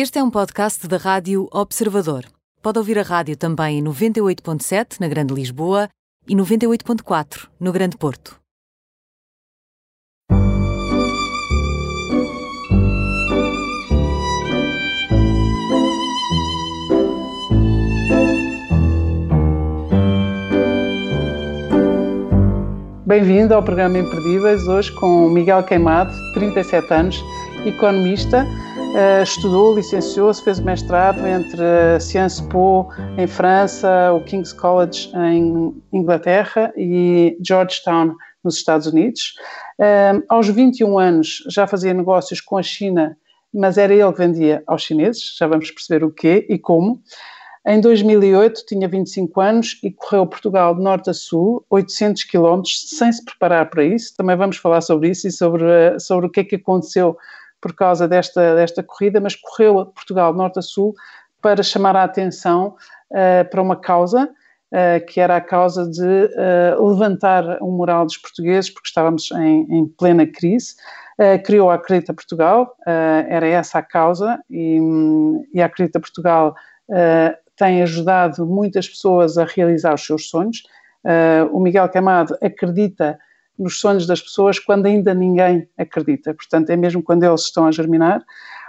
Este 0.00 0.20
é 0.20 0.22
um 0.22 0.30
podcast 0.30 0.86
da 0.86 0.96
Rádio 0.96 1.48
Observador. 1.52 2.24
Pode 2.62 2.78
ouvir 2.78 3.00
a 3.00 3.02
rádio 3.02 3.36
também 3.36 3.80
em 3.80 3.82
98.7 3.82 5.00
na 5.00 5.08
Grande 5.08 5.34
Lisboa 5.34 5.88
e 6.28 6.36
98.4 6.36 7.48
no 7.58 7.72
Grande 7.72 7.96
Porto. 7.96 8.38
Bem-vindo 23.04 23.52
ao 23.52 23.64
programa 23.64 23.98
Imperdíveis, 23.98 24.68
hoje 24.68 24.92
com 24.92 25.28
Miguel 25.28 25.64
Queimado, 25.64 26.12
37 26.34 26.94
anos, 26.94 27.20
economista, 27.64 28.44
uh, 28.44 29.22
estudou, 29.22 29.74
licenciou-se, 29.74 30.42
fez 30.42 30.60
mestrado 30.60 31.26
entre 31.26 31.62
a 31.62 32.00
Sciences 32.00 32.40
Po 32.40 32.88
em 33.16 33.26
França, 33.26 34.12
o 34.12 34.22
King's 34.24 34.52
College 34.52 35.10
em 35.14 35.74
Inglaterra 35.92 36.72
e 36.76 37.36
Georgetown 37.44 38.14
nos 38.42 38.56
Estados 38.56 38.86
Unidos. 38.86 39.34
Uh, 39.78 40.22
aos 40.28 40.48
21 40.48 40.98
anos 40.98 41.42
já 41.48 41.66
fazia 41.66 41.92
negócios 41.92 42.40
com 42.40 42.56
a 42.56 42.62
China, 42.62 43.16
mas 43.52 43.78
era 43.78 43.94
ele 43.94 44.12
que 44.12 44.18
vendia 44.18 44.62
aos 44.66 44.82
chineses, 44.82 45.36
já 45.38 45.46
vamos 45.46 45.70
perceber 45.70 46.04
o 46.04 46.10
quê 46.10 46.46
e 46.48 46.58
como. 46.58 47.02
Em 47.66 47.82
2008 47.82 48.64
tinha 48.66 48.88
25 48.88 49.40
anos 49.42 49.78
e 49.82 49.90
correu 49.90 50.26
Portugal 50.26 50.74
de 50.74 50.82
norte 50.82 51.10
a 51.10 51.12
sul, 51.12 51.62
800 51.68 52.24
quilómetros, 52.24 52.88
sem 52.88 53.12
se 53.12 53.22
preparar 53.22 53.68
para 53.68 53.84
isso. 53.84 54.16
Também 54.16 54.36
vamos 54.36 54.56
falar 54.56 54.80
sobre 54.80 55.10
isso 55.10 55.28
e 55.28 55.30
sobre, 55.30 55.64
eh, 55.64 55.98
sobre 55.98 56.26
o 56.26 56.30
que 56.30 56.40
é 56.40 56.44
que 56.44 56.54
aconteceu 56.54 57.14
por 57.60 57.74
causa 57.74 58.06
desta, 58.06 58.54
desta 58.54 58.82
corrida, 58.82 59.20
mas 59.20 59.34
correu 59.34 59.86
Portugal 59.86 60.32
de 60.32 60.38
norte 60.38 60.58
a 60.58 60.62
sul 60.62 60.94
para 61.40 61.62
chamar 61.62 61.96
a 61.96 62.04
atenção 62.04 62.76
uh, 63.10 63.48
para 63.50 63.62
uma 63.62 63.76
causa, 63.76 64.24
uh, 64.24 65.06
que 65.06 65.20
era 65.20 65.36
a 65.36 65.40
causa 65.40 65.88
de 65.88 66.02
uh, 66.02 66.88
levantar 66.88 67.58
o 67.60 67.70
moral 67.70 68.04
dos 68.04 68.16
portugueses, 68.16 68.70
porque 68.70 68.88
estávamos 68.88 69.30
em, 69.32 69.66
em 69.70 69.86
plena 69.86 70.26
crise. 70.26 70.74
criou 71.44 71.68
a 71.68 71.74
Acredita 71.74 72.14
Portugal, 72.14 72.76
era 72.86 73.44
essa 73.44 73.80
a 73.80 73.82
causa, 73.82 74.38
e, 74.48 74.78
e 75.52 75.60
a 75.60 75.66
Acredita 75.66 75.98
Portugal 75.98 76.54
tem 77.56 77.82
ajudado 77.82 78.46
muitas 78.46 78.88
pessoas 78.88 79.36
a 79.36 79.44
realizar 79.44 79.94
os 79.94 80.06
seus 80.06 80.28
sonhos. 80.30 80.62
o 81.50 81.58
Miguel 81.58 81.88
Camado 81.88 82.38
acredita 82.40 83.18
nos 83.58 83.80
sonhos 83.80 84.06
das 84.06 84.20
pessoas 84.20 84.58
quando 84.58 84.86
ainda 84.86 85.12
ninguém 85.12 85.68
acredita. 85.76 86.32
Portanto, 86.34 86.70
é 86.70 86.76
mesmo 86.76 87.02
quando 87.02 87.24
eles 87.24 87.42
estão 87.42 87.66
a 87.66 87.72
germinar. 87.72 88.22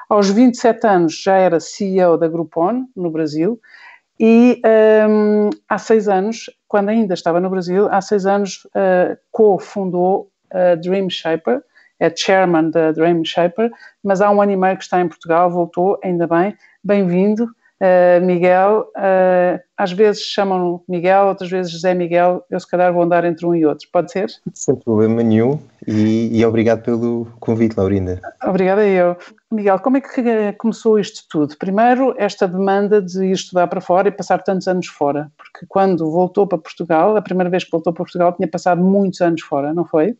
Aos 0.09 0.29
27 0.29 0.87
anos 0.87 1.21
já 1.21 1.35
era 1.35 1.59
CEO 1.59 2.17
da 2.17 2.27
Groupon, 2.27 2.85
no 2.95 3.11
Brasil, 3.11 3.59
e 4.19 4.61
um, 5.09 5.49
há 5.69 5.77
seis 5.77 6.09
anos, 6.09 6.49
quando 6.67 6.89
ainda 6.89 7.13
estava 7.13 7.39
no 7.39 7.49
Brasil, 7.49 7.87
há 7.89 8.01
seis 8.01 8.25
anos 8.25 8.65
uh, 8.75 9.17
co-fundou 9.31 10.29
a 10.51 10.75
Dream 10.75 11.09
Shaper, 11.09 11.61
é 11.99 12.13
chairman 12.13 12.71
da 12.71 12.91
Dream 12.91 13.23
Shaper, 13.23 13.71
mas 14.03 14.19
há 14.19 14.29
um 14.29 14.41
ano 14.41 14.51
e 14.51 14.57
meio 14.57 14.77
que 14.77 14.83
está 14.83 14.99
em 14.99 15.07
Portugal, 15.07 15.49
voltou, 15.49 15.99
ainda 16.03 16.27
bem, 16.27 16.57
bem-vindo. 16.83 17.47
Uh, 17.81 18.25
Miguel, 18.25 18.91
uh, 18.97 19.57
às 19.77 19.93
vezes 19.93 20.23
chamam 20.23 20.81
Miguel, 20.85 21.27
outras 21.27 21.49
vezes 21.49 21.71
José 21.71 21.93
Miguel, 21.93 22.43
eu 22.51 22.59
se 22.59 22.69
calhar 22.69 22.91
vou 22.91 23.01
andar 23.01 23.23
entre 23.23 23.45
um 23.45 23.55
e 23.55 23.65
outro, 23.65 23.87
pode 23.89 24.11
ser? 24.11 24.27
Sem 24.53 24.75
problema 24.75 25.23
nenhum 25.23 25.57
e, 25.87 26.37
e 26.37 26.45
obrigado 26.45 26.83
pelo 26.83 27.25
convite, 27.39 27.77
Laurinda. 27.77 28.19
Obrigada 28.43 28.85
eu. 28.85 29.15
Miguel, 29.49 29.79
como 29.79 29.95
é 29.95 30.01
que 30.01 30.51
começou 30.57 30.99
isto 30.99 31.23
tudo? 31.29 31.55
Primeiro, 31.57 32.13
esta 32.17 32.49
demanda 32.49 33.01
de 33.01 33.27
ir 33.27 33.31
estudar 33.31 33.67
para 33.67 33.79
fora 33.79 34.09
e 34.09 34.11
passar 34.11 34.43
tantos 34.43 34.67
anos 34.67 34.87
fora, 34.87 35.31
porque 35.37 35.65
quando 35.69 36.11
voltou 36.11 36.45
para 36.45 36.57
Portugal, 36.57 37.15
a 37.15 37.21
primeira 37.21 37.49
vez 37.49 37.63
que 37.63 37.71
voltou 37.71 37.93
para 37.93 38.03
Portugal, 38.03 38.33
tinha 38.33 38.47
passado 38.49 38.83
muitos 38.83 39.21
anos 39.21 39.41
fora, 39.41 39.73
não 39.73 39.85
foi? 39.85 40.17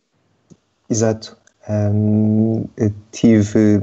Exato. 0.88 1.36
Tive 3.12 3.82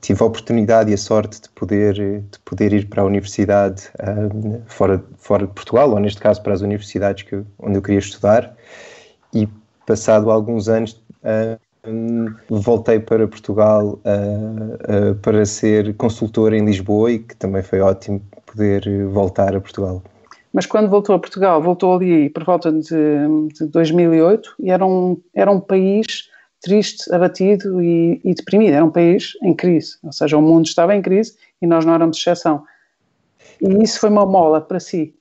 tive 0.00 0.22
a 0.22 0.26
oportunidade 0.26 0.90
e 0.90 0.94
a 0.94 0.98
sorte 0.98 1.42
de 1.42 1.48
poder, 1.50 1.94
de 1.94 2.38
poder 2.44 2.72
ir 2.72 2.88
para 2.88 3.02
a 3.02 3.04
universidade 3.04 3.88
um, 4.00 4.60
fora, 4.66 5.02
fora 5.18 5.46
de 5.46 5.52
Portugal, 5.52 5.90
ou 5.90 5.98
neste 5.98 6.20
caso 6.20 6.42
para 6.42 6.52
as 6.52 6.60
universidades 6.60 7.22
que 7.24 7.42
onde 7.58 7.76
eu 7.76 7.82
queria 7.82 7.98
estudar, 7.98 8.54
e 9.32 9.48
passado 9.86 10.30
alguns 10.30 10.68
anos 10.68 11.00
um, 11.86 12.34
voltei 12.48 12.98
para 12.98 13.26
Portugal 13.28 13.98
uh, 14.04 15.10
uh, 15.10 15.14
para 15.16 15.44
ser 15.44 15.94
consultor 15.96 16.52
em 16.52 16.64
Lisboa 16.64 17.12
e 17.12 17.18
que 17.18 17.36
também 17.36 17.62
foi 17.62 17.80
ótimo 17.80 18.20
poder 18.46 18.84
voltar 19.08 19.54
a 19.54 19.60
Portugal. 19.60 20.02
Mas 20.52 20.66
quando 20.66 20.88
voltou 20.88 21.16
a 21.16 21.18
Portugal, 21.18 21.60
voltou 21.60 21.96
ali 21.96 22.30
por 22.30 22.44
volta 22.44 22.70
de, 22.70 22.78
de 23.58 23.66
2008 23.66 24.54
e 24.60 24.70
era 24.70 24.86
um, 24.86 25.20
era 25.34 25.50
um 25.50 25.58
país 25.58 26.30
triste, 26.64 27.12
abatido 27.12 27.82
e, 27.82 28.20
e, 28.24 28.34
deprimido. 28.34 28.72
Era 28.72 28.84
um 28.84 28.90
país 28.90 29.32
em 29.42 29.54
crise, 29.54 29.96
ou 30.02 30.12
seja, 30.12 30.38
o 30.38 30.42
mundo 30.42 30.64
estava 30.64 30.96
em 30.96 31.02
crise 31.02 31.34
e 31.60 31.66
nós 31.66 31.84
não 31.84 31.92
éramos 31.92 32.16
exceção. 32.16 32.64
E 33.60 33.82
isso 33.82 34.00
foi 34.00 34.08
uma 34.08 34.24
mola 34.24 34.62
para 34.62 34.80
si? 34.80 35.14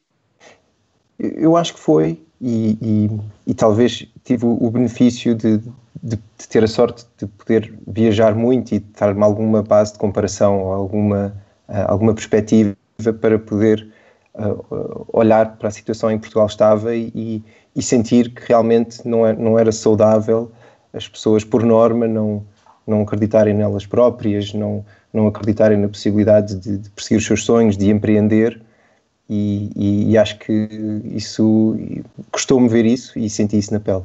Eu 1.19 1.57
acho 1.57 1.73
que 1.73 1.79
foi, 1.81 2.21
e, 2.39 2.77
e, 2.81 3.09
e 3.47 3.53
talvez 3.53 4.07
tive 4.23 4.45
o 4.45 4.69
benefício 4.71 5.35
de, 5.35 5.57
de, 6.01 6.15
de, 6.15 6.47
ter 6.47 6.63
a 6.63 6.67
sorte 6.67 7.05
de 7.17 7.27
poder 7.27 7.73
viajar 7.85 8.33
muito 8.33 8.73
e 8.73 8.79
dar-me 8.79 9.23
alguma 9.23 9.61
base 9.61 9.93
de 9.93 9.99
comparação, 9.99 10.71
alguma, 10.71 11.35
uh, 11.67 11.85
alguma 11.87 12.13
perspectiva 12.13 12.75
para 13.19 13.37
poder 13.37 13.87
uh, 14.35 15.05
olhar 15.11 15.57
para 15.57 15.67
a 15.67 15.71
situação 15.71 16.09
em 16.09 16.17
Portugal 16.17 16.47
estava 16.47 16.95
e, 16.95 17.43
e 17.75 17.81
sentir 17.81 18.33
que 18.33 18.47
realmente 18.47 19.05
não, 19.05 19.27
é, 19.27 19.33
não 19.33 19.59
era 19.59 19.71
saudável 19.71 20.51
as 20.93 21.07
pessoas, 21.07 21.43
por 21.43 21.63
norma, 21.63 22.07
não, 22.07 22.45
não 22.85 23.01
acreditarem 23.01 23.53
nelas 23.53 23.85
próprias, 23.85 24.53
não, 24.53 24.85
não 25.11 25.27
acreditarem 25.27 25.77
na 25.77 25.87
possibilidade 25.87 26.55
de, 26.55 26.77
de 26.77 26.89
perseguir 26.91 27.17
os 27.17 27.25
seus 27.25 27.43
sonhos, 27.43 27.75
de 27.75 27.89
empreender. 27.89 28.61
E, 29.29 29.71
e, 29.75 30.11
e 30.11 30.17
acho 30.17 30.37
que 30.37 30.69
isso 31.05 31.75
custou-me 32.31 32.67
ver 32.67 32.85
isso 32.85 33.17
e 33.17 33.29
senti 33.29 33.57
isso 33.57 33.73
na 33.73 33.79
pele. 33.79 34.03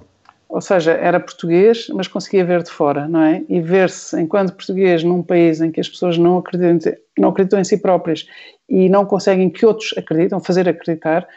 Ou 0.49 0.63
seja, 0.63 0.93
era 0.93 1.21
português, 1.21 1.89
mas 1.93 2.09
conseguia 2.09 2.45
ver 2.45 2.63
de 2.63 2.71
fora, 2.71 3.07
não 3.07 3.23
é? 3.23 3.45
E 3.49 3.61
ver-se 3.61 4.19
enquanto 4.19 4.55
português 4.55 5.05
num 5.05 5.23
país 5.23 5.61
em 5.61 5.71
que 5.71 5.81
as 5.81 5.89
pessoas 5.89 6.17
não 6.17 6.39
acreditam, 6.39 6.95
não 7.19 7.29
acreditam 7.29 7.61
em 7.61 7.65
si 7.65 7.77
próprias 7.77 8.27
e 8.67 8.89
não 8.89 9.05
conseguem 9.05 9.51
que 9.51 9.67
outros 9.67 9.93
acreditam, 9.99 10.41
fazer 10.41 10.67
acreditar, 10.67 11.29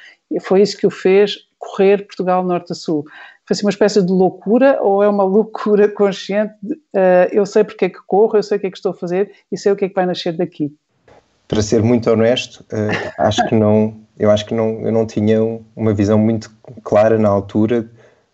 foi 0.42 0.62
isso 0.62 0.78
que 0.78 0.88
o 0.88 0.90
fez 0.90 1.40
correr 1.60 2.06
Portugal 2.06 2.44
norte 2.44 2.72
a 2.72 2.76
sul 2.76 3.06
foi 3.52 3.54
assim 3.54 3.66
uma 3.66 3.72
espécie 3.72 4.02
de 4.02 4.12
loucura 4.12 4.80
ou 4.82 5.04
é 5.04 5.10
uma 5.10 5.24
loucura 5.26 5.90
consciente? 5.90 6.54
De, 6.62 6.74
uh, 6.74 7.28
eu 7.32 7.46
sei 7.46 7.64
porque 7.64 7.86
é 7.86 7.90
que 7.90 8.00
corro, 8.08 8.38
eu 8.38 8.44
sei 8.44 8.58
o 8.58 8.62
que 8.62 8.68
é 8.68 8.72
que 8.72 8.78
estou 8.78 8.92
a 8.92 8.96
fazer 8.96 9.32
e 9.52 9.58
sei 9.58 9.72
o 9.72 9.76
que 9.76 9.86
é 9.86 9.90
que 9.90 9.96
vai 9.96 10.06
nascer 10.06 10.34
daqui. 10.34 10.74
Para 11.48 11.62
ser 11.62 11.84
muito 11.84 12.10
honesto, 12.10 12.64
uh, 12.72 13.12
acho 13.18 13.46
que 13.48 13.56
não, 13.56 14.00
eu 14.18 14.32
acho 14.32 14.46
que 14.46 14.54
não, 14.54 14.80
eu 14.82 14.92
não 14.92 15.06
tinha 15.06 15.40
uma 15.76 15.94
visão 15.94 16.18
muito 16.18 16.50
clara 16.84 17.18
na 17.18 17.28
altura 17.28 17.90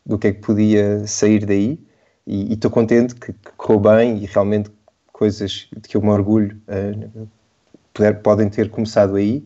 do 0.06 0.18
que 0.18 0.28
é 0.28 0.32
que 0.32 0.40
podia 0.40 1.06
sair 1.08 1.46
daí 1.46 1.80
e 2.26 2.54
estou 2.54 2.70
contente 2.70 3.16
que, 3.16 3.34
que 3.34 3.52
correu 3.58 3.80
bem 3.80 4.18
e 4.18 4.26
realmente 4.26 4.70
coisas 5.12 5.68
de 5.76 5.90
que 5.90 5.98
eu 5.98 6.02
me 6.02 6.10
orgulho 6.10 6.58
uh, 6.68 7.28
puder, 7.92 8.22
podem 8.22 8.50
ter 8.50 8.70
começado 8.70 9.16
aí, 9.16 9.44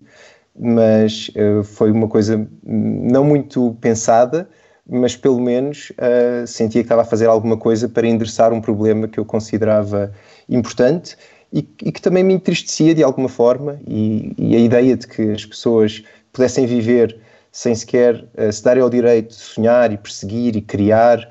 mas 0.53 1.31
foi 1.63 1.91
uma 1.91 2.09
coisa 2.09 2.45
não 2.61 3.23
muito 3.23 3.77
pensada, 3.79 4.49
mas 4.89 5.15
pelo 5.15 5.39
menos 5.39 5.91
uh, 5.91 6.45
sentia 6.45 6.81
que 6.81 6.85
estava 6.85 7.01
a 7.01 7.05
fazer 7.05 7.27
alguma 7.27 7.57
coisa 7.57 7.87
para 7.87 8.07
endereçar 8.07 8.51
um 8.53 8.61
problema 8.61 9.07
que 9.07 9.19
eu 9.19 9.25
considerava 9.25 10.11
importante 10.49 11.15
e, 11.53 11.59
e 11.83 11.91
que 11.91 12.01
também 12.01 12.23
me 12.23 12.33
entristecia 12.33 12.95
de 12.95 13.03
alguma 13.03 13.29
forma. 13.29 13.79
E, 13.87 14.33
e, 14.37 14.55
a 14.55 14.59
ideia 14.59 14.95
de 14.95 15.07
que 15.07 15.31
as 15.31 15.45
pessoas 15.45 16.03
pudessem 16.31 16.65
viver 16.65 17.17
sem 17.51 17.75
sequer 17.75 18.25
uh, 18.37 18.51
se 18.51 18.63
darem 18.63 18.81
ao 18.81 18.89
direito 18.89 19.29
de 19.29 19.35
sonhar 19.35 19.91
e 19.91 19.97
perseguir 19.97 20.55
e 20.55 20.61
criar 20.61 21.29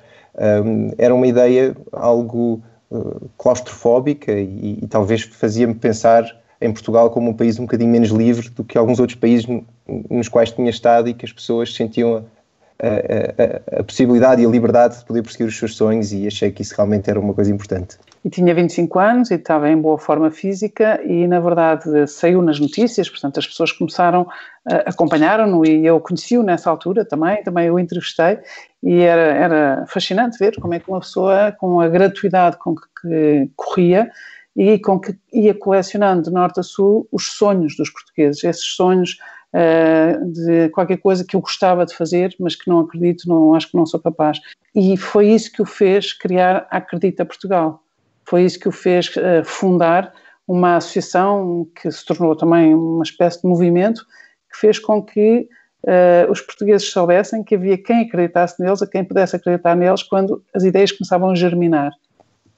um, 0.64 0.90
ah, 0.90 0.94
era 0.96 1.14
uma 1.14 1.26
ideia 1.26 1.76
algo 1.92 2.62
uh, 2.90 3.28
claustrofóbica 3.36 4.32
e, 4.32 4.78
e 4.82 4.86
talvez 4.86 5.22
fazia-me 5.22 5.74
pensar 5.74 6.24
em 6.60 6.72
Portugal 6.72 7.10
como 7.10 7.30
um 7.30 7.34
país 7.34 7.58
um 7.58 7.62
bocadinho 7.62 7.90
menos 7.90 8.10
livre 8.10 8.48
do 8.50 8.62
que 8.62 8.78
alguns 8.78 9.00
outros 9.00 9.18
países 9.18 9.46
nos 10.08 10.28
quais 10.28 10.52
tinha 10.52 10.70
estado 10.70 11.08
e 11.08 11.14
que 11.14 11.24
as 11.24 11.32
pessoas 11.32 11.74
sentiam 11.74 12.24
a, 12.82 13.80
a, 13.80 13.84
possibilidade 13.84 14.42
e 14.42 14.46
a 14.46 14.48
liberdade 14.48 14.98
de 14.98 15.04
poder 15.04 15.22
perseguir 15.22 15.46
os 15.46 15.58
seus 15.58 15.76
sonhos 15.76 16.12
e 16.12 16.26
achei 16.26 16.50
que 16.50 16.62
isso 16.62 16.74
realmente 16.74 17.10
era 17.10 17.20
uma 17.20 17.34
coisa 17.34 17.52
importante. 17.52 17.98
E 18.24 18.30
tinha 18.30 18.54
25 18.54 18.98
anos 18.98 19.30
e 19.30 19.34
estava 19.34 19.68
em 19.70 19.76
boa 19.76 19.98
forma 19.98 20.30
física 20.30 21.00
e, 21.04 21.26
na 21.26 21.40
verdade, 21.40 22.06
saiu 22.06 22.42
nas 22.42 22.58
notícias, 22.58 23.08
portanto, 23.08 23.38
as 23.38 23.46
pessoas 23.46 23.72
começaram, 23.72 24.26
acompanharam-no 24.86 25.64
e 25.66 25.84
eu 25.86 26.00
conheci-o 26.00 26.42
nessa 26.42 26.70
altura 26.70 27.04
também, 27.04 27.42
também 27.42 27.70
o 27.70 27.78
entrevistei 27.78 28.38
e 28.82 29.00
era, 29.00 29.34
era 29.34 29.84
fascinante 29.86 30.38
ver 30.38 30.58
como 30.60 30.74
é 30.74 30.80
que 30.80 30.88
uma 30.88 31.00
pessoa, 31.00 31.52
com 31.58 31.80
a 31.80 31.88
gratuidade 31.88 32.56
com 32.58 32.74
que, 32.74 32.82
que 33.00 33.50
corria, 33.56 34.10
e 34.56 34.78
com 34.78 34.98
que 34.98 35.16
ia 35.32 35.54
colecionando 35.54 36.22
de 36.22 36.30
norte 36.30 36.60
a 36.60 36.62
sul 36.62 37.08
os 37.12 37.32
sonhos 37.32 37.76
dos 37.76 37.88
portugueses, 37.88 38.42
esses 38.42 38.66
sonhos 38.66 39.16
uh, 39.54 40.32
de 40.32 40.68
qualquer 40.70 40.98
coisa 40.98 41.24
que 41.24 41.36
eu 41.36 41.40
gostava 41.40 41.84
de 41.84 41.94
fazer, 41.94 42.34
mas 42.38 42.54
que 42.54 42.68
não 42.68 42.80
acredito, 42.80 43.28
não 43.28 43.54
acho 43.54 43.70
que 43.70 43.76
não 43.76 43.86
sou 43.86 44.00
capaz. 44.00 44.38
E 44.74 44.96
foi 44.96 45.28
isso 45.28 45.52
que 45.52 45.62
o 45.62 45.66
fez 45.66 46.12
criar 46.12 46.66
a 46.70 46.78
Acredita 46.78 47.24
Portugal. 47.24 47.82
Foi 48.24 48.42
isso 48.42 48.58
que 48.58 48.68
o 48.68 48.72
fez 48.72 49.08
uh, 49.16 49.44
fundar 49.44 50.12
uma 50.46 50.76
associação 50.76 51.66
que 51.80 51.90
se 51.90 52.04
tornou 52.04 52.34
também 52.34 52.74
uma 52.74 53.04
espécie 53.04 53.40
de 53.40 53.48
movimento 53.48 54.04
que 54.50 54.58
fez 54.58 54.78
com 54.78 55.00
que 55.00 55.48
uh, 55.84 56.30
os 56.30 56.40
portugueses 56.40 56.90
soubessem 56.90 57.44
que 57.44 57.54
havia 57.54 57.78
quem 57.78 58.02
acreditasse 58.02 58.60
neles, 58.60 58.82
a 58.82 58.86
quem 58.86 59.04
pudesse 59.04 59.36
acreditar 59.36 59.76
neles 59.76 60.02
quando 60.02 60.42
as 60.54 60.64
ideias 60.64 60.90
começavam 60.90 61.30
a 61.30 61.34
germinar. 61.34 61.92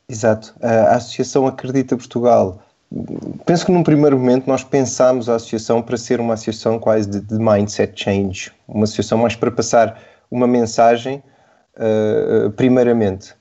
Exato. 0.09 0.55
A 0.61 0.97
Associação 0.97 1.47
Acredita 1.47 1.97
Portugal. 1.97 2.63
Penso 3.47 3.67
que 3.67 3.73
num 3.73 3.83
primeiro 3.83 4.19
momento 4.19 4.47
nós 4.47 4.63
pensámos 4.63 5.29
a 5.29 5.37
associação 5.37 5.81
para 5.81 5.97
ser 5.97 6.21
uma 6.21 6.35
associação 6.35 6.79
quase 6.79 7.09
de, 7.09 7.21
de 7.21 7.39
mindset 7.39 7.93
change, 8.03 8.53
uma 8.69 8.85
associação 8.85 9.19
mais 9.19 9.35
para 9.35 9.51
passar 9.51 10.01
uma 10.31 10.47
mensagem, 10.47 11.23
uh, 11.77 12.51
primeiramente. 12.51 13.35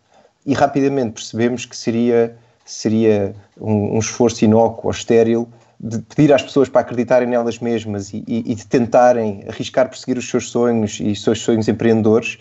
E 0.46 0.54
rapidamente 0.54 1.14
percebemos 1.14 1.66
que 1.66 1.76
seria, 1.76 2.36
seria 2.66 3.36
um, 3.60 3.96
um 3.96 4.00
esforço 4.00 4.44
inócuo 4.46 4.86
ou 4.86 4.92
estéril 4.92 5.48
de 5.80 6.00
pedir 6.00 6.32
às 6.32 6.44
pessoas 6.44 6.70
para 6.70 6.82
acreditarem 6.82 7.28
nelas 7.28 7.60
mesmas 7.60 8.14
e, 8.14 8.24
e, 8.28 8.52
e, 8.52 8.56
de 8.56 8.68
tentarem 8.68 9.44
arriscar 9.48 9.90
perseguir 9.90 10.18
os 10.18 10.30
seus 10.30 10.50
sonhos 10.50 11.00
e 11.00 11.12
os 11.12 11.24
seus 11.24 11.42
sonhos 11.42 11.68
empreendedores 11.68 12.38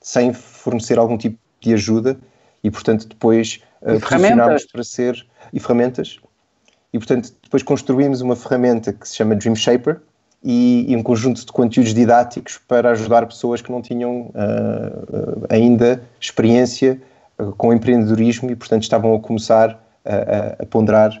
sem 0.00 0.32
fornecer 0.32 0.98
algum 0.98 1.18
tipo 1.18 1.36
de 1.60 1.74
ajuda 1.74 2.16
e, 2.62 2.70
portanto, 2.70 3.08
depois 3.08 3.60
uh, 3.82 3.98
para 4.72 4.84
ser 4.84 5.26
e 5.52 5.58
ferramentas 5.58 6.20
e, 6.94 6.98
portanto, 6.98 7.34
depois 7.42 7.60
construímos 7.64 8.20
uma 8.20 8.36
ferramenta 8.36 8.92
que 8.92 9.08
se 9.08 9.16
chama 9.16 9.34
Dream 9.34 9.56
Shaper 9.56 10.00
e, 10.44 10.86
e 10.88 10.94
um 10.94 11.02
conjunto 11.02 11.44
de 11.44 11.50
conteúdos 11.50 11.92
didáticos 11.92 12.56
para 12.68 12.92
ajudar 12.92 13.26
pessoas 13.26 13.60
que 13.60 13.72
não 13.72 13.82
tinham 13.82 14.26
uh, 14.28 15.44
ainda 15.50 16.00
experiência 16.20 17.02
uh, 17.36 17.50
com 17.56 17.72
empreendedorismo 17.72 18.48
e, 18.48 18.54
portanto, 18.54 18.84
estavam 18.84 19.12
a 19.12 19.18
começar 19.18 19.76
a, 20.04 20.62
a 20.62 20.66
ponderar 20.66 21.20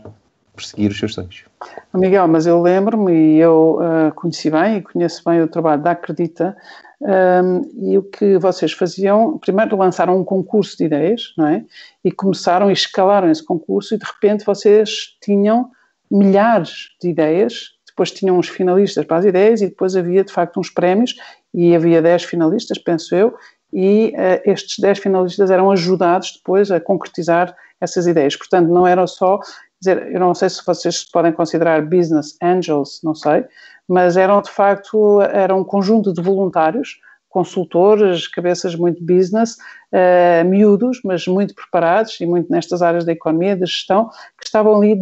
perseguir 0.54 0.90
os 0.90 0.98
seus 0.98 1.14
sonhos. 1.14 1.44
Miguel, 1.92 2.28
mas 2.28 2.46
eu 2.46 2.60
lembro-me 2.60 3.12
e 3.12 3.38
eu 3.38 3.78
uh, 3.80 4.14
conheci 4.14 4.50
bem 4.50 4.76
e 4.76 4.82
conheço 4.82 5.22
bem 5.24 5.42
o 5.42 5.48
trabalho 5.48 5.82
da 5.82 5.92
Acredita 5.92 6.56
um, 7.00 7.08
ehm, 7.08 7.62
e 7.74 7.98
o 7.98 8.02
que 8.02 8.38
vocês 8.38 8.72
faziam, 8.72 9.38
primeiro 9.38 9.76
lançaram 9.76 10.18
um 10.18 10.24
concurso 10.24 10.76
de 10.76 10.84
ideias, 10.84 11.34
não 11.36 11.46
é? 11.46 11.64
E 12.04 12.10
começaram 12.12 12.70
e 12.70 12.72
escalaram 12.72 13.30
esse 13.30 13.44
concurso 13.44 13.94
e 13.94 13.98
de 13.98 14.04
repente 14.04 14.44
vocês 14.44 15.16
tinham 15.22 15.70
milhares 16.10 16.90
de 17.02 17.08
ideias, 17.08 17.70
depois 17.86 18.10
tinham 18.10 18.38
uns 18.38 18.48
finalistas 18.48 19.04
para 19.04 19.18
as 19.18 19.24
ideias 19.24 19.60
e 19.60 19.68
depois 19.68 19.96
havia 19.96 20.24
de 20.24 20.32
facto 20.32 20.58
uns 20.58 20.70
prémios 20.70 21.14
e 21.52 21.74
havia 21.74 22.02
10 22.02 22.24
finalistas, 22.24 22.78
penso 22.78 23.14
eu, 23.14 23.34
e 23.72 24.14
uh, 24.16 24.50
estes 24.50 24.78
10 24.78 24.98
finalistas 24.98 25.50
eram 25.50 25.70
ajudados 25.70 26.32
depois 26.36 26.70
a 26.70 26.80
concretizar 26.80 27.54
essas 27.80 28.06
ideias. 28.06 28.36
Portanto, 28.36 28.68
não 28.68 28.86
eram 28.86 29.06
só 29.06 29.40
dizer, 29.84 30.12
eu 30.12 30.20
não 30.20 30.34
sei 30.34 30.48
se 30.48 30.64
vocês 30.64 31.04
podem 31.04 31.32
considerar 31.32 31.82
business 31.82 32.36
angels, 32.42 33.00
não 33.02 33.14
sei, 33.14 33.44
mas 33.88 34.16
eram 34.16 34.40
de 34.40 34.50
facto, 34.50 35.20
era 35.20 35.54
um 35.54 35.64
conjunto 35.64 36.12
de 36.12 36.22
voluntários, 36.22 36.98
consultores, 37.34 38.28
cabeças 38.28 38.76
muito 38.76 39.02
business, 39.04 39.56
uh, 39.92 40.48
miúdos, 40.48 41.00
mas 41.04 41.26
muito 41.26 41.52
preparados 41.52 42.20
e 42.20 42.26
muito 42.26 42.48
nestas 42.48 42.80
áreas 42.80 43.04
da 43.04 43.10
economia, 43.10 43.56
da 43.56 43.66
gestão, 43.66 44.08
que 44.38 44.46
estavam 44.46 44.76
ali 44.76 44.94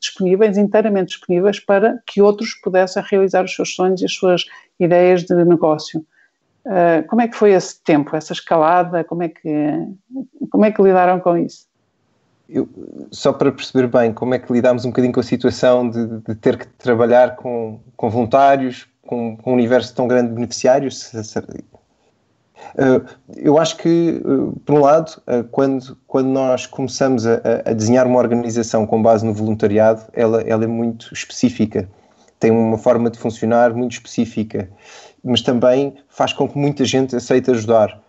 disponíveis, 0.00 0.58
inteiramente 0.58 1.10
disponíveis 1.10 1.60
para 1.60 2.02
que 2.04 2.20
outros 2.20 2.54
pudessem 2.54 3.00
realizar 3.08 3.44
os 3.44 3.54
seus 3.54 3.76
sonhos 3.76 4.02
e 4.02 4.06
as 4.06 4.12
suas 4.12 4.44
ideias 4.80 5.22
de 5.22 5.32
negócio. 5.44 6.04
Uh, 6.66 7.06
como 7.06 7.22
é 7.22 7.28
que 7.28 7.36
foi 7.36 7.52
esse 7.52 7.80
tempo, 7.84 8.16
essa 8.16 8.32
escalada? 8.32 9.04
Como 9.04 9.22
é 9.22 9.28
que, 9.28 9.72
como 10.50 10.64
é 10.64 10.72
que 10.72 10.82
lidaram 10.82 11.20
com 11.20 11.36
isso? 11.36 11.67
Eu, 12.48 12.68
só 13.10 13.32
para 13.32 13.52
perceber 13.52 13.86
bem 13.88 14.12
como 14.12 14.34
é 14.34 14.38
que 14.38 14.50
lidámos 14.52 14.84
um 14.84 14.88
bocadinho 14.88 15.12
com 15.12 15.20
a 15.20 15.24
situação 15.24 15.88
de, 15.90 16.06
de 16.06 16.34
ter 16.34 16.56
que 16.56 16.66
trabalhar 16.66 17.36
com, 17.36 17.78
com 17.96 18.08
voluntários, 18.08 18.86
com, 19.06 19.36
com, 19.36 19.50
um 19.50 19.54
universo 19.54 19.94
tão 19.94 20.08
grande 20.08 20.28
de 20.28 20.34
beneficiários. 20.34 21.12
Uh, 22.74 23.04
eu 23.36 23.58
acho 23.58 23.76
que, 23.76 24.20
uh, 24.24 24.58
por 24.64 24.76
um 24.76 24.80
lado, 24.80 25.20
uh, 25.26 25.44
quando, 25.50 25.96
quando 26.06 26.28
nós 26.28 26.66
começamos 26.66 27.26
a, 27.26 27.40
a, 27.66 27.72
desenhar 27.72 28.06
uma 28.06 28.18
organização 28.18 28.86
com 28.86 29.02
base 29.02 29.24
no 29.24 29.32
voluntariado, 29.32 30.02
ela, 30.12 30.40
ela 30.42 30.64
é 30.64 30.66
muito 30.66 31.12
específica, 31.12 31.88
tem 32.40 32.50
uma 32.50 32.78
forma 32.78 33.10
de 33.10 33.18
funcionar 33.18 33.74
muito 33.74 33.92
específica, 33.92 34.68
mas 35.22 35.42
também 35.42 35.96
faz 36.08 36.32
com 36.32 36.48
que 36.48 36.58
muita 36.58 36.84
gente 36.84 37.14
aceite 37.14 37.50
ajudar. 37.50 38.00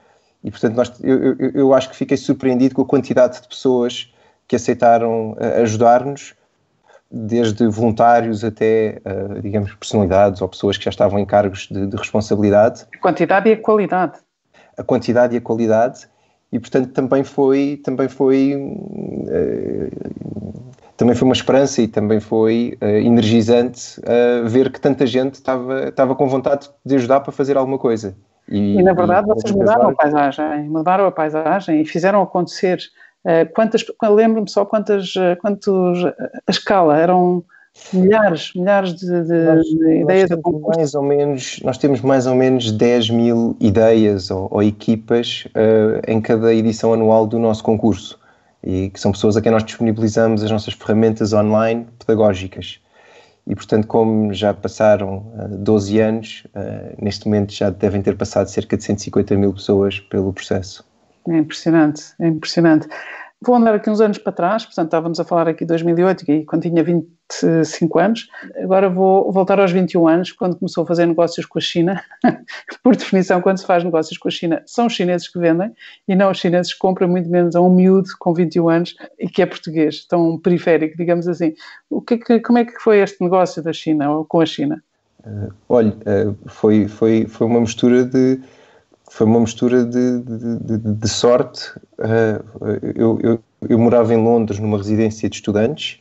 E, 0.44 0.50
portanto, 0.50 0.76
nós, 0.76 0.92
eu, 1.02 1.36
eu, 1.36 1.52
eu 1.54 1.74
acho 1.74 1.90
que 1.90 1.96
fiquei 1.96 2.18
surpreendido 2.18 2.76
com 2.76 2.82
a 2.82 2.86
quantidade 2.86 3.42
de 3.42 3.48
pessoas 3.48 4.12
que 4.50 4.56
aceitaram 4.56 5.38
eh, 5.40 5.62
ajudar-nos, 5.62 6.34
desde 7.12 7.68
voluntários 7.68 8.44
até, 8.44 9.00
uh, 9.06 9.42
digamos, 9.42 9.74
personalidades 9.75 10.42
ou 10.42 10.50
pessoas 10.50 10.78
que 10.78 10.86
já 10.86 10.90
estavam 10.90 11.19
em 11.19 11.25
cargos 11.25 11.68
de, 11.72 11.88
de, 11.88 11.96
responsabilidade. 11.96 12.86
A 12.94 13.00
quantidade 13.00 13.50
e 13.50 13.54
a 13.54 13.57
qualidade. 13.57 14.19
A 14.78 14.84
quantidade 14.84 15.36
e 15.36 15.38
a 15.38 15.42
qualidade. 15.42 16.07
E, 16.51 16.60
portanto, 16.60 16.92
também 16.92 17.24
foi, 17.24 17.80
também 17.84 18.07
foi, 18.07 18.56
uh, 18.56 19.90
também 20.98 21.16
foi 21.16 21.28
uma 21.28 21.34
esperança 21.34 21.81
e 21.81 21.88
também 21.88 22.19
foi 22.19 22.78
energizante 22.81 24.02
ver 24.45 24.72
que 24.72 24.81
tanta 24.81 25.06
gente 25.07 25.36
estava, 25.36 25.90
estava 25.90 26.13
com 26.13 26.28
vontade 26.28 26.69
de 26.86 26.95
ajudar 26.95 27.22
para 27.22 27.31
fazer 27.31 27.56
alguma 27.56 27.78
coisa. 27.78 28.16
E, 28.50 28.80
e 28.80 28.84
na 28.84 28.94
verdade, 28.94 29.28
e, 29.30 29.34
vocês 29.34 29.56
mudaram 29.56 29.90
a 29.90 29.94
paisagem, 29.94 30.63
mudaram 30.68 31.06
a 31.06 31.12
paisagem 31.12 31.81
e 31.81 31.86
fizeram 31.86 32.22
acontecer 32.22 32.80
eh, 32.80 33.09
quantas, 33.54 33.86
lembro-me 34.01 34.50
só 34.50 34.66
quantas, 34.66 35.13
eh, 35.18 35.36
quantos, 35.36 36.06
a 36.06 36.51
escala, 36.51 36.98
eram 36.98 37.44
milhares, 37.94 38.51
milhares 38.56 38.94
de, 38.95 39.06
de, 39.06 39.44
nós, 39.45 39.66
de 39.66 40.01
ideias 40.01 40.30
nós 40.30 40.39
temos 40.42 40.62
mais 40.62 40.95
ou 40.95 41.04
menos 41.04 41.60
Nós 41.63 41.77
temos 41.77 42.01
mais 42.01 42.27
ou 42.27 42.36
menos 42.36 42.71
10 42.71 43.10
mil 43.10 43.57
ideias 43.60 44.31
ou, 44.31 44.48
ou 44.51 44.63
equipas 44.63 45.48
uh, 45.48 46.01
em 46.07 46.21
cada 46.21 46.54
edição 46.54 46.94
anual 46.94 47.27
do 47.27 47.39
nosso 47.39 47.63
concurso 47.63 48.19
e 48.63 48.89
que 48.89 49.00
são 49.00 49.12
pessoas 49.12 49.38
a 49.38 49.42
quem 49.42 49.51
nós 49.51 49.63
disponibilizamos 49.63 50.44
as 50.44 50.51
nossas 50.51 50.74
ferramentas 50.74 51.31
online 51.31 51.88
pedagógicas. 52.00 52.80
E, 53.48 53.56
portanto, 53.56 53.88
como 53.88 54.33
já 54.33 54.54
passaram 54.54 55.26
uh, 55.33 55.57
12 55.57 55.99
anos, 55.99 56.44
uh, 56.56 57.04
neste 57.04 57.26
momento 57.26 57.54
já 57.54 57.69
devem 57.69 58.02
ter 58.02 58.18
passado 58.18 58.47
cerca 58.47 58.78
de 58.78 58.83
150 58.83 59.35
mil 59.35 59.54
pessoas 59.54 59.99
pelo 59.99 60.33
processo. 60.33 60.89
É 61.28 61.38
impressionante, 61.38 62.14
é 62.19 62.28
impressionante. 62.28 62.88
Vou 63.42 63.56
andar 63.56 63.73
aqui 63.73 63.90
uns 63.90 64.02
anos 64.02 64.18
para 64.18 64.33
trás, 64.33 64.66
portanto 64.66 64.88
estávamos 64.88 65.18
a 65.18 65.23
falar 65.23 65.47
aqui 65.47 65.59
de 65.59 65.68
2008, 65.68 66.26
quando 66.45 66.61
tinha 66.61 66.83
25 66.83 67.97
anos. 67.97 68.28
Agora 68.61 68.90
vou 68.90 69.31
voltar 69.31 69.57
aos 69.61 69.71
21 69.71 70.09
anos, 70.09 70.33
quando 70.33 70.57
começou 70.57 70.83
a 70.83 70.88
fazer 70.88 71.06
negócios 71.06 71.45
com 71.45 71.57
a 71.57 71.61
China. 71.61 72.04
Por 72.83 72.97
definição, 72.97 73.40
quando 73.40 73.59
se 73.59 73.66
faz 73.66 73.81
negócios 73.81 74.18
com 74.18 74.28
a 74.28 74.31
China, 74.31 74.61
são 74.66 74.88
os 74.88 74.94
chineses 74.94 75.30
que 75.30 75.40
vendem 75.40 75.71
e 76.06 76.16
não 76.18 76.31
os 76.31 76.38
chineses 76.38 76.73
que 76.73 76.80
compram 76.80 77.07
muito 77.07 77.30
menos 77.30 77.56
a 77.56 77.61
um 77.61 77.73
miúdo 77.73 78.09
com 78.19 78.33
21 78.33 78.68
anos 78.68 78.95
e 79.18 79.30
que 79.30 79.42
é 79.42 79.45
português, 79.45 80.06
tão 80.06 80.38
periférico, 80.38 80.97
digamos 80.97 81.26
assim. 81.26 81.54
O 81.90 82.02
que, 82.02 82.18
como 82.42 82.57
é 82.57 82.66
que 82.66 82.78
foi 82.78 82.99
este 82.99 83.23
negócio 83.23 83.64
da 83.64 83.71
China 83.71 84.11
ou 84.11 84.26
com 84.26 84.42
a 84.42 84.45
China? 84.45 84.83
Uh, 85.26 85.54
olha, 85.69 85.92
uh, 85.92 86.35
foi, 86.45 86.90
foi, 86.90 87.26
foi 87.26 87.47
uma 87.47 87.61
mistura 87.61 88.04
de 88.04 88.42
foi 89.09 89.25
uma 89.25 89.39
mistura 89.39 89.83
de, 89.83 90.19
de, 90.21 90.57
de, 90.59 90.78
de 90.78 91.07
sorte. 91.09 91.71
Uh, 91.97 92.94
eu, 92.95 93.19
eu, 93.21 93.44
eu, 93.68 93.80
morava 93.80 94.13
em 94.13 94.23
Londres 94.23 94.59
numa 94.59 94.78
residência 94.78 95.28
de 95.28 95.35
estudantes, 95.35 95.99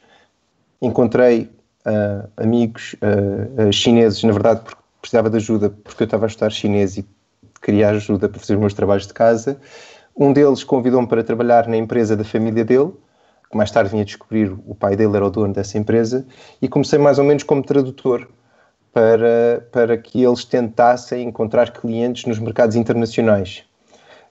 encontrei 0.81 1.51
uh, 1.87 2.29
amigos 2.37 2.95
uh, 2.95 3.73
chineses, 3.73 4.23
na 4.23 4.33
verdade, 4.33 4.61
porque 4.61 4.81
precisava 5.01 5.31
de 5.31 5.37
ajuda, 5.37 5.71
porque 5.71 6.03
eu 6.03 6.05
estava 6.05 6.27
a 6.27 6.29
estudar 6.29 6.51
chinês 6.51 6.99
e 6.99 7.07
queria 7.63 7.89
ajuda 7.89 8.29
para 8.29 8.39
fazer 8.39 8.55
os 8.55 8.61
meus 8.61 8.75
trabalhos 8.75 9.07
de 9.07 9.15
casa. 9.15 9.59
Um 10.17 10.33
deles 10.33 10.63
convidou-me 10.63 11.09
para 11.09 11.25
trabalhar 11.25 11.67
na 11.67 11.77
empresa 11.77 12.15
da 12.17 12.25
família 12.25 12.65
dele, 12.65 12.93
que 13.51 13.57
mais 13.57 13.71
tarde 13.71 13.91
vinha 13.91 14.05
descobrir 14.05 14.55
o 14.67 14.75
pai 14.75 14.95
dele 14.95 15.17
era 15.17 15.27
o 15.27 15.31
dono 15.31 15.55
dessa 15.55 15.79
empresa, 15.79 16.27
e 16.61 16.69
comecei 16.69 16.99
mais 16.99 17.19
ou 17.19 17.25
menos 17.25 17.43
como 17.43 17.63
tradutor 17.63 18.29
para, 18.99 19.65
para 19.71 19.97
que 19.97 20.25
eles 20.25 20.45
tentassem 20.45 21.29
encontrar 21.29 21.71
clientes 21.71 22.25
nos 22.25 22.41
mercados 22.41 22.75
internacionais. 22.75 23.65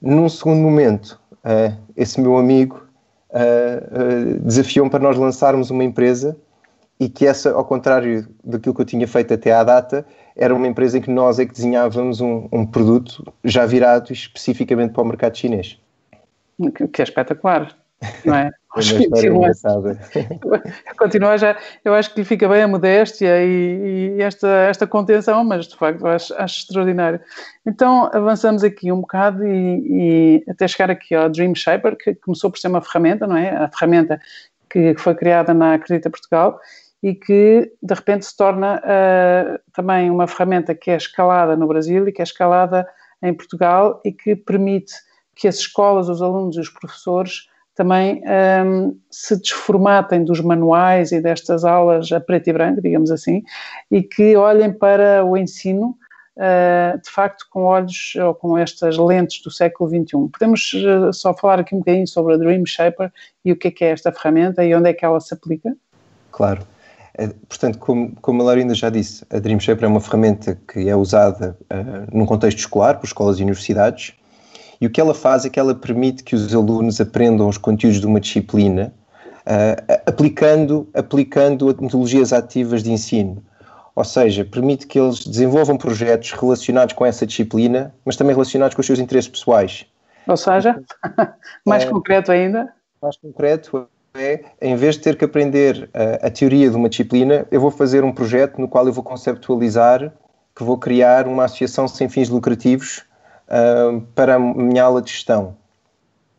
Num 0.01 0.27
segundo 0.27 0.59
momento, 0.59 1.17
uh, 1.35 1.73
esse 1.95 2.19
meu 2.19 2.37
amigo 2.37 2.85
uh, 3.29 4.39
desafiou-me 4.41 4.91
para 4.91 4.99
nós 4.99 5.15
lançarmos 5.15 5.69
uma 5.69 5.85
empresa 5.85 6.35
e 6.99 7.07
que 7.07 7.25
essa, 7.25 7.53
ao 7.53 7.63
contrário 7.63 8.27
daquilo 8.43 8.75
que 8.75 8.81
eu 8.81 8.85
tinha 8.85 9.07
feito 9.07 9.33
até 9.33 9.53
à 9.53 9.63
data, 9.63 10.05
era 10.35 10.53
uma 10.53 10.67
empresa 10.67 10.97
em 10.97 11.01
que 11.01 11.11
nós 11.11 11.39
é 11.39 11.45
que 11.45 11.53
desenhávamos 11.53 12.19
um, 12.19 12.49
um 12.51 12.65
produto 12.65 13.23
já 13.45 13.65
virado 13.65 14.11
especificamente 14.11 14.91
para 14.91 15.01
o 15.01 15.05
mercado 15.05 15.37
chinês. 15.37 15.79
Que 16.93 17.01
é 17.01 17.03
espetacular, 17.05 17.73
não 18.25 18.35
é? 18.35 18.51
acho 18.77 18.97
que 18.97 19.09
continua, 19.09 19.51
continua 20.97 21.37
já, 21.37 21.57
eu 21.83 21.93
acho 21.93 22.13
que 22.13 22.21
lhe 22.21 22.25
fica 22.25 22.47
bem 22.47 22.63
a 22.63 22.67
modéstia 22.67 23.43
e, 23.43 24.15
e 24.17 24.21
esta, 24.21 24.47
esta 24.47 24.87
contenção, 24.87 25.43
mas 25.43 25.67
de 25.67 25.75
facto 25.75 26.05
acho, 26.07 26.33
acho, 26.35 26.59
extraordinário. 26.61 27.19
Então 27.65 28.09
avançamos 28.13 28.63
aqui 28.63 28.91
um 28.91 29.01
bocado 29.01 29.45
e, 29.45 30.43
e, 30.43 30.43
até 30.49 30.67
chegar 30.67 30.91
aqui 30.91 31.15
ao 31.15 31.29
Dream 31.29 31.55
Shaper, 31.55 31.97
que 31.97 32.15
começou 32.15 32.51
por 32.51 32.59
ser 32.59 32.67
uma 32.67 32.81
ferramenta, 32.81 33.27
não 33.27 33.37
é? 33.37 33.49
A 33.49 33.69
ferramenta 33.69 34.19
que, 34.69 34.93
que 34.93 35.01
foi 35.01 35.15
criada 35.15 35.53
na 35.53 35.73
Acredita 35.73 36.09
Portugal 36.09 36.59
e 37.01 37.13
que 37.13 37.71
de 37.81 37.93
repente 37.93 38.25
se 38.25 38.35
torna 38.35 38.81
uh, 38.81 39.59
também 39.73 40.09
uma 40.09 40.27
ferramenta 40.27 40.73
que 40.73 40.91
é 40.91 40.97
escalada 40.97 41.55
no 41.55 41.67
Brasil 41.67 42.07
e 42.07 42.11
que 42.11 42.21
é 42.21 42.23
escalada 42.23 42.87
em 43.21 43.33
Portugal 43.33 44.01
e 44.03 44.11
que 44.11 44.35
permite 44.35 44.93
que 45.35 45.47
as 45.47 45.55
escolas, 45.57 46.09
os 46.09 46.21
alunos 46.21 46.57
e 46.57 46.59
os 46.59 46.69
professores 46.69 47.47
também 47.77 48.23
um, 48.65 48.97
se 49.11 49.39
desformatem 49.39 50.23
dos 50.23 50.41
manuais 50.41 51.11
e 51.11 51.21
destas 51.21 51.63
aulas 51.63 52.11
a 52.11 52.19
preto 52.19 52.49
e 52.49 52.53
branco, 52.53 52.81
digamos 52.81 53.11
assim, 53.11 53.43
e 53.91 54.01
que 54.01 54.35
olhem 54.35 54.73
para 54.73 55.23
o 55.23 55.37
ensino 55.37 55.95
uh, 56.37 56.99
de 56.99 57.09
facto 57.09 57.45
com 57.51 57.65
olhos 57.65 58.15
ou 58.15 58.33
com 58.33 58.57
estas 58.57 58.97
lentes 58.97 59.43
do 59.43 59.51
século 59.51 59.87
XXI. 59.91 60.27
Podemos 60.33 60.73
uh, 60.73 61.13
só 61.13 61.35
falar 61.35 61.59
aqui 61.59 61.75
um 61.75 61.79
bocadinho 61.79 62.07
sobre 62.07 62.33
a 62.33 62.37
Dream 62.37 62.65
Shaper 62.65 63.11
e 63.45 63.51
o 63.51 63.55
que 63.55 63.67
é 63.67 63.71
que 63.71 63.85
é 63.85 63.91
esta 63.91 64.11
ferramenta 64.11 64.65
e 64.65 64.73
onde 64.73 64.89
é 64.89 64.93
que 64.93 65.05
ela 65.05 65.19
se 65.19 65.35
aplica? 65.35 65.77
Claro. 66.31 66.65
É, 67.13 67.27
portanto, 67.47 67.77
como, 67.77 68.15
como 68.21 68.41
a 68.41 68.45
Laurinda 68.45 68.73
já 68.73 68.89
disse, 68.89 69.23
a 69.29 69.37
Dream 69.37 69.59
Shaper 69.59 69.85
é 69.85 69.87
uma 69.87 70.01
ferramenta 70.01 70.59
que 70.67 70.89
é 70.89 70.95
usada 70.95 71.55
uh, 71.71 72.17
num 72.17 72.25
contexto 72.25 72.57
escolar 72.57 72.97
por 72.97 73.05
escolas 73.05 73.37
e 73.37 73.43
universidades 73.43 74.15
e 74.79 74.85
o 74.85 74.89
que 74.89 75.01
ela 75.01 75.13
faz 75.13 75.45
é 75.45 75.49
que 75.49 75.59
ela 75.59 75.73
permite 75.73 76.23
que 76.23 76.35
os 76.35 76.53
alunos 76.53 77.01
aprendam 77.01 77.47
os 77.47 77.57
conteúdos 77.57 77.99
de 77.99 78.05
uma 78.05 78.19
disciplina 78.19 78.93
uh, 79.47 80.01
aplicando, 80.05 80.87
aplicando 80.93 81.65
metodologias 81.79 82.31
ativas 82.31 82.83
de 82.83 82.91
ensino. 82.91 83.43
Ou 83.95 84.03
seja, 84.03 84.45
permite 84.45 84.85
que 84.85 84.99
eles 84.99 85.25
desenvolvam 85.25 85.75
projetos 85.75 86.31
relacionados 86.31 86.93
com 86.93 87.03
essa 87.03 87.25
disciplina, 87.25 87.93
mas 88.05 88.15
também 88.15 88.35
relacionados 88.35 88.75
com 88.75 88.81
os 88.81 88.85
seus 88.85 88.99
interesses 88.99 89.29
pessoais. 89.29 89.87
Ou 90.27 90.37
seja, 90.37 90.79
mais 91.65 91.83
é, 91.83 91.87
concreto 91.87 92.31
ainda? 92.31 92.71
Mais 93.01 93.17
concreto 93.17 93.87
é, 94.13 94.43
em 94.61 94.75
vez 94.75 94.95
de 94.95 95.01
ter 95.01 95.15
que 95.15 95.25
aprender 95.25 95.89
a, 95.93 96.27
a 96.27 96.29
teoria 96.29 96.69
de 96.69 96.75
uma 96.75 96.89
disciplina, 96.89 97.47
eu 97.49 97.59
vou 97.59 97.71
fazer 97.71 98.03
um 98.03 98.11
projeto 98.11 98.61
no 98.61 98.67
qual 98.67 98.85
eu 98.85 98.93
vou 98.93 99.03
conceptualizar 99.03 100.11
que 100.55 100.63
vou 100.63 100.77
criar 100.77 101.27
uma 101.27 101.45
associação 101.45 101.87
sem 101.87 102.09
fins 102.09 102.29
lucrativos 102.29 103.03
para 104.15 104.35
a 104.35 104.39
minha 104.39 104.83
aula 104.83 105.01
de 105.01 105.11
gestão. 105.11 105.55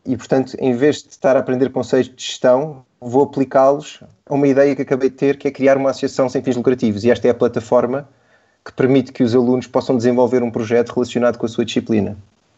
E, 0.05 0.15
portanto, 0.15 0.55
em 0.59 0.73
vez 0.75 1.03
de 1.03 1.09
estar 1.09 1.35
a 1.35 1.39
aprender 1.39 1.69
conceitos 1.69 2.15
de 2.15 2.23
gestão, 2.23 2.83
vou 2.99 3.23
aplicá-los 3.23 3.99
a 4.25 4.33
uma 4.33 4.47
ideia 4.47 4.75
que 4.75 4.81
acabei 4.81 5.09
de 5.09 5.15
ter, 5.15 5.37
que 5.37 5.47
é 5.47 5.51
criar 5.51 5.77
uma 5.77 5.89
associação 5.89 6.29
sem 6.29 6.41
fins 6.41 6.55
lucrativos. 6.55 7.03
E 7.03 7.11
esta 7.11 7.27
é 7.27 7.31
a 7.31 7.33
plataforma 7.33 8.07
que 8.65 8.73
permite 8.73 9.11
que 9.11 9.23
os 9.23 9.35
alunos 9.35 9.67
possam 9.67 9.95
desenvolver 9.97 10.43
um 10.43 10.51
projeto 10.51 10.89
relacionado 10.89 11.37
com 11.37 11.45
a 11.45 11.49
sua 11.49 11.65
disciplina. 11.65 12.17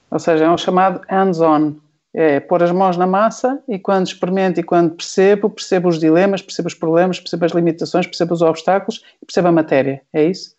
Ou 0.09 0.19
seja, 0.19 0.45
é 0.45 0.49
um 0.49 0.57
chamado 0.57 1.01
hands-on. 1.07 1.73
É 2.13 2.41
pôr 2.41 2.61
as 2.61 2.71
mãos 2.71 2.97
na 2.97 3.07
massa 3.07 3.63
e 3.69 3.79
quando 3.79 4.07
experimento 4.07 4.59
e 4.59 4.63
quando 4.63 4.95
percebo, 4.95 5.49
percebo 5.49 5.87
os 5.87 5.97
dilemas, 5.97 6.41
percebo 6.41 6.67
os 6.67 6.73
problemas, 6.73 7.21
percebo 7.21 7.45
as 7.45 7.53
limitações, 7.53 8.05
percebo 8.05 8.33
os 8.33 8.41
obstáculos 8.41 9.01
e 9.21 9.25
percebo 9.25 9.47
a 9.47 9.51
matéria. 9.53 10.01
É 10.11 10.25
isso? 10.25 10.53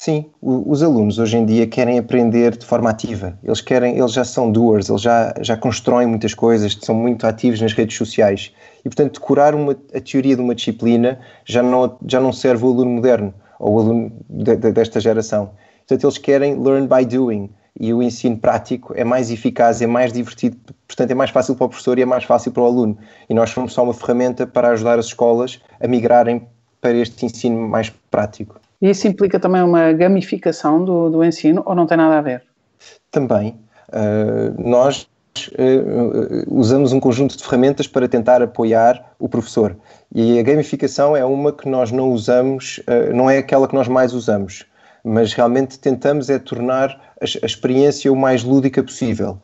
Sim, 0.00 0.26
os 0.40 0.80
alunos 0.80 1.18
hoje 1.18 1.36
em 1.36 1.44
dia 1.44 1.66
querem 1.66 1.98
aprender 1.98 2.56
de 2.56 2.64
forma 2.64 2.88
ativa. 2.88 3.36
Eles 3.42 3.60
querem, 3.60 3.98
eles 3.98 4.12
já 4.12 4.24
são 4.24 4.48
doers, 4.48 4.88
eles 4.88 5.02
já, 5.02 5.34
já 5.40 5.56
constroem 5.56 6.06
muitas 6.06 6.32
coisas, 6.34 6.78
são 6.80 6.94
muito 6.94 7.26
ativos 7.26 7.60
nas 7.60 7.72
redes 7.72 7.96
sociais. 7.96 8.54
E, 8.78 8.82
portanto, 8.84 9.14
decorar 9.14 9.56
uma, 9.56 9.72
a 9.92 10.00
teoria 10.00 10.36
de 10.36 10.40
uma 10.40 10.54
disciplina 10.54 11.18
já 11.44 11.64
não, 11.64 11.98
já 12.06 12.20
não 12.20 12.32
serve 12.32 12.64
o 12.64 12.68
aluno 12.68 12.92
moderno, 12.92 13.34
ou 13.58 13.74
o 13.74 13.80
aluno 13.80 14.12
de, 14.30 14.54
de, 14.54 14.70
desta 14.70 15.00
geração. 15.00 15.50
Portanto, 15.78 16.04
eles 16.04 16.18
querem 16.18 16.62
learn 16.62 16.86
by 16.86 17.04
doing. 17.04 17.50
E 17.80 17.92
o 17.92 18.00
ensino 18.00 18.38
prático 18.38 18.94
é 18.96 19.02
mais 19.02 19.32
eficaz, 19.32 19.82
é 19.82 19.86
mais 19.88 20.12
divertido, 20.12 20.56
portanto, 20.86 21.10
é 21.10 21.14
mais 21.14 21.30
fácil 21.30 21.56
para 21.56 21.64
o 21.64 21.68
professor 21.68 21.98
e 21.98 22.02
é 22.02 22.06
mais 22.06 22.22
fácil 22.22 22.52
para 22.52 22.62
o 22.62 22.66
aluno. 22.66 22.96
E 23.28 23.34
nós 23.34 23.50
somos 23.50 23.72
só 23.72 23.82
uma 23.82 23.94
ferramenta 23.94 24.46
para 24.46 24.68
ajudar 24.68 24.96
as 24.96 25.06
escolas 25.06 25.60
a 25.80 25.88
migrarem 25.88 26.46
para 26.80 26.92
este 26.92 27.26
ensino 27.26 27.66
mais 27.66 27.90
prático. 28.12 28.60
E 28.80 28.90
isso 28.90 29.08
implica 29.08 29.40
também 29.40 29.62
uma 29.62 29.92
gamificação 29.92 30.84
do, 30.84 31.10
do 31.10 31.24
ensino 31.24 31.62
ou 31.66 31.74
não 31.74 31.86
tem 31.86 31.96
nada 31.96 32.18
a 32.18 32.20
ver? 32.20 32.44
Também. 33.10 33.58
Uh, 33.88 34.54
nós 34.58 35.08
uh, 35.52 36.44
usamos 36.48 36.92
um 36.92 37.00
conjunto 37.00 37.36
de 37.36 37.42
ferramentas 37.42 37.86
para 37.86 38.08
tentar 38.08 38.42
apoiar 38.42 39.14
o 39.18 39.28
professor. 39.28 39.76
E 40.14 40.38
a 40.38 40.42
gamificação 40.42 41.16
é 41.16 41.24
uma 41.24 41.52
que 41.52 41.68
nós 41.68 41.90
não 41.90 42.10
usamos, 42.10 42.78
uh, 42.78 43.14
não 43.14 43.28
é 43.28 43.38
aquela 43.38 43.66
que 43.66 43.74
nós 43.74 43.88
mais 43.88 44.12
usamos, 44.12 44.64
mas 45.02 45.32
realmente 45.32 45.78
tentamos 45.78 46.30
é 46.30 46.38
tornar 46.38 46.90
a, 47.20 47.24
a 47.24 47.46
experiência 47.46 48.12
o 48.12 48.16
mais 48.16 48.44
lúdica 48.44 48.82
possível, 48.82 49.38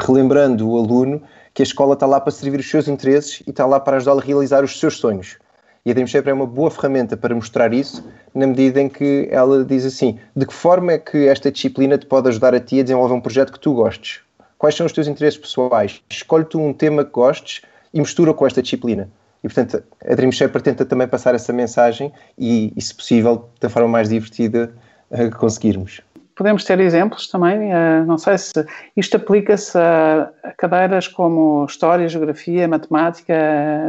relembrando 0.00 0.66
o 0.68 0.78
aluno 0.78 1.22
que 1.52 1.60
a 1.60 1.64
escola 1.64 1.92
está 1.92 2.06
lá 2.06 2.18
para 2.18 2.32
servir 2.32 2.58
os 2.58 2.68
seus 2.68 2.88
interesses 2.88 3.42
e 3.46 3.50
está 3.50 3.66
lá 3.66 3.78
para 3.78 3.98
ajudá-lo 3.98 4.20
a 4.20 4.22
realizar 4.22 4.64
os 4.64 4.80
seus 4.80 4.96
sonhos. 4.96 5.36
E 5.84 5.90
a 5.90 5.94
Dreamshaper 5.94 6.30
é 6.30 6.32
uma 6.32 6.46
boa 6.46 6.70
ferramenta 6.70 7.16
para 7.16 7.34
mostrar 7.34 7.74
isso, 7.74 8.04
na 8.34 8.46
medida 8.46 8.80
em 8.80 8.88
que 8.88 9.28
ela 9.30 9.64
diz 9.64 9.84
assim: 9.84 10.18
de 10.34 10.46
que 10.46 10.54
forma 10.54 10.92
é 10.92 10.98
que 10.98 11.26
esta 11.28 11.50
disciplina 11.50 11.98
te 11.98 12.06
pode 12.06 12.28
ajudar 12.28 12.54
a 12.54 12.60
ti 12.60 12.80
a 12.80 12.82
desenvolver 12.82 13.14
um 13.14 13.20
projeto 13.20 13.52
que 13.52 13.60
tu 13.60 13.74
gostes? 13.74 14.20
Quais 14.58 14.74
são 14.76 14.86
os 14.86 14.92
teus 14.92 15.08
interesses 15.08 15.38
pessoais? 15.38 16.00
Escolhe 16.08 16.44
tu 16.44 16.60
um 16.60 16.72
tema 16.72 17.04
que 17.04 17.10
gostes 17.10 17.62
e 17.92 18.00
mistura 18.00 18.32
com 18.32 18.46
esta 18.46 18.62
disciplina. 18.62 19.08
E, 19.42 19.48
portanto, 19.48 19.82
a 20.08 20.14
Dreamshaper 20.14 20.62
tenta 20.62 20.84
também 20.84 21.08
passar 21.08 21.34
essa 21.34 21.52
mensagem 21.52 22.12
e, 22.38 22.72
e 22.76 22.80
se 22.80 22.94
possível, 22.94 23.48
da 23.60 23.68
forma 23.68 23.88
mais 23.88 24.08
divertida 24.08 24.72
uh, 25.10 25.36
conseguirmos. 25.36 26.00
Podemos 26.36 26.64
ter 26.64 26.78
exemplos 26.80 27.28
também, 27.28 27.72
uh, 27.72 28.06
não 28.06 28.16
sei 28.16 28.38
se 28.38 28.52
isto 28.96 29.16
aplica-se 29.16 29.76
a 29.76 30.30
cadeiras 30.56 31.08
como 31.08 31.64
História, 31.68 32.08
Geografia, 32.08 32.68
Matemática, 32.68 33.34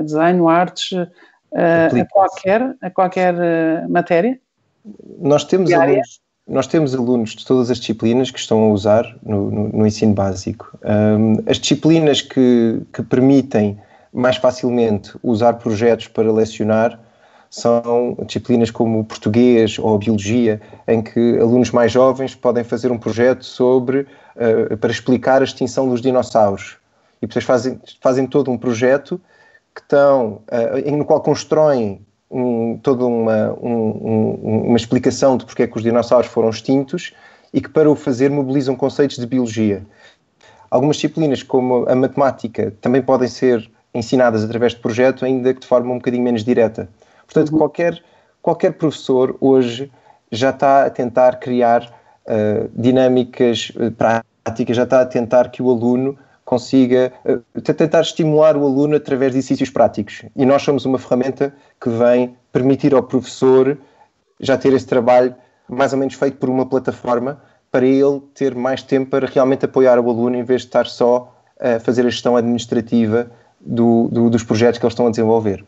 Desenho, 0.04 0.50
Artes, 0.50 0.90
uh, 1.54 2.02
a 2.02 2.06
qualquer, 2.06 2.76
a 2.82 2.90
qualquer 2.90 3.34
uh, 3.34 3.90
matéria? 3.90 4.40
Nós 5.20 5.44
temos, 5.46 5.72
alunos, 5.72 6.22
nós 6.48 6.68
temos 6.68 6.94
alunos 6.94 7.32
de 7.32 7.46
todas 7.46 7.72
as 7.72 7.80
disciplinas 7.80 8.32
que 8.32 8.40
estão 8.40 8.64
a 8.64 8.68
usar 8.68 9.16
no, 9.24 9.50
no, 9.50 9.70
no 9.70 9.88
ensino 9.88 10.14
básico. 10.14 10.78
Um, 10.84 11.36
as 11.50 11.58
disciplinas 11.58 12.22
que, 12.22 12.82
que 12.92 13.02
permitem 13.02 13.80
mais 14.12 14.38
facilmente 14.38 15.14
usar 15.24 15.54
projetos 15.54 16.08
para 16.08 16.32
lecionar 16.32 17.00
são 17.50 18.18
disciplinas 18.26 18.72
como 18.72 19.00
o 19.00 19.04
português 19.04 19.78
ou 19.78 19.96
a 19.96 19.98
biologia, 20.00 20.60
em 20.88 21.02
que 21.02 21.38
alunos 21.40 21.70
mais 21.70 21.92
jovens 21.92 22.34
podem 22.34 22.64
fazer 22.64 22.92
um 22.92 22.98
projeto 22.98 23.46
sobre 23.46 24.08
uh, 24.36 24.76
para 24.78 24.92
explicar 24.92 25.42
a 25.42 25.46
extinção 25.46 25.88
dos 25.88 26.02
dinossauros. 26.02 26.78
E 27.22 27.28
depois 27.28 27.46
fazem, 27.46 27.80
fazem 28.02 28.28
todo 28.28 28.52
um 28.52 28.58
projeto 28.58 29.22
que 29.74 29.82
estão, 29.82 30.42
uh, 30.52 30.92
no 30.96 31.06
qual 31.06 31.22
constroem 31.22 32.06
um, 32.30 32.80
toda 32.82 33.06
uma, 33.06 33.54
um, 33.62 34.66
uma 34.68 34.78
explicação 34.78 35.38
de 35.38 35.46
porque 35.46 35.64
é 35.64 35.68
que 35.68 35.78
os 35.78 35.84
dinossauros 35.84 36.28
foram 36.28 36.50
extintos 36.50 37.14
e 37.54 37.62
que 37.62 37.70
para 37.70 37.90
o 37.90 37.96
fazer 37.96 38.32
mobilizam 38.32 38.76
conceitos 38.76 39.18
de 39.18 39.28
biologia. 39.28 39.84
Algumas 40.70 40.96
disciplinas, 40.96 41.44
como 41.44 41.88
a 41.88 41.94
matemática, 41.94 42.74
também 42.82 43.02
podem 43.02 43.28
ser 43.28 43.70
ensinadas 43.94 44.44
através 44.44 44.74
de 44.74 44.80
projeto, 44.80 45.24
ainda 45.24 45.54
que 45.54 45.60
de 45.60 45.68
forma 45.68 45.92
um 45.92 45.98
bocadinho 45.98 46.24
menos 46.24 46.44
direta. 46.44 46.90
Portanto, 47.28 47.52
uhum. 47.52 47.60
qualquer, 47.60 48.04
qualquer 48.42 48.74
professor 48.74 49.38
hoje 49.40 49.92
já 50.32 50.50
está 50.50 50.86
a 50.86 50.90
tentar 50.90 51.36
criar 51.36 51.84
uh, 52.26 52.70
dinâmicas 52.76 53.72
uh, 53.76 53.92
práticas, 53.92 54.76
já 54.76 54.84
está 54.84 55.02
a 55.02 55.06
tentar 55.06 55.52
que 55.52 55.62
o 55.62 55.70
aluno 55.70 56.18
consiga 56.54 57.12
uh, 57.26 57.62
tentar 57.62 58.02
estimular 58.02 58.56
o 58.56 58.64
aluno 58.64 58.96
através 58.96 59.32
de 59.32 59.40
exercícios 59.40 59.72
práticos. 59.72 60.24
E 60.36 60.46
nós 60.46 60.62
somos 60.62 60.86
uma 60.86 61.00
ferramenta 61.00 61.54
que 61.82 61.90
vem 61.90 62.36
permitir 62.52 62.94
ao 62.94 63.02
professor 63.02 63.78
já 64.40 64.56
ter 64.56 64.72
esse 64.74 64.86
trabalho 64.86 65.34
mais 65.68 65.94
ou 65.94 66.00
menos 66.00 66.14
feito 66.14 66.38
por 66.38 66.50
uma 66.50 66.66
plataforma 66.66 67.42
para 67.72 67.86
ele 67.86 68.22
ter 68.36 68.54
mais 68.54 68.84
tempo 68.84 69.10
para 69.10 69.26
realmente 69.26 69.66
apoiar 69.66 69.98
o 69.98 70.08
aluno 70.08 70.36
em 70.36 70.44
vez 70.44 70.62
de 70.62 70.68
estar 70.68 70.86
só 70.86 71.34
a 71.60 71.80
fazer 71.80 72.06
a 72.06 72.10
gestão 72.10 72.36
administrativa 72.36 73.32
do, 73.60 74.10
do, 74.12 74.30
dos 74.30 74.44
projetos 74.44 74.78
que 74.78 74.86
eles 74.86 74.94
estão 74.94 75.08
a 75.08 75.10
desenvolver. 75.10 75.66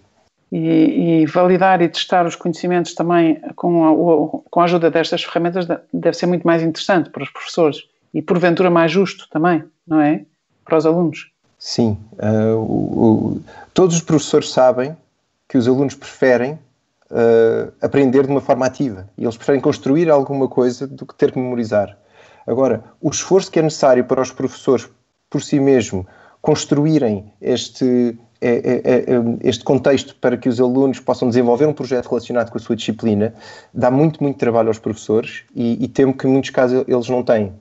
E, 0.52 1.22
e, 1.22 1.26
validar 1.26 1.82
e 1.82 1.90
testar 1.90 2.28
os 2.28 2.36
conhecimentos 2.36 2.94
também 2.94 3.42
com 3.56 3.84
a, 3.84 4.42
com 4.52 4.60
a 4.60 4.64
ajuda 4.66 4.92
destas 4.92 5.24
ferramentas 5.24 5.66
deve 5.92 6.16
ser 6.16 6.28
muito 6.28 6.46
mais 6.46 6.62
interessante 6.62 7.10
para 7.10 7.24
os 7.24 7.30
professores 7.32 7.78
e 8.14 8.22
porventura 8.22 8.70
mais 8.70 8.92
justo 8.92 9.28
também, 9.32 9.64
não 9.88 10.00
é? 10.00 10.26
Para 10.66 10.78
os 10.78 10.86
alunos. 10.86 11.32
Sim, 11.58 11.98
uh, 12.14 12.58
o, 12.58 13.06
o, 13.06 13.42
todos 13.74 13.96
os 13.96 14.02
professores 14.02 14.52
sabem 14.52 14.96
que 15.48 15.58
os 15.58 15.68
alunos 15.68 15.96
preferem 15.96 16.54
uh, 16.54 17.72
aprender 17.82 18.26
de 18.26 18.32
uma 18.32 18.42
forma 18.42 18.66
ativa 18.66 19.08
e 19.18 19.24
eles 19.24 19.38
preferem 19.38 19.62
construir 19.62 20.10
alguma 20.10 20.48
coisa 20.48 20.86
do 20.86 21.06
que 21.06 21.16
ter 21.16 21.32
que 21.32 21.40
memorizar. 21.40 21.98
Agora, 22.46 22.84
o 23.02 23.10
esforço 23.10 23.50
que 23.50 23.60
é 23.60 23.62
necessário 23.62 24.04
para 24.06 24.22
os 24.22 24.32
professores 24.32 24.90
por 25.30 25.42
si 25.42 25.60
mesmo 25.60 26.06
construírem 26.42 27.34
este, 27.42 28.18
é, 28.40 29.04
este 29.42 29.64
contexto 29.64 30.16
para 30.18 30.38
que 30.38 30.48
os 30.48 30.60
alunos 30.60 31.00
possam 31.00 31.28
desenvolver 31.28 31.66
um 31.66 31.74
projeto 31.74 32.08
relacionado 32.08 32.52
com 32.52 32.58
a 32.58 32.62
sua 32.62 32.76
disciplina 32.76 33.34
dá 33.74 33.90
muito, 33.90 34.22
muito 34.22 34.38
trabalho 34.38 34.68
aos 34.68 34.78
professores 34.78 35.44
e, 35.56 35.84
e 35.84 35.88
temo 35.88 36.14
que 36.14 36.28
em 36.28 36.32
muitos 36.32 36.52
casos 36.52 36.86
eles 36.88 37.10
não 37.10 37.24
têm. 37.24 37.52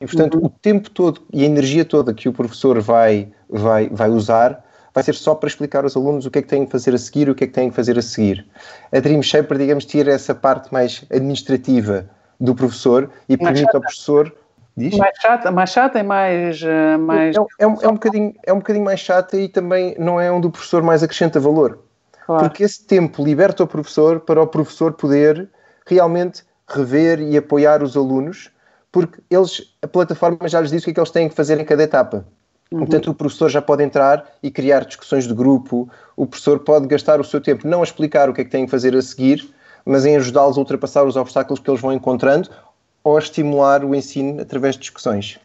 E, 0.00 0.06
portanto, 0.06 0.38
uhum. 0.38 0.46
o 0.46 0.48
tempo 0.48 0.90
todo 0.90 1.22
e 1.32 1.42
a 1.42 1.46
energia 1.46 1.84
toda 1.84 2.12
que 2.12 2.28
o 2.28 2.32
professor 2.32 2.80
vai, 2.80 3.28
vai, 3.48 3.88
vai 3.88 4.10
usar 4.10 4.64
vai 4.96 5.02
ser 5.02 5.14
só 5.14 5.34
para 5.34 5.46
explicar 5.46 5.84
aos 5.84 5.94
alunos 5.94 6.24
o 6.24 6.30
que 6.30 6.38
é 6.38 6.42
que 6.42 6.48
têm 6.48 6.64
que 6.64 6.72
fazer 6.72 6.94
a 6.94 6.98
seguir 6.98 7.28
e 7.28 7.30
o 7.30 7.34
que 7.34 7.44
é 7.44 7.46
que 7.46 7.52
têm 7.52 7.68
que 7.68 7.76
fazer 7.76 7.98
a 7.98 8.02
seguir. 8.02 8.46
A 8.90 8.98
Dream 8.98 9.22
Shaper, 9.22 9.58
digamos, 9.58 9.84
tira 9.84 10.10
essa 10.10 10.34
parte 10.34 10.72
mais 10.72 11.04
administrativa 11.10 12.08
do 12.40 12.54
professor 12.54 13.10
e 13.28 13.36
mais 13.36 13.42
permite 13.42 13.66
chata. 13.66 13.76
ao 13.76 13.80
professor. 13.82 14.34
Diz? 14.74 14.96
Mais 14.96 15.14
chata, 15.20 15.50
mais 15.50 15.70
chata 15.70 15.98
e 15.98 16.02
mais. 16.02 16.62
Uh, 16.62 16.98
mais... 16.98 17.36
É, 17.36 17.40
é, 17.58 17.66
um, 17.66 17.76
é, 17.82 17.88
um 17.88 17.92
bocadinho, 17.92 18.34
é 18.42 18.52
um 18.54 18.56
bocadinho 18.56 18.84
mais 18.86 19.00
chata 19.00 19.36
e 19.36 19.48
também 19.48 19.94
não 19.98 20.18
é 20.18 20.32
onde 20.32 20.46
o 20.46 20.50
professor 20.50 20.82
mais 20.82 21.02
acrescenta 21.02 21.38
valor. 21.38 21.78
Claro. 22.24 22.44
Porque 22.44 22.64
esse 22.64 22.82
tempo 22.82 23.22
liberta 23.22 23.64
o 23.64 23.66
professor 23.66 24.20
para 24.20 24.40
o 24.40 24.46
professor 24.46 24.94
poder 24.94 25.46
realmente 25.86 26.42
rever 26.66 27.20
e 27.20 27.36
apoiar 27.36 27.82
os 27.82 27.98
alunos, 27.98 28.50
porque 28.96 29.20
eles, 29.30 29.74
a 29.82 29.86
plataforma 29.86 30.48
já 30.48 30.58
lhes 30.58 30.70
diz 30.70 30.80
o 30.80 30.84
que 30.86 30.90
é 30.90 30.94
que 30.94 31.00
eles 31.00 31.10
têm 31.10 31.28
que 31.28 31.34
fazer 31.34 31.60
em 31.60 31.64
cada 31.66 31.82
etapa. 31.82 32.24
Uhum. 32.72 32.78
Portanto, 32.78 33.10
o 33.10 33.14
professor 33.14 33.50
já 33.50 33.60
pode 33.60 33.82
entrar 33.82 34.24
e 34.42 34.50
criar 34.50 34.86
discussões 34.86 35.28
de 35.28 35.34
grupo, 35.34 35.86
o 36.16 36.26
professor 36.26 36.60
pode 36.60 36.86
gastar 36.86 37.20
o 37.20 37.24
seu 37.24 37.38
tempo 37.38 37.68
não 37.68 37.82
a 37.82 37.84
explicar 37.84 38.30
o 38.30 38.32
que 38.32 38.40
é 38.40 38.44
que 38.44 38.50
têm 38.50 38.64
que 38.64 38.70
fazer 38.70 38.96
a 38.96 39.02
seguir, 39.02 39.46
mas 39.84 40.06
em 40.06 40.16
ajudá-los 40.16 40.56
a 40.56 40.60
ultrapassar 40.60 41.04
os 41.04 41.14
obstáculos 41.14 41.60
que 41.60 41.68
eles 41.68 41.78
vão 41.78 41.92
encontrando 41.92 42.48
ou 43.04 43.16
a 43.16 43.18
estimular 43.18 43.84
o 43.84 43.94
ensino 43.94 44.40
através 44.40 44.76
de 44.76 44.80
discussões. 44.80 45.38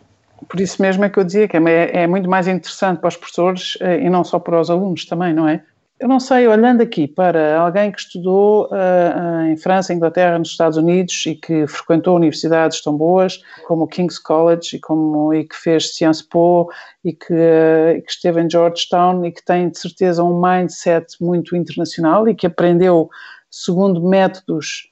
Por 0.47 0.61
isso 0.61 0.81
mesmo 0.81 1.03
é 1.03 1.09
que 1.09 1.19
eu 1.19 1.23
dizia 1.25 1.45
que 1.45 1.57
é, 1.57 2.03
é 2.03 2.07
muito 2.07 2.29
mais 2.29 2.47
interessante 2.47 2.99
para 2.99 3.09
os 3.09 3.17
professores 3.17 3.77
eh, 3.81 3.99
e 3.99 4.09
não 4.09 4.23
só 4.23 4.39
para 4.39 4.61
os 4.61 4.69
alunos 4.69 5.05
também, 5.05 5.33
não 5.33 5.45
é? 5.45 5.61
Eu 6.01 6.07
não 6.07 6.19
sei, 6.19 6.47
olhando 6.47 6.81
aqui 6.81 7.07
para 7.07 7.59
alguém 7.59 7.91
que 7.91 7.99
estudou 7.99 8.67
uh, 8.71 9.45
em 9.45 9.55
França, 9.55 9.93
Inglaterra, 9.93 10.39
nos 10.39 10.49
Estados 10.49 10.75
Unidos 10.75 11.27
e 11.27 11.35
que 11.35 11.67
frequentou 11.67 12.15
universidades 12.15 12.81
tão 12.81 12.97
boas 12.97 13.39
como 13.67 13.83
o 13.83 13.87
King's 13.87 14.17
College 14.17 14.77
e, 14.77 14.79
como, 14.79 15.31
e 15.31 15.43
que 15.43 15.55
fez 15.55 15.93
Sciences 15.93 16.23
Po 16.23 16.71
e 17.05 17.13
que, 17.13 17.31
uh, 17.31 18.01
que 18.01 18.11
esteve 18.11 18.41
em 18.41 18.49
Georgetown 18.49 19.23
e 19.23 19.31
que 19.31 19.45
tem 19.45 19.69
de 19.69 19.77
certeza 19.77 20.23
um 20.23 20.41
mindset 20.41 21.05
muito 21.21 21.55
internacional 21.55 22.27
e 22.27 22.33
que 22.33 22.47
aprendeu 22.47 23.07
segundo 23.51 24.01
métodos 24.01 24.89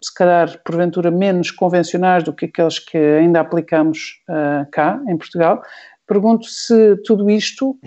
se 0.00 0.14
calhar 0.14 0.58
porventura 0.64 1.10
menos 1.10 1.50
convencionais 1.50 2.24
do 2.24 2.32
que 2.32 2.46
aqueles 2.46 2.78
que 2.78 2.96
ainda 2.96 3.40
aplicamos 3.40 4.22
uh, 4.26 4.66
cá 4.70 5.02
em 5.06 5.18
Portugal. 5.18 5.62
Pergunto 6.06 6.46
se 6.46 6.96
tudo 7.04 7.28
isto 7.28 7.78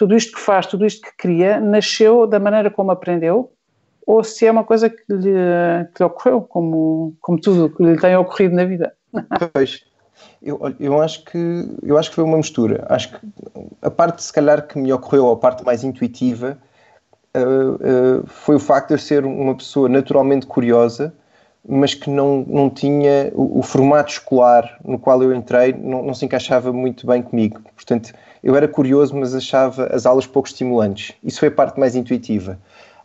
tudo 0.00 0.16
isto 0.16 0.32
que 0.32 0.40
faz, 0.40 0.64
tudo 0.66 0.86
isto 0.86 1.02
que 1.02 1.14
cria, 1.14 1.60
nasceu 1.60 2.26
da 2.26 2.40
maneira 2.40 2.70
como 2.70 2.90
aprendeu 2.90 3.52
ou 4.06 4.24
se 4.24 4.46
é 4.46 4.50
uma 4.50 4.64
coisa 4.64 4.88
que 4.88 5.02
lhe, 5.10 5.84
que 5.94 6.02
lhe 6.02 6.06
ocorreu, 6.06 6.40
como, 6.40 7.14
como 7.20 7.38
tudo 7.38 7.68
que 7.68 7.82
lhe 7.82 8.00
tem 8.00 8.16
ocorrido 8.16 8.54
na 8.54 8.64
vida. 8.64 8.94
Pois, 9.52 9.84
eu, 10.42 10.58
eu, 10.80 11.02
acho 11.02 11.22
que, 11.26 11.68
eu 11.82 11.98
acho 11.98 12.08
que 12.08 12.14
foi 12.14 12.24
uma 12.24 12.38
mistura. 12.38 12.86
Acho 12.88 13.10
que 13.10 13.18
a 13.82 13.90
parte, 13.90 14.22
se 14.22 14.32
calhar, 14.32 14.66
que 14.66 14.78
me 14.78 14.90
ocorreu, 14.90 15.30
a 15.30 15.36
parte 15.36 15.62
mais 15.66 15.84
intuitiva, 15.84 16.56
uh, 17.36 18.20
uh, 18.20 18.26
foi 18.26 18.56
o 18.56 18.60
facto 18.60 18.88
de 18.88 18.94
eu 18.94 18.98
ser 18.98 19.26
uma 19.26 19.54
pessoa 19.54 19.86
naturalmente 19.86 20.46
curiosa, 20.46 21.12
mas 21.68 21.92
que 21.92 22.08
não, 22.08 22.42
não 22.48 22.70
tinha 22.70 23.30
o, 23.34 23.58
o 23.58 23.62
formato 23.62 24.12
escolar 24.12 24.78
no 24.82 24.98
qual 24.98 25.22
eu 25.22 25.34
entrei, 25.34 25.74
não, 25.74 26.02
não 26.02 26.14
se 26.14 26.24
encaixava 26.24 26.72
muito 26.72 27.06
bem 27.06 27.20
comigo. 27.20 27.60
Portanto, 27.76 28.14
eu 28.42 28.56
era 28.56 28.66
curioso, 28.66 29.14
mas 29.16 29.34
achava 29.34 29.86
as 29.86 30.06
aulas 30.06 30.26
pouco 30.26 30.48
estimulantes. 30.48 31.14
Isso 31.22 31.40
foi 31.40 31.48
a 31.48 31.52
parte 31.52 31.78
mais 31.78 31.94
intuitiva. 31.94 32.58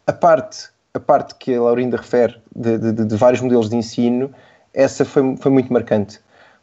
A 0.08 0.13
parte, 0.13 0.70
a 0.94 1.00
parte 1.00 1.36
que 1.36 1.54
a 1.54 1.62
Laurinda 1.62 1.98
refere 1.98 2.36
de, 2.56 2.77
de, 2.77 3.06
de 3.06 3.15
vários 3.15 3.42
modelos 3.42 3.70
de 3.70 3.75
ensino, 3.75 4.32
essa 4.74 5.04
foi, 5.04 5.36
foi 5.38 5.51
muito 5.51 5.72
marcante. 5.72 6.19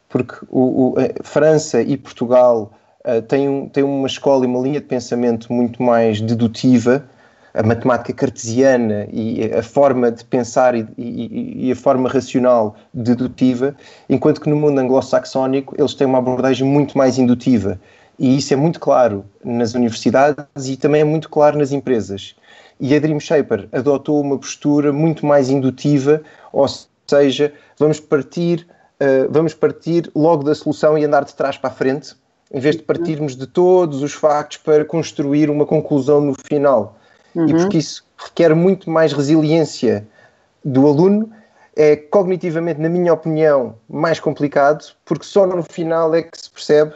Porque 0.09 0.35
o, 0.49 0.91
o 0.91 0.95
França 1.23 1.81
e 1.81 1.97
Portugal 1.97 2.71
uh, 3.05 3.21
têm, 3.23 3.67
têm 3.69 3.83
uma 3.83 4.07
escola 4.07 4.45
e 4.45 4.47
uma 4.47 4.59
linha 4.59 4.79
de 4.79 4.85
pensamento 4.85 5.51
muito 5.51 5.81
mais 5.81 6.21
dedutiva, 6.21 7.05
a 7.53 7.61
matemática 7.61 8.13
cartesiana 8.13 9.07
e 9.11 9.43
a 9.53 9.61
forma 9.61 10.11
de 10.11 10.25
pensar 10.25 10.73
e, 10.73 10.87
e, 10.97 11.67
e, 11.67 11.71
a 11.71 11.75
forma 11.75 12.09
racional 12.09 12.75
dedutiva, 12.91 13.75
enquanto 14.09 14.41
que 14.41 14.49
no 14.49 14.55
mundo 14.55 14.79
anglo-saxónico 14.79 15.75
eles 15.77 15.93
têm 15.93 16.07
uma 16.07 16.17
abordagem 16.17 16.67
muito 16.67 16.97
mais 16.97 17.19
indutiva. 17.19 17.79
E 18.17 18.37
isso 18.37 18.53
é 18.53 18.57
muito 18.57 18.79
claro 18.79 19.25
nas 19.43 19.73
universidades 19.73 20.67
e 20.67 20.77
também 20.77 21.01
é 21.01 21.03
muito 21.03 21.29
claro 21.29 21.57
nas 21.57 21.71
empresas. 21.71 22.35
E 22.79 22.95
a 22.95 22.99
Dream 22.99 23.19
Shaper 23.19 23.67
adotou 23.71 24.21
uma 24.21 24.37
postura 24.37 24.91
muito 24.91 25.25
mais 25.25 25.49
indutiva, 25.49 26.21
ou 26.51 26.67
seja, 27.07 27.53
vamos 27.77 27.99
partir, 27.99 28.67
uh, 28.99 29.31
vamos 29.31 29.53
partir 29.53 30.11
logo 30.15 30.43
da 30.43 30.53
solução 30.53 30.97
e 30.97 31.05
andar 31.05 31.23
de 31.25 31.33
trás 31.33 31.57
para 31.57 31.69
a 31.69 31.73
frente, 31.73 32.15
em 32.51 32.59
vez 32.59 32.75
de 32.75 32.83
partirmos 32.83 33.35
de 33.35 33.47
todos 33.47 34.01
os 34.03 34.13
factos 34.13 34.57
para 34.57 34.85
construir 34.85 35.49
uma 35.49 35.65
conclusão 35.65 36.21
no 36.21 36.35
final. 36.35 36.97
Uhum. 37.33 37.47
E 37.47 37.53
porque 37.53 37.77
isso 37.77 38.05
requer 38.17 38.53
muito 38.55 38.89
mais 38.89 39.11
resiliência 39.11 40.07
do 40.63 40.87
aluno, 40.87 41.31
é 41.75 41.95
cognitivamente, 41.95 42.79
na 42.79 42.89
minha 42.89 43.13
opinião, 43.13 43.75
mais 43.89 44.19
complicado, 44.19 44.93
porque 45.03 45.25
só 45.25 45.47
no 45.47 45.63
final 45.63 46.13
é 46.13 46.21
que 46.21 46.39
se 46.39 46.49
percebe 46.49 46.93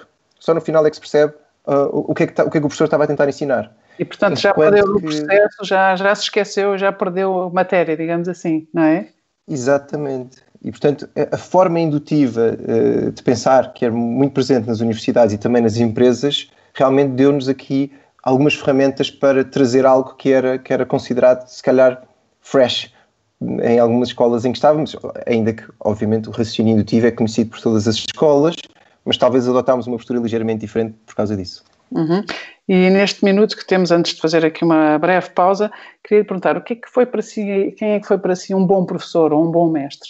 só 0.48 0.54
no 0.54 0.62
final 0.62 0.86
é 0.86 0.90
que 0.90 0.96
se 0.96 1.02
percebe 1.02 1.34
uh, 1.68 1.90
o, 1.92 2.16
que 2.16 2.24
é 2.24 2.28
que 2.28 2.34
tá, 2.34 2.46
o 2.46 2.50
que 2.50 2.58
é 2.58 2.62
que 2.62 2.66
o 2.66 2.70
professor 2.70 2.86
estava 2.86 3.04
a 3.04 3.08
tentar 3.08 3.28
ensinar. 3.28 3.76
E 4.00 4.06
portanto 4.06 4.40
já 4.40 4.54
perdeu 4.54 4.86
que... 4.86 4.92
o 4.92 5.02
processo, 5.02 5.64
já, 5.64 5.94
já 5.98 6.16
se 6.16 6.24
esqueceu, 6.24 6.78
já 6.78 6.90
perdeu 6.94 7.42
a 7.42 7.50
matéria, 7.50 7.98
digamos 7.98 8.30
assim, 8.30 8.66
não 8.74 8.84
é? 8.84 9.10
Exatamente. 9.46 10.38
E 10.64 10.72
portanto 10.72 11.10
a 11.30 11.38
forma 11.38 11.82
indutiva 11.82 12.58
uh, 12.58 13.12
de 13.12 13.22
pensar 13.22 13.74
que 13.74 13.86
é 13.86 13.90
muito 13.90 14.32
presente 14.32 14.68
nas 14.68 14.80
universidades 14.80 15.34
e 15.34 15.38
também 15.38 15.62
nas 15.62 15.76
empresas 15.76 16.50
realmente 16.74 17.12
deu-nos 17.12 17.50
aqui 17.50 17.92
algumas 18.24 18.56
ferramentas 18.56 19.12
para 19.12 19.44
trazer 19.44 19.86
algo 19.86 20.16
que 20.16 20.32
era, 20.32 20.58
que 20.58 20.72
era 20.72 20.86
considerado 20.86 21.46
se 21.48 21.62
calhar 21.62 22.04
fresh 22.40 22.94
em 23.42 23.80
algumas 23.80 24.10
escolas 24.10 24.46
em 24.46 24.52
que 24.52 24.58
estávamos, 24.58 24.96
ainda 25.28 25.54
que 25.54 25.64
obviamente 25.82 26.30
o 26.30 26.32
raciocínio 26.32 26.74
indutivo 26.74 27.06
é 27.06 27.12
conhecido 27.12 27.52
por 27.52 27.62
todas 27.62 27.88
as 27.88 27.96
escolas, 27.96 28.56
mas 29.08 29.18
talvez 29.18 29.48
adotámos 29.48 29.88
uma 29.88 29.96
postura 29.96 30.20
ligeiramente 30.20 30.60
diferente 30.60 30.96
por 31.06 31.16
causa 31.16 31.36
disso. 31.36 31.64
Uhum. 31.90 32.22
E 32.68 32.90
neste 32.90 33.24
minuto 33.24 33.56
que 33.56 33.66
temos 33.66 33.90
antes 33.90 34.14
de 34.14 34.22
fazer 34.22 34.46
aqui 34.46 34.66
uma 34.66 35.00
breve 35.00 35.30
pausa, 35.30 35.72
queria 36.04 36.22
lhe 36.22 36.28
perguntar 36.28 36.58
o 36.58 36.62
que 36.62 36.74
é 36.74 36.76
que 36.76 36.90
foi 36.90 37.06
para 37.06 37.22
si, 37.22 37.74
quem 37.78 37.92
é 37.92 38.00
que 38.02 38.06
foi 38.06 38.18
para 38.18 38.36
si 38.36 38.54
um 38.54 38.66
bom 38.66 38.86
professor 38.86 39.32
ou 39.32 39.48
um 39.48 39.50
bom 39.50 39.70
mestre? 39.70 40.10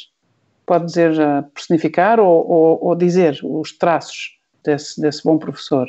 Pode 0.65 0.85
dizer 0.85 1.11
uh, 1.11 1.43
personificar 1.53 2.19
ou, 2.19 2.49
ou, 2.49 2.79
ou, 2.81 2.95
dizer 2.95 3.39
os 3.43 3.71
traços 3.71 4.35
desse, 4.65 4.99
desse 4.99 5.23
bom 5.23 5.37
professor? 5.37 5.87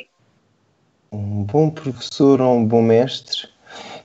Um 1.11 1.43
bom 1.43 1.71
professor 1.71 2.39
ou 2.39 2.55
um 2.55 2.65
bom 2.65 2.83
mestre? 2.83 3.49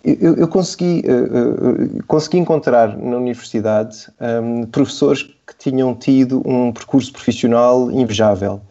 Eu, 0.03 0.35
eu 0.37 0.49
consegui, 0.49 1.05
uh, 1.07 1.99
uh, 2.01 2.05
consegui 2.07 2.39
encontrar 2.39 2.97
na 2.97 3.19
universidade 3.19 4.09
um, 4.43 4.65
professores 4.67 5.23
que 5.23 5.57
tinham 5.59 5.95
tido 5.95 6.43
um 6.47 6.73
percurso 6.73 7.13
profissional 7.13 7.91
invejável 7.91 8.63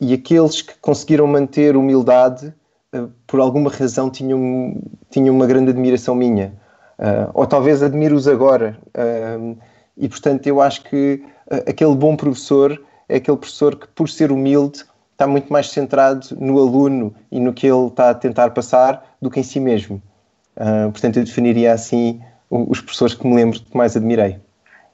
e 0.00 0.14
aqueles 0.14 0.62
que 0.62 0.74
conseguiram 0.80 1.26
manter 1.26 1.76
humildade, 1.76 2.52
uh, 2.94 3.10
por 3.26 3.40
alguma 3.40 3.70
razão, 3.70 4.08
tinham, 4.08 4.80
tinham 5.10 5.34
uma 5.34 5.46
grande 5.46 5.70
admiração 5.70 6.14
minha. 6.14 6.54
Uh, 6.98 7.30
ou 7.34 7.46
talvez 7.46 7.82
admiro-os 7.82 8.28
agora. 8.28 8.78
Uh, 8.88 9.56
e, 9.96 10.08
portanto, 10.08 10.46
eu 10.46 10.60
acho 10.60 10.84
que 10.84 11.24
aquele 11.66 11.94
bom 11.94 12.14
professor 12.14 12.80
é 13.08 13.16
aquele 13.16 13.36
professor 13.36 13.74
que, 13.74 13.88
por 13.88 14.08
ser 14.08 14.30
humilde, 14.30 14.84
está 15.12 15.26
muito 15.26 15.52
mais 15.52 15.70
centrado 15.70 16.28
no 16.38 16.58
aluno 16.58 17.12
e 17.32 17.40
no 17.40 17.52
que 17.52 17.66
ele 17.66 17.86
está 17.88 18.10
a 18.10 18.14
tentar 18.14 18.50
passar 18.50 19.16
do 19.20 19.28
que 19.28 19.40
em 19.40 19.42
si 19.42 19.58
mesmo. 19.58 20.00
portanto, 20.92 21.16
eu 21.16 21.24
definiria 21.24 21.72
assim 21.72 22.20
os 22.48 22.80
professores 22.80 23.14
que 23.14 23.26
me 23.26 23.34
lembro 23.34 23.58
que 23.58 23.76
mais 23.76 23.96
admirei. 23.96 24.38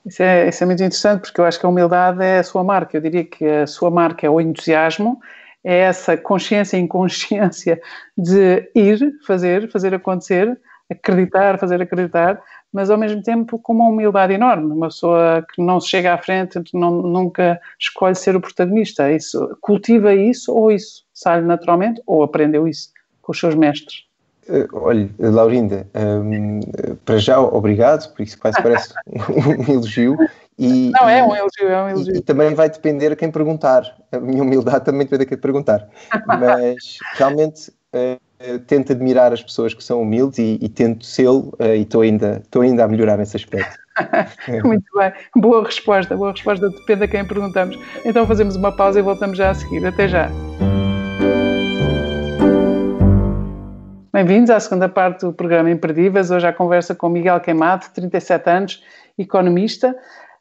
Isso 0.07 0.23
é, 0.23 0.49
isso 0.49 0.63
é 0.63 0.67
muito 0.67 0.83
interessante 0.83 1.23
porque 1.23 1.41
eu 1.41 1.45
acho 1.45 1.59
que 1.59 1.65
a 1.65 1.69
humildade 1.69 2.23
é 2.23 2.39
a 2.39 2.45
sua 2.45 2.63
marca. 2.63 2.97
Eu 2.97 3.01
diria 3.01 3.25
que 3.25 3.45
a 3.45 3.67
sua 3.67 3.91
marca 3.91 4.27
é 4.27 4.31
o 4.31 4.41
entusiasmo, 4.41 5.19
é 5.63 5.79
essa 5.79 6.17
consciência 6.17 6.77
e 6.77 6.81
inconsciência 6.81 7.81
de 8.17 8.71
ir, 8.75 9.15
fazer, 9.27 9.71
fazer 9.71 9.95
acontecer, 9.95 10.59
acreditar, 10.91 11.59
fazer 11.59 11.81
acreditar, 11.81 12.41
mas 12.71 12.91
ao 12.91 12.99
mesmo 12.99 13.23
tempo 13.23 13.59
com 13.59 13.73
uma 13.73 13.89
humildade 13.89 14.35
enorme. 14.35 14.73
Uma 14.73 14.89
pessoa 14.89 15.47
que 15.55 15.63
não 15.63 15.81
se 15.81 15.89
chega 15.89 16.13
à 16.13 16.19
frente, 16.19 16.61
não, 16.75 16.91
nunca 16.91 17.59
escolhe 17.81 18.15
ser 18.15 18.37
o 18.37 18.41
protagonista. 18.41 19.11
Isso, 19.11 19.57
cultiva 19.63 20.15
isso 20.15 20.53
ou 20.53 20.71
isso 20.71 21.05
sai 21.15 21.41
naturalmente 21.41 22.03
ou 22.07 22.23
aprendeu 22.23 22.69
isso 22.69 22.91
com 23.23 23.33
os 23.33 23.41
seus 23.41 23.55
mestres. 23.55 24.05
Uh, 24.49 24.69
olha, 24.73 25.09
Laurinda, 25.19 25.87
um, 25.95 26.61
para 27.05 27.19
já 27.19 27.41
obrigado, 27.41 28.13
por 28.15 28.23
isso 28.23 28.39
quase 28.39 28.63
parece 28.63 28.93
um 29.09 29.73
elogio. 29.73 30.17
E, 30.59 30.91
Não, 30.91 31.09
é 31.09 31.23
um 31.23 31.35
elogio, 31.35 31.69
é 31.69 31.83
um 31.83 31.89
elogio. 31.89 32.15
E, 32.15 32.19
e, 32.19 32.21
também 32.21 32.55
vai 32.55 32.69
depender 32.69 33.13
a 33.13 33.17
quem 33.17 33.31
perguntar. 33.31 33.83
A 34.13 34.21
minha 34.21 34.43
humildade 34.43 34.85
também 34.87 35.01
depende 35.01 35.25
a 35.25 35.27
quem 35.27 35.39
perguntar. 35.39 35.89
Mas 36.27 36.99
realmente 37.15 37.71
uh, 37.95 38.59
tento 38.67 38.93
admirar 38.93 39.33
as 39.33 39.43
pessoas 39.43 39.75
que 39.75 39.83
são 39.83 40.03
humildes 40.03 40.39
e, 40.39 40.59
e 40.61 40.69
tento 40.69 41.05
ser 41.05 41.29
uh, 41.29 41.57
e 41.61 41.83
estou 41.83 42.03
ainda, 42.03 42.43
ainda 42.61 42.85
a 42.85 42.89
melhorar 42.89 43.17
nesse 43.17 43.37
aspecto. 43.37 43.77
Muito 44.65 44.85
bem, 44.97 45.13
boa 45.37 45.65
resposta, 45.65 46.17
boa 46.17 46.33
resposta, 46.33 46.69
depende 46.69 47.05
a 47.05 47.09
quem 47.09 47.25
perguntamos. 47.25 47.79
Então 48.05 48.27
fazemos 48.27 48.57
uma 48.57 48.73
pausa 48.73 48.99
e 48.99 49.03
voltamos 49.03 49.39
já 49.39 49.51
a 49.51 49.55
seguir. 49.55 49.85
Até 49.87 50.09
já. 50.09 50.31
Bem-vindos 54.15 54.49
à 54.51 54.61
segunda 54.61 54.89
parte 54.89 55.23
do 55.27 55.33
programa 55.33 55.69
Imperdíveis. 55.69 56.31
Hoje 56.31 56.47
a 56.47 56.53
conversa 56.53 56.95
com 56.95 57.09
Miguel 57.09 57.41
Queimado, 57.41 57.87
37 57.93 58.49
anos, 58.49 58.83
economista. 59.19 59.93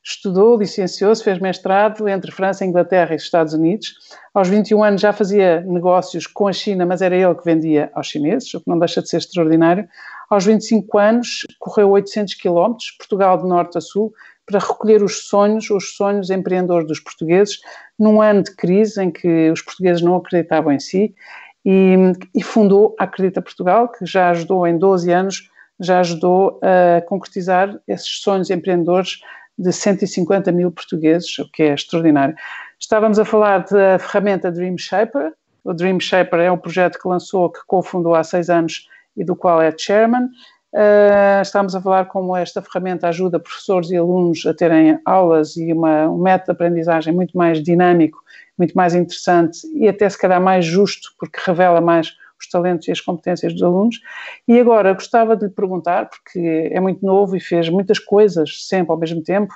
Estudou, 0.03 0.55
licenciou-se, 0.55 1.23
fez 1.23 1.39
mestrado 1.39 2.07
entre 2.07 2.31
França, 2.31 2.63
Inglaterra 2.63 3.13
e 3.13 3.15
Estados 3.15 3.51
Unidos. 3.55 3.95
Aos 4.31 4.47
21 4.47 4.83
anos 4.83 5.01
já 5.01 5.12
fazia 5.12 5.62
negócios 5.62 6.27
com 6.27 6.47
a 6.47 6.53
China, 6.53 6.86
mas 6.86 7.01
era 7.01 7.15
ele 7.15 7.33
que 7.33 7.43
vendia 7.43 7.89
aos 7.95 8.05
chineses, 8.05 8.53
o 8.53 8.59
que 8.59 8.69
não 8.69 8.77
deixa 8.77 9.01
de 9.01 9.09
ser 9.09 9.17
extraordinário. 9.17 9.89
Aos 10.29 10.45
25 10.45 10.99
anos, 10.99 11.43
correu 11.57 11.89
800 11.89 12.36
quilómetros, 12.36 12.91
Portugal 12.91 13.39
de 13.39 13.47
norte 13.47 13.79
a 13.79 13.81
sul, 13.81 14.13
para 14.45 14.59
recolher 14.59 15.01
os 15.01 15.25
sonhos, 15.27 15.71
os 15.71 15.95
sonhos 15.95 16.29
empreendedores 16.29 16.88
dos 16.88 16.99
portugueses, 16.99 17.59
num 17.97 18.21
ano 18.21 18.43
de 18.43 18.55
crise 18.55 19.01
em 19.01 19.09
que 19.09 19.49
os 19.49 19.63
portugueses 19.63 20.03
não 20.03 20.15
acreditavam 20.15 20.71
em 20.71 20.79
si, 20.79 21.15
e, 21.65 21.95
e 22.36 22.43
fundou 22.43 22.95
Acredita 22.99 23.41
Portugal, 23.41 23.89
que 23.89 24.06
já 24.06 24.30
ajudou 24.30 24.67
em 24.67 24.78
12 24.78 25.12
anos, 25.12 25.49
já 25.80 25.99
ajudou 25.99 26.60
a 26.62 27.02
concretizar 27.02 27.80
esses 27.88 28.21
sonhos 28.21 28.49
empreendedores 28.49 29.19
de 29.58 29.71
150 29.71 30.52
mil 30.52 30.71
portugueses, 30.71 31.38
o 31.39 31.49
que 31.52 31.63
é 31.63 31.73
extraordinário. 31.73 32.36
Estávamos 32.80 33.19
a 33.19 33.26
falar 33.26 33.60
da 33.65 33.99
ferramenta 33.99 34.52
Dream 34.52 34.78
Shaper. 34.78 35.34
O 35.63 35.73
Dream 35.73 35.99
Shaper 35.99 36.39
é 36.39 36.52
um 36.52 36.58
projeto 36.58 36.99
que 36.99 37.08
lançou, 37.08 37.49
que 37.49 37.60
cofundou 37.65 38.15
há 38.15 38.23
seis 38.23 38.49
anos 38.49 38.88
e 39.15 39.23
do 39.23 39.36
qual 39.36 39.62
é 39.62 39.73
chairman. 39.78 40.28
Uh, 40.73 41.39
estamos 41.43 41.75
a 41.75 41.81
falar 41.81 42.05
como 42.05 42.36
esta 42.36 42.59
ferramenta 42.59 43.07
ajuda 43.07 43.39
professores 43.39 43.91
e 43.91 43.95
alunos 43.95 44.43
a 44.47 44.55
terem 44.55 44.99
aulas 45.05 45.55
e 45.55 45.71
uma, 45.71 46.09
um 46.09 46.17
método 46.17 46.45
de 46.45 46.51
aprendizagem 46.53 47.13
muito 47.13 47.38
mais 47.38 47.62
dinâmico, 47.62 48.17
muito 48.57 48.73
mais 48.73 48.95
interessante 48.95 49.59
e 49.75 49.88
até 49.88 50.09
se 50.09 50.17
calhar 50.17 50.41
mais 50.41 50.65
justo, 50.65 51.09
porque 51.19 51.39
revela 51.45 51.79
mais 51.79 52.15
os 52.39 52.49
talentos 52.49 52.88
e 52.88 52.91
as 52.91 52.99
competências 52.99 53.53
dos 53.53 53.62
alunos. 53.62 54.01
E 54.47 54.59
agora 54.59 54.93
gostava 54.93 55.36
de 55.36 55.45
lhe 55.45 55.51
perguntar, 55.51 56.09
porque 56.09 56.69
é 56.71 56.79
muito 56.79 57.05
novo 57.05 57.38
e 57.38 57.39
fez 57.39 57.69
muitas 57.69 57.99
coisas 57.99 58.65
sempre 58.67 58.91
ao 58.91 58.97
mesmo 58.97 59.21
tempo, 59.21 59.53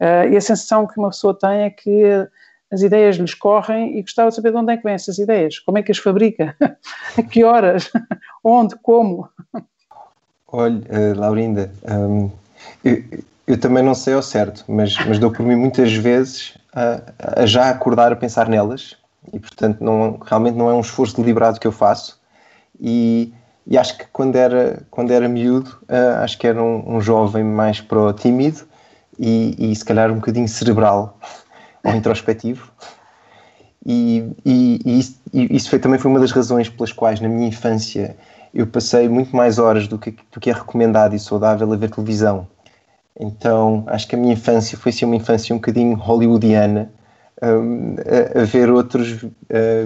uh, 0.00 0.30
e 0.30 0.36
a 0.36 0.40
sensação 0.40 0.86
que 0.86 0.96
uma 0.96 1.10
pessoa 1.10 1.36
tem 1.36 1.62
é 1.62 1.70
que 1.70 2.04
as 2.72 2.82
ideias 2.82 3.16
lhes 3.16 3.34
correm 3.34 3.98
e 3.98 4.02
gostava 4.02 4.30
de 4.30 4.36
saber 4.36 4.52
de 4.52 4.58
onde 4.58 4.72
é 4.72 4.76
que 4.76 4.84
vêm 4.84 4.94
essas 4.94 5.18
ideias, 5.18 5.58
como 5.58 5.76
é 5.78 5.82
que 5.82 5.90
as 5.90 5.98
fabrica, 5.98 6.56
a 7.18 7.22
que 7.22 7.42
horas, 7.42 7.90
onde, 8.44 8.76
como. 8.76 9.28
Olha, 10.54 10.76
uh, 10.76 11.18
Laurinda, 11.18 11.72
um, 11.90 12.30
eu, 12.84 13.02
eu, 13.46 13.58
também 13.58 13.82
não 13.82 13.94
sei 13.94 14.12
ao 14.12 14.22
certo, 14.22 14.64
mas, 14.68 14.94
mas 15.06 15.18
dou 15.18 15.30
por 15.30 15.46
mim 15.46 15.56
muitas 15.56 15.94
vezes 15.94 16.58
a, 16.74 17.40
a, 17.40 17.46
já 17.46 17.70
acordar 17.70 18.12
a 18.12 18.16
pensar 18.16 18.50
nelas 18.50 18.94
e, 19.32 19.40
portanto, 19.40 19.82
não, 19.82 20.20
realmente 20.22 20.54
não 20.54 20.68
é 20.68 20.74
um 20.74 20.80
esforço 20.80 21.16
deliberado 21.16 21.58
que 21.58 21.66
eu 21.66 21.72
faço. 21.72 22.20
E, 22.78 23.32
e 23.66 23.78
acho 23.78 23.96
que 23.96 24.04
quando 24.12 24.36
era, 24.36 24.82
quando 24.90 25.10
era 25.10 25.26
miúdo, 25.26 25.70
uh, 25.84 26.22
acho 26.22 26.36
que 26.38 26.46
era 26.46 26.62
um, 26.62 26.96
um 26.96 27.00
jovem 27.00 27.42
mais 27.42 27.80
pro 27.80 28.12
tímido 28.12 28.60
e, 29.18 29.56
e 29.58 29.74
se 29.74 29.84
calhar 29.84 30.10
um 30.10 30.16
bocadinho 30.16 30.48
cerebral 30.48 31.18
ou 31.82 31.94
introspectivo. 31.94 32.70
E, 33.86 34.30
e, 34.44 34.80
e, 34.84 34.98
isso, 34.98 35.18
isso, 35.32 35.70
foi, 35.70 35.78
também 35.78 35.98
foi 35.98 36.10
uma 36.10 36.20
das 36.20 36.30
razões 36.30 36.68
pelas 36.68 36.92
quais 36.92 37.20
na 37.20 37.28
minha 37.28 37.48
infância 37.48 38.14
eu 38.54 38.66
passei 38.66 39.08
muito 39.08 39.34
mais 39.34 39.58
horas 39.58 39.88
do 39.88 39.98
que, 39.98 40.14
do 40.32 40.40
que 40.40 40.50
é 40.50 40.52
recomendado 40.52 41.14
e 41.14 41.18
saudável 41.18 41.72
a 41.72 41.76
ver 41.76 41.90
televisão. 41.90 42.46
Então 43.18 43.84
acho 43.86 44.08
que 44.08 44.14
a 44.14 44.18
minha 44.18 44.34
infância 44.34 44.76
foi 44.76 44.90
assim 44.90 45.04
uma 45.04 45.16
infância 45.16 45.54
um 45.54 45.58
bocadinho 45.58 45.96
hollywoodiana, 45.96 46.90
um, 47.42 47.96
a, 48.36 48.40
a, 48.40 48.44
ver 48.44 48.70
outros 48.70 49.22
uh, 49.22 49.30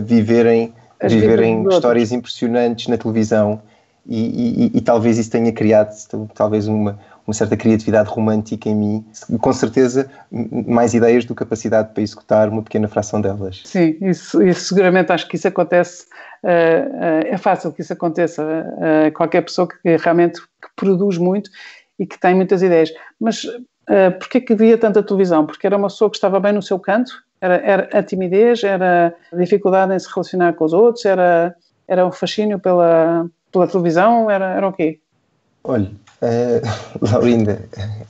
viverem, 0.05 0.73
viverem 1.03 1.67
histórias 1.69 2.13
impressionantes 2.13 2.89
na 2.89 2.97
televisão 2.97 3.61
e, 4.09 4.71
e, 4.73 4.81
talvez 4.81 5.19
isso 5.19 5.31
tenha 5.31 5.51
criado 5.53 5.93
talvez 6.33 6.69
uma, 6.69 6.97
uma 7.27 7.35
certa 7.35 7.57
criatividade 7.57 8.09
romântica 8.09 8.69
em 8.69 8.75
mim, 8.75 9.05
com 9.41 9.53
certeza 9.53 10.09
mais 10.31 10.95
ideias 10.95 11.25
do 11.25 11.35
que 11.35 11.41
capacidade 11.41 11.93
para 11.93 12.03
executar 12.03 12.49
uma 12.49 12.63
pequena 12.63 12.87
fração 12.87 13.21
delas. 13.21 13.63
Sim, 13.65 13.97
isso, 14.01 14.41
isso 14.43 14.69
seguramente 14.69 15.11
acho 15.11 15.27
que 15.27 15.35
isso 15.35 15.49
acontece, 15.49 16.07
é 16.49 17.37
fácil 17.37 17.73
que 17.73 17.81
isso 17.81 17.93
aconteça 17.93 18.43
uh, 18.45 19.13
qualquer 19.13 19.43
pessoa 19.43 19.67
que 19.69 19.97
realmente 19.97 20.41
que 20.41 20.69
produz 20.77 21.19
muito 21.19 21.51
e 21.99 22.07
que 22.07 22.19
tem 22.19 22.35
muitas 22.35 22.63
ideias. 22.63 22.93
Mas 23.21 23.45
uh, 23.45 24.19
porquê 24.19 24.41
que 24.41 24.55
via 24.55 24.79
tanta 24.79 25.03
televisão? 25.03 25.47
Porque 25.47 25.67
era 25.67 25.77
uma 25.77 25.89
pessoa 25.89 26.11
que 26.11 26.17
estava 26.17 26.39
bem 26.39 26.53
no 26.53 26.63
seu 26.63 26.79
canto? 26.79 27.13
Era, 27.41 27.57
era 27.57 27.99
a 27.99 28.03
timidez? 28.03 28.63
Era 28.63 29.15
a 29.33 29.37
dificuldade 29.37 29.95
em 29.95 29.99
se 29.99 30.09
relacionar 30.13 30.53
com 30.55 30.65
os 30.65 30.73
outros? 30.73 31.05
Era, 31.05 31.55
era 31.89 32.07
o 32.07 32.13
fascínio 32.13 32.59
pela, 32.59 33.27
pela 33.51 33.67
televisão? 33.67 34.31
Era, 34.31 34.55
era 34.55 34.69
o 34.69 34.73
quê? 34.73 35.01
Olha, 35.65 35.91
Uh, 36.17 36.65
Laurinda, 37.05 37.63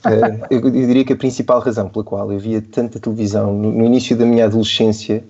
uh, 0.05 0.45
eu, 0.49 0.61
eu, 0.61 0.71
diria 0.71 1.03
que 1.03 1.11
a 1.11 1.17
principal 1.17 1.59
razão 1.59 1.89
pela 1.89 2.05
qual 2.05 2.31
eu 2.31 2.39
via 2.39 2.61
tanta 2.61 3.01
televisão 3.01 3.53
no, 3.53 3.69
no 3.69 3.83
início 3.83 4.15
da 4.15 4.25
minha 4.25 4.45
adolescência 4.45 5.21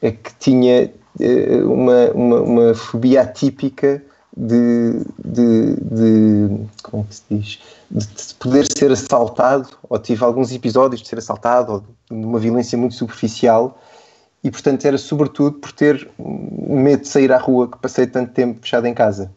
é 0.00 0.12
que 0.12 0.32
tinha 0.38 0.92
uma, 1.64 2.10
uma, 2.12 2.40
uma, 2.40 2.74
fobia 2.74 3.22
atípica 3.22 4.02
de, 4.36 5.00
de, 5.22 5.76
de, 5.76 6.66
como 6.82 7.06
se 7.10 7.22
diz, 7.30 7.58
de, 7.90 8.06
de, 8.06 8.34
poder 8.34 8.66
ser 8.66 8.90
assaltado, 8.90 9.68
ou 9.88 9.98
tive 9.98 10.24
alguns 10.24 10.52
episódios 10.52 11.02
de 11.02 11.08
ser 11.08 11.18
assaltado, 11.18 11.72
ou 11.72 11.80
de 12.18 12.26
uma 12.26 12.38
violência 12.38 12.78
muito 12.78 12.94
superficial, 12.94 13.78
e 14.42 14.50
portanto 14.50 14.84
era 14.84 14.98
sobretudo 14.98 15.58
por 15.58 15.72
ter 15.72 16.08
medo 16.18 17.02
de 17.02 17.08
sair 17.08 17.30
à 17.30 17.38
rua, 17.38 17.68
que 17.68 17.78
passei 17.78 18.06
tanto 18.06 18.32
tempo 18.32 18.60
fechado 18.60 18.86
em 18.86 18.94
casa 18.94 19.30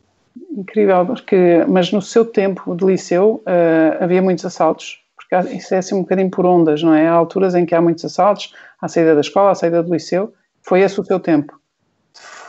incrível, 0.56 1.06
porque, 1.06 1.66
mas 1.68 1.92
no 1.92 2.02
seu 2.02 2.26
tempo 2.26 2.76
de 2.76 2.86
liceu 2.86 3.44
uh, 3.46 4.04
havia 4.04 4.22
muitos 4.22 4.46
assaltos, 4.46 5.02
porque 5.16 5.36
isso 5.56 5.74
é 5.74 5.80
assim 5.80 5.96
um 5.96 6.02
bocadinho 6.02 6.30
por 6.30 6.46
ondas, 6.46 6.82
não 6.82 6.94
é? 6.94 7.08
Há 7.08 7.14
alturas 7.14 7.56
em 7.56 7.66
que 7.66 7.76
há 7.76 7.82
muitos 7.82 8.06
assaltos, 8.06 8.54
à 8.82 8.88
saída 8.88 9.14
da 9.14 9.22
escola, 9.22 9.52
à 9.52 9.56
saída 9.56 9.84
do 9.84 9.92
liceu. 9.92 10.34
Foi 10.62 10.82
esse 10.82 11.00
o 11.00 11.04
seu 11.04 11.20
tempo? 11.20 11.60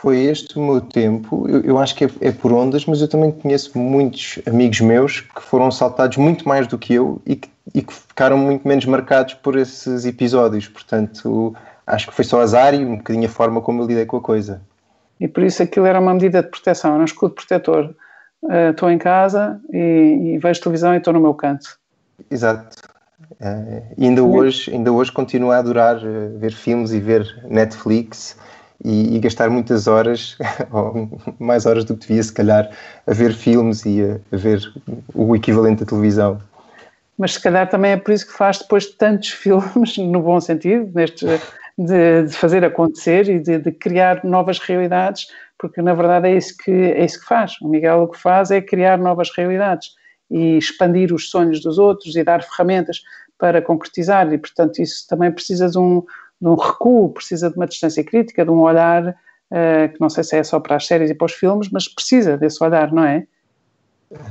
Foi 0.01 0.19
este 0.19 0.59
o 0.59 0.61
meu 0.61 0.79
tempo. 0.79 1.47
Eu, 1.49 1.61
eu 1.61 1.77
acho 1.79 1.95
que 1.95 2.05
é, 2.05 2.09
é, 2.21 2.31
por 2.31 2.53
ondas, 2.53 2.85
mas 2.85 3.01
eu 3.01 3.07
também 3.07 3.31
conheço 3.31 3.77
muitos 3.77 4.39
amigos 4.45 4.79
meus 4.79 5.21
que 5.21 5.41
foram 5.41 5.67
assaltados 5.67 6.17
muito 6.17 6.47
mais 6.47 6.67
do 6.67 6.77
que 6.77 6.93
eu 6.93 7.19
e 7.25 7.35
que, 7.35 7.49
e 7.73 7.81
que 7.81 7.93
ficaram 7.93 8.37
muito 8.37 8.67
menos 8.67 8.85
marcados 8.85 9.33
por 9.33 9.57
esses 9.57 10.05
episódios. 10.05 10.67
Portanto, 10.67 11.55
acho 11.85 12.07
que 12.07 12.13
foi 12.13 12.23
só 12.23 12.41
azar 12.41 12.75
e 12.75 12.85
um 12.85 12.97
bocadinho 12.97 13.25
a 13.25 13.29
forma 13.29 13.59
como 13.59 13.81
eu 13.81 13.87
lidei 13.87 14.05
com 14.05 14.17
a 14.17 14.21
coisa. 14.21 14.61
E 15.19 15.27
por 15.27 15.41
isso 15.41 15.63
aquilo 15.63 15.87
era 15.87 15.99
uma 15.99 16.13
medida 16.13 16.43
de 16.43 16.49
proteção, 16.49 16.93
era 16.93 17.01
um 17.01 17.05
escudo 17.05 17.33
protetor. 17.33 17.95
Uh, 18.43 18.69
estou 18.69 18.91
em 18.91 18.99
casa 18.99 19.59
e, 19.73 20.35
e, 20.35 20.37
vejo 20.37 20.61
televisão 20.61 20.93
e 20.93 20.97
estou 20.97 21.11
no 21.11 21.19
meu 21.19 21.33
canto. 21.33 21.79
Exato. 22.29 22.77
Uh, 23.41 23.81
ainda, 23.99 24.23
hoje, 24.23 24.71
ainda 24.71 24.91
hoje 24.91 25.11
continuo 25.11 25.49
a 25.49 25.57
adorar 25.57 25.97
uh, 25.97 26.37
ver 26.37 26.53
filmes 26.53 26.91
e 26.91 26.99
ver 26.99 27.43
Netflix 27.49 28.37
e, 28.83 29.15
e, 29.15 29.19
gastar 29.19 29.49
muitas 29.49 29.87
horas, 29.87 30.37
ou 30.71 31.19
mais 31.39 31.65
horas 31.65 31.83
do 31.85 31.95
que 31.95 32.07
devia, 32.07 32.23
se 32.23 32.33
calhar, 32.33 32.69
a 33.05 33.13
ver 33.13 33.33
filmes 33.33 33.85
e 33.85 34.01
a, 34.03 34.35
a 34.35 34.37
ver 34.37 34.61
o 35.13 35.35
equivalente 35.35 35.83
da 35.83 35.89
televisão 35.89 36.41
mas 37.17 37.33
se 37.33 37.41
calhar 37.41 37.67
também 37.67 37.93
é 37.93 37.97
por 37.97 38.11
isso 38.11 38.27
que 38.27 38.33
faz 38.33 38.59
depois 38.59 38.83
de 38.83 38.93
tantos 38.93 39.29
filmes, 39.33 39.97
no 39.97 40.21
bom 40.21 40.39
sentido, 40.39 40.91
nestes 40.93 41.41
de, 41.77 42.23
de 42.23 42.33
fazer 42.33 42.65
acontecer 42.65 43.29
e 43.29 43.39
de, 43.39 43.59
de, 43.59 43.71
criar 43.71 44.23
novas 44.23 44.57
realidades, 44.59 45.27
porque 45.59 45.81
na 45.81 45.93
verdade 45.93 46.27
é 46.27 46.35
isso, 46.35 46.55
que, 46.57 46.71
é 46.71 47.05
isso 47.05 47.19
que 47.19 47.27
faz. 47.27 47.53
O 47.61 47.67
Miguel 47.67 48.03
o 48.03 48.07
que 48.07 48.19
faz 48.19 48.49
é 48.49 48.61
criar 48.61 48.97
novas 48.97 49.29
realidades 49.35 49.91
e 50.29 50.57
expandir 50.57 51.13
os 51.13 51.29
sonhos 51.29 51.61
dos 51.61 51.77
outros 51.77 52.15
e 52.15 52.23
dar 52.23 52.43
ferramentas 52.43 53.01
para 53.37 53.61
concretizar, 53.61 54.31
e 54.33 54.37
portanto 54.37 54.79
isso 54.79 55.07
também 55.07 55.31
precisa 55.31 55.69
de 55.69 55.77
um, 55.77 56.03
de 56.41 56.47
um 56.47 56.55
recuo, 56.55 57.09
precisa 57.09 57.49
de 57.49 57.55
uma 57.55 57.67
distância 57.67 58.03
crítica, 58.03 58.45
de 58.45 58.51
um 58.51 58.61
olhar 58.61 59.09
uh, 59.09 59.93
que 59.93 59.99
não 59.99 60.09
sei 60.09 60.23
se 60.23 60.37
é 60.37 60.43
só 60.43 60.59
para 60.59 60.75
as 60.75 60.85
séries 60.85 61.09
e 61.09 61.15
para 61.15 61.25
os 61.25 61.33
filmes, 61.33 61.69
mas 61.71 61.87
precisa 61.87 62.37
desse 62.37 62.63
olhar, 62.63 62.91
não 62.91 63.03
é? 63.03 63.25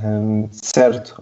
Hum, 0.03 0.47
certo. 0.51 1.21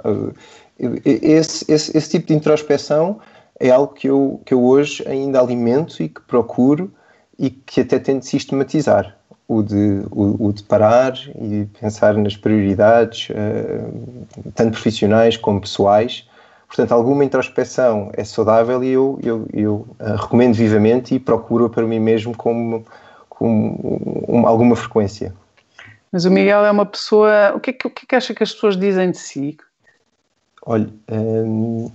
Esse, 1.05 1.71
esse, 1.71 1.97
esse 1.97 2.09
tipo 2.09 2.27
de 2.27 2.33
introspeção 2.33 3.19
é 3.59 3.69
algo 3.69 3.93
que 3.93 4.07
eu, 4.07 4.41
que 4.45 4.53
eu 4.53 4.63
hoje 4.63 5.03
ainda 5.07 5.39
alimento 5.39 6.01
e 6.01 6.09
que 6.09 6.21
procuro 6.21 6.91
e 7.37 7.49
que 7.49 7.81
até 7.81 7.99
tento 7.99 8.25
sistematizar. 8.25 9.17
O 9.47 9.61
de, 9.61 10.01
o, 10.09 10.47
o 10.47 10.53
de 10.53 10.63
parar 10.63 11.13
e 11.39 11.67
pensar 11.79 12.15
nas 12.15 12.35
prioridades, 12.35 13.29
uh, 13.29 14.51
tanto 14.55 14.71
profissionais 14.71 15.37
como 15.37 15.61
pessoais. 15.61 16.27
Portanto, 16.75 16.91
alguma 16.91 17.23
introspeção 17.23 18.11
é 18.11 18.25
saudável 18.25 18.83
e 18.83 18.89
eu, 18.89 19.17
eu, 19.23 19.47
eu 19.53 19.73
uh, 19.97 20.15
recomendo 20.17 20.55
vivamente 20.55 21.15
e 21.15 21.19
procuro 21.19 21.69
para 21.69 21.83
mim 21.83 21.99
mesmo 21.99 22.35
com, 22.35 22.83
com 23.29 24.43
alguma 24.45 24.75
frequência. 24.75 25.33
Mas 26.11 26.25
o 26.25 26.31
Miguel 26.31 26.65
é 26.65 26.71
uma 26.71 26.85
pessoa. 26.85 27.53
O 27.55 27.61
que 27.61 27.69
é 27.69 27.73
que, 27.73 27.87
o 27.87 27.89
que, 27.89 28.03
é 28.03 28.07
que 28.09 28.15
acha 28.17 28.35
que 28.35 28.43
as 28.43 28.51
pessoas 28.51 28.75
dizem 28.75 29.09
de 29.09 29.17
si? 29.17 29.57
Olha, 30.65 30.89
hum, 31.09 31.89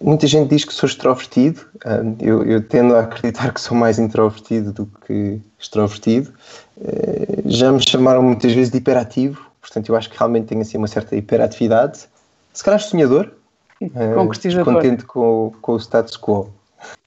muita 0.00 0.26
gente 0.26 0.48
diz 0.48 0.64
que 0.64 0.72
sou 0.72 0.88
extrovertido. 0.88 1.60
Hum, 1.84 2.16
eu, 2.18 2.44
eu, 2.44 2.66
tendo 2.66 2.96
a 2.96 3.00
acreditar 3.00 3.52
que 3.52 3.60
sou 3.60 3.76
mais 3.76 3.98
introvertido 3.98 4.72
do 4.72 4.86
que 5.06 5.38
extrovertido. 5.58 6.32
Uh, 6.78 7.42
já 7.44 7.70
me 7.70 7.86
chamaram 7.86 8.22
muitas 8.22 8.54
vezes 8.54 8.70
de 8.70 8.78
hiperativo, 8.78 9.46
portanto, 9.60 9.90
eu 9.90 9.96
acho 9.96 10.08
que 10.08 10.16
realmente 10.16 10.46
tenho 10.46 10.62
assim 10.62 10.78
uma 10.78 10.88
certa 10.88 11.14
hiperatividade. 11.14 12.08
Se 12.54 12.64
calhar 12.64 12.80
sonhador. 12.80 13.30
Concretizador. 13.90 14.74
Contente 14.74 15.04
com, 15.04 15.52
com 15.60 15.72
o 15.72 15.76
status 15.78 16.16
quo. 16.16 16.50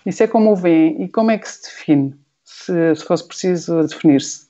Isso 0.05 0.23
é 0.23 0.27
como 0.27 0.51
o 0.51 0.55
vê 0.55 0.89
e 0.89 1.07
como 1.07 1.31
é 1.31 1.37
que 1.37 1.49
se 1.49 1.63
define, 1.63 2.15
se, 2.43 2.95
se 2.95 3.03
fosse 3.03 3.27
preciso 3.27 3.81
definir-se? 3.81 4.45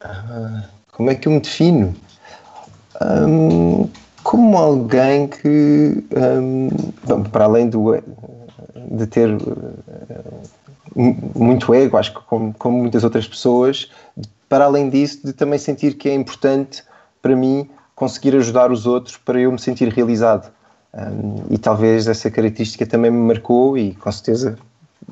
Ah, 0.00 0.64
como 0.92 1.10
é 1.10 1.14
que 1.14 1.28
eu 1.28 1.32
me 1.32 1.40
defino? 1.40 1.94
Um, 3.00 3.88
como 4.22 4.56
alguém 4.56 5.28
que, 5.28 6.04
um, 6.16 6.68
bom, 7.04 7.22
para 7.22 7.44
além 7.44 7.68
do, 7.68 7.94
de 8.74 9.06
ter 9.06 9.28
muito 10.94 11.72
ego, 11.72 11.96
acho 11.96 12.14
que 12.14 12.20
como, 12.22 12.52
como 12.54 12.78
muitas 12.78 13.04
outras 13.04 13.28
pessoas, 13.28 13.90
para 14.48 14.64
além 14.64 14.90
disso, 14.90 15.24
de 15.24 15.32
também 15.32 15.58
sentir 15.58 15.94
que 15.94 16.08
é 16.08 16.14
importante 16.14 16.82
para 17.22 17.36
mim 17.36 17.68
conseguir 17.94 18.34
ajudar 18.36 18.72
os 18.72 18.86
outros 18.86 19.16
para 19.16 19.40
eu 19.40 19.52
me 19.52 19.58
sentir 19.58 19.88
realizado. 19.88 20.50
Um, 20.98 21.54
e 21.54 21.58
talvez 21.58 22.08
essa 22.08 22.28
característica 22.28 22.84
também 22.84 23.10
me 23.10 23.18
marcou 23.18 23.78
e 23.78 23.94
com 23.94 24.10
certeza 24.10 24.58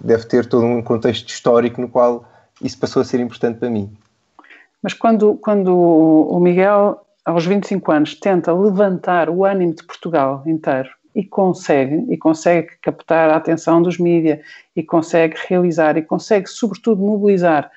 deve 0.02 0.24
ter 0.24 0.46
todo 0.46 0.64
um 0.64 0.82
contexto 0.82 1.28
histórico 1.28 1.80
no 1.80 1.88
qual 1.88 2.24
isso 2.60 2.78
passou 2.78 3.02
a 3.02 3.04
ser 3.04 3.20
importante 3.20 3.58
para 3.58 3.70
mim. 3.70 3.90
Mas 4.82 4.94
quando, 4.94 5.34
quando 5.36 5.76
o 5.76 6.40
Miguel, 6.40 7.00
aos 7.24 7.46
25 7.46 7.92
anos, 7.92 8.14
tenta 8.14 8.52
levantar 8.52 9.30
o 9.30 9.44
ânimo 9.44 9.74
de 9.74 9.84
Portugal 9.84 10.42
inteiro 10.46 10.88
e 11.14 11.24
consegue, 11.24 12.04
e 12.12 12.16
consegue 12.16 12.70
captar 12.82 13.30
a 13.30 13.36
atenção 13.36 13.80
dos 13.80 13.98
mídias, 13.98 14.40
e 14.74 14.82
consegue 14.82 15.34
realizar, 15.48 15.96
e 15.96 16.02
consegue, 16.02 16.46
sobretudo, 16.46 17.02
mobilizar 17.02 17.70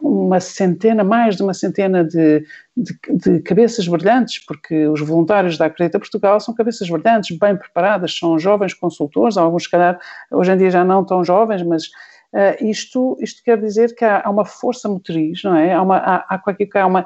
uma 0.00 0.40
centena, 0.40 1.02
mais 1.02 1.36
de 1.36 1.42
uma 1.42 1.54
centena 1.54 2.04
de, 2.04 2.44
de, 2.76 2.98
de, 3.08 3.40
cabeças 3.40 3.88
brilhantes, 3.88 4.44
porque 4.44 4.86
os 4.86 5.00
voluntários 5.00 5.56
da 5.56 5.66
Acredita 5.66 5.98
Portugal 5.98 6.38
são 6.40 6.54
cabeças 6.54 6.88
brilhantes, 6.88 7.36
bem 7.38 7.56
preparadas, 7.56 8.16
são 8.16 8.38
jovens 8.38 8.74
consultores, 8.74 9.36
alguns, 9.36 9.64
se 9.64 9.70
calhar, 9.70 9.98
hoje 10.30 10.52
em 10.52 10.58
dia 10.58 10.70
já 10.70 10.84
não 10.84 11.04
tão 11.04 11.24
jovens, 11.24 11.62
mas 11.62 11.84
uh, 11.86 12.64
isto, 12.64 13.16
isto 13.20 13.42
quer 13.42 13.58
dizer 13.60 13.94
que 13.94 14.04
há, 14.04 14.22
há, 14.24 14.30
uma 14.30 14.44
força 14.44 14.88
motriz, 14.88 15.42
não 15.42 15.56
é? 15.56 15.72
Há, 15.72 15.82
uma, 15.82 15.96
há, 15.96 16.16
há 16.28 16.38
qualquer 16.38 16.68
há 16.74 16.86
uma, 16.86 17.04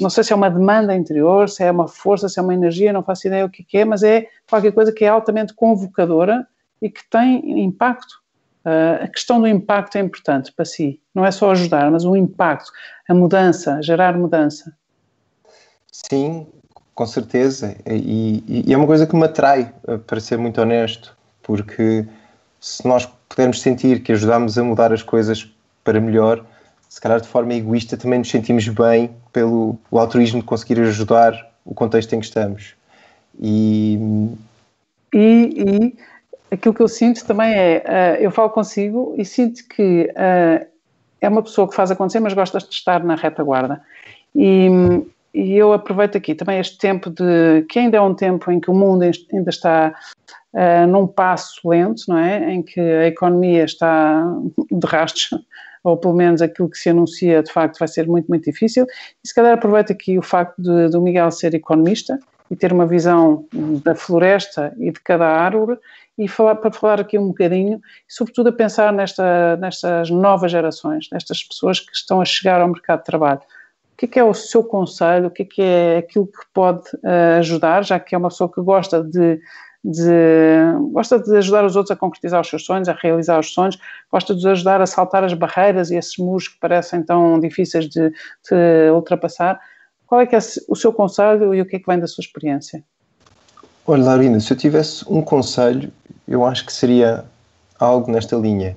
não 0.00 0.08
sei 0.08 0.24
se 0.24 0.32
é 0.32 0.36
uma 0.36 0.50
demanda 0.50 0.94
interior, 0.94 1.48
se 1.48 1.62
é 1.62 1.70
uma 1.70 1.86
força, 1.86 2.28
se 2.28 2.38
é 2.38 2.42
uma 2.42 2.54
energia, 2.54 2.92
não 2.92 3.02
faço 3.02 3.26
ideia 3.26 3.44
o 3.44 3.50
que 3.50 3.66
é, 3.76 3.84
mas 3.84 4.02
é 4.02 4.26
qualquer 4.48 4.72
coisa 4.72 4.92
que 4.92 5.04
é 5.04 5.08
altamente 5.08 5.54
convocadora 5.54 6.46
e 6.80 6.90
que 6.90 7.08
tem 7.10 7.62
impacto 7.62 8.25
Uh, 8.66 9.04
a 9.04 9.06
questão 9.06 9.40
do 9.40 9.46
impacto 9.46 9.96
é 9.96 10.00
importante 10.00 10.50
para 10.50 10.64
si. 10.64 11.00
Não 11.14 11.24
é 11.24 11.30
só 11.30 11.52
ajudar, 11.52 11.88
mas 11.88 12.04
o 12.04 12.16
impacto, 12.16 12.72
a 13.08 13.14
mudança, 13.14 13.80
gerar 13.80 14.18
mudança. 14.18 14.76
Sim, 15.92 16.48
com 16.92 17.06
certeza. 17.06 17.76
E, 17.86 18.64
e, 18.66 18.74
é 18.74 18.76
uma 18.76 18.88
coisa 18.88 19.06
que 19.06 19.14
me 19.14 19.24
atrai, 19.24 19.72
ah, 19.86 19.98
para 19.98 20.18
ser 20.18 20.36
muito 20.36 20.60
honesto, 20.60 21.16
porque 21.44 22.04
se 22.60 22.84
nós 22.88 23.06
pudermos 23.28 23.60
sentir 23.62 24.02
que 24.02 24.10
ajudamos 24.10 24.58
a 24.58 24.64
mudar 24.64 24.92
as 24.92 25.02
coisas 25.02 25.48
para 25.84 26.00
melhor, 26.00 26.44
se 26.88 27.00
calhar 27.00 27.20
de 27.20 27.28
forma 27.28 27.54
egoísta 27.54 27.96
também 27.96 28.18
nos 28.18 28.30
sentimos 28.30 28.66
bem 28.66 29.14
pelo 29.32 29.78
o 29.92 29.98
altruísmo 30.00 30.40
de 30.40 30.46
conseguir 30.46 30.80
ajudar 30.80 31.52
o 31.64 31.72
contexto 31.72 32.14
em 32.14 32.18
que 32.18 32.26
estamos. 32.26 32.74
E, 33.38 33.96
e, 35.14 35.52
e 35.56 35.96
aquilo 36.56 36.74
que 36.74 36.82
eu 36.82 36.88
sinto 36.88 37.24
também 37.24 37.54
é, 37.54 37.84
uh, 37.86 38.22
eu 38.22 38.30
falo 38.30 38.50
consigo 38.50 39.14
e 39.16 39.24
sinto 39.24 39.66
que 39.68 40.10
uh, 40.10 40.66
é 41.20 41.28
uma 41.28 41.42
pessoa 41.42 41.68
que 41.68 41.74
faz 41.74 41.90
acontecer, 41.90 42.20
mas 42.20 42.34
gosta 42.34 42.58
de 42.58 42.66
estar 42.66 43.02
na 43.04 43.14
retaguarda. 43.14 43.80
E, 44.34 44.68
e 45.32 45.54
eu 45.54 45.72
aproveito 45.72 46.16
aqui 46.16 46.34
também 46.34 46.58
este 46.58 46.78
tempo 46.78 47.10
de, 47.10 47.64
que 47.68 47.78
ainda 47.78 47.96
é 47.96 48.00
um 48.00 48.14
tempo 48.14 48.50
em 48.50 48.60
que 48.60 48.70
o 48.70 48.74
mundo 48.74 49.02
ainda 49.02 49.50
está 49.50 49.94
uh, 50.52 50.86
num 50.86 51.06
passo 51.06 51.68
lento, 51.68 52.04
não 52.08 52.18
é? 52.18 52.52
Em 52.52 52.62
que 52.62 52.80
a 52.80 53.06
economia 53.06 53.64
está 53.64 54.24
de 54.70 54.86
rastros, 54.86 55.30
ou 55.82 55.96
pelo 55.96 56.14
menos 56.14 56.42
aquilo 56.42 56.68
que 56.68 56.78
se 56.78 56.90
anuncia 56.90 57.42
de 57.42 57.52
facto 57.52 57.78
vai 57.78 57.88
ser 57.88 58.06
muito, 58.06 58.26
muito 58.28 58.44
difícil. 58.44 58.86
E 59.24 59.28
se 59.28 59.34
calhar 59.34 59.52
aproveito 59.52 59.92
aqui 59.92 60.18
o 60.18 60.22
facto 60.22 60.60
de, 60.60 60.88
do 60.88 61.00
Miguel 61.00 61.30
ser 61.30 61.54
economista 61.54 62.18
e 62.50 62.56
ter 62.56 62.72
uma 62.72 62.86
visão 62.86 63.46
da 63.84 63.94
floresta 63.94 64.74
e 64.78 64.92
de 64.92 65.00
cada 65.00 65.26
árvore 65.26 65.78
e 66.18 66.26
falar, 66.28 66.56
para 66.56 66.72
falar 66.72 67.00
aqui 67.00 67.18
um 67.18 67.28
bocadinho, 67.28 67.80
e 68.08 68.12
sobretudo 68.12 68.48
a 68.48 68.52
pensar 68.52 68.92
nesta, 68.92 69.56
nestas 69.56 70.10
novas 70.10 70.50
gerações, 70.50 71.08
nestas 71.12 71.42
pessoas 71.42 71.80
que 71.80 71.94
estão 71.94 72.20
a 72.20 72.24
chegar 72.24 72.60
ao 72.60 72.68
mercado 72.68 73.00
de 73.00 73.04
trabalho. 73.04 73.40
O 73.92 73.96
que 73.96 74.04
é, 74.04 74.08
que 74.08 74.18
é 74.18 74.24
o 74.24 74.34
seu 74.34 74.62
conselho? 74.62 75.28
O 75.28 75.30
que 75.30 75.42
é, 75.42 75.46
que 75.46 75.62
é 75.62 75.96
aquilo 75.98 76.26
que 76.26 76.46
pode 76.52 76.82
uh, 76.96 77.38
ajudar, 77.38 77.82
já 77.82 77.98
que 77.98 78.14
é 78.14 78.18
uma 78.18 78.28
pessoa 78.28 78.52
que 78.52 78.60
gosta 78.60 79.02
de, 79.02 79.40
de, 79.82 80.12
gosta 80.92 81.18
de 81.18 81.36
ajudar 81.36 81.64
os 81.64 81.76
outros 81.76 81.92
a 81.92 81.96
concretizar 81.96 82.40
os 82.40 82.48
seus 82.48 82.64
sonhos, 82.64 82.88
a 82.88 82.92
realizar 82.92 83.38
os 83.38 83.52
sonhos, 83.54 83.78
gosta 84.10 84.34
de 84.34 84.40
os 84.40 84.46
ajudar 84.46 84.82
a 84.82 84.86
saltar 84.86 85.24
as 85.24 85.32
barreiras 85.32 85.90
e 85.90 85.96
esses 85.96 86.16
muros 86.18 86.48
que 86.48 86.58
parecem 86.58 87.02
tão 87.02 87.40
difíceis 87.40 87.88
de, 87.88 88.10
de 88.10 88.90
ultrapassar. 88.92 89.58
Qual 90.06 90.20
é 90.20 90.26
que 90.26 90.36
é 90.36 90.38
o 90.68 90.76
seu 90.76 90.92
conselho 90.92 91.54
e 91.54 91.60
o 91.60 91.66
que 91.66 91.76
é 91.76 91.78
que 91.78 91.86
vem 91.86 91.98
da 91.98 92.06
sua 92.06 92.22
experiência? 92.22 92.84
Olha, 93.88 94.02
Laurina, 94.02 94.40
se 94.40 94.52
eu 94.52 94.56
tivesse 94.56 95.04
um 95.08 95.22
conselho, 95.22 95.92
eu 96.26 96.44
acho 96.44 96.66
que 96.66 96.72
seria 96.72 97.24
algo 97.78 98.10
nesta 98.10 98.34
linha. 98.34 98.76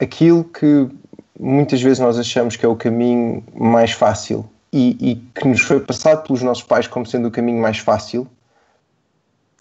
Aquilo 0.00 0.44
que 0.44 0.88
muitas 1.40 1.82
vezes 1.82 1.98
nós 1.98 2.16
achamos 2.16 2.54
que 2.54 2.64
é 2.64 2.68
o 2.68 2.76
caminho 2.76 3.42
mais 3.52 3.90
fácil 3.90 4.48
e, 4.72 4.96
e, 5.00 5.16
que 5.16 5.48
nos 5.48 5.60
foi 5.60 5.80
passado 5.80 6.24
pelos 6.24 6.40
nossos 6.40 6.62
pais 6.62 6.86
como 6.86 7.04
sendo 7.04 7.26
o 7.26 7.30
caminho 7.32 7.60
mais 7.60 7.78
fácil, 7.78 8.28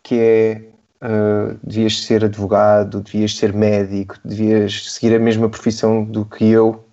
que 0.03 0.19
é 0.19 0.61
uh, 1.01 1.57
devias 1.63 2.03
ser 2.03 2.23
advogado, 2.23 3.01
devias 3.01 3.35
ser 3.35 3.51
médico, 3.51 4.15
devias 4.23 4.91
seguir 4.91 5.15
a 5.15 5.19
mesma 5.19 5.49
profissão 5.49 6.03
do 6.03 6.23
que 6.23 6.45
eu, 6.45 6.85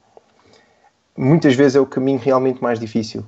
muitas 1.14 1.54
vezes 1.54 1.76
é 1.76 1.80
o 1.80 1.86
caminho 1.86 2.18
realmente 2.18 2.62
mais 2.62 2.80
difícil. 2.80 3.26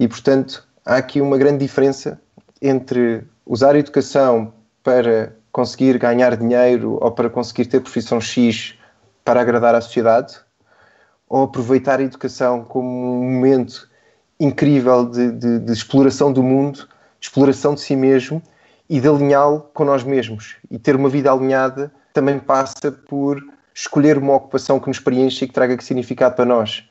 E 0.00 0.08
portanto 0.08 0.66
há 0.84 0.96
aqui 0.96 1.20
uma 1.20 1.38
grande 1.38 1.58
diferença 1.58 2.20
entre 2.60 3.24
usar 3.46 3.74
a 3.74 3.78
educação 3.78 4.52
para 4.82 5.32
conseguir 5.52 5.98
ganhar 5.98 6.36
dinheiro 6.36 6.98
ou 7.00 7.10
para 7.10 7.30
conseguir 7.30 7.66
ter 7.66 7.80
profissão 7.80 8.20
X 8.20 8.74
para 9.24 9.40
agradar 9.40 9.74
à 9.74 9.80
sociedade, 9.80 10.36
ou 11.28 11.44
aproveitar 11.44 12.00
a 12.00 12.02
educação 12.02 12.64
como 12.64 12.88
um 12.88 13.30
momento 13.30 13.88
incrível 14.40 15.04
de, 15.04 15.32
de, 15.32 15.58
de 15.58 15.72
exploração 15.72 16.32
do 16.32 16.42
mundo, 16.42 16.88
de 17.20 17.26
exploração 17.26 17.74
de 17.74 17.80
si 17.80 17.94
mesmo 17.94 18.42
e 18.88 19.00
de 19.00 19.08
alinhá-lo 19.08 19.68
com 19.74 19.84
nós 19.84 20.02
mesmos. 20.02 20.56
E 20.70 20.78
ter 20.78 20.96
uma 20.96 21.08
vida 21.08 21.30
alinhada 21.30 21.92
também 22.14 22.38
passa 22.38 22.90
por 22.90 23.42
escolher 23.74 24.16
uma 24.16 24.34
ocupação 24.34 24.80
que 24.80 24.88
nos 24.88 24.98
preencha 24.98 25.44
e 25.44 25.48
que 25.48 25.54
traga 25.54 25.78
significado 25.82 26.34
para 26.34 26.46
nós. 26.46 26.88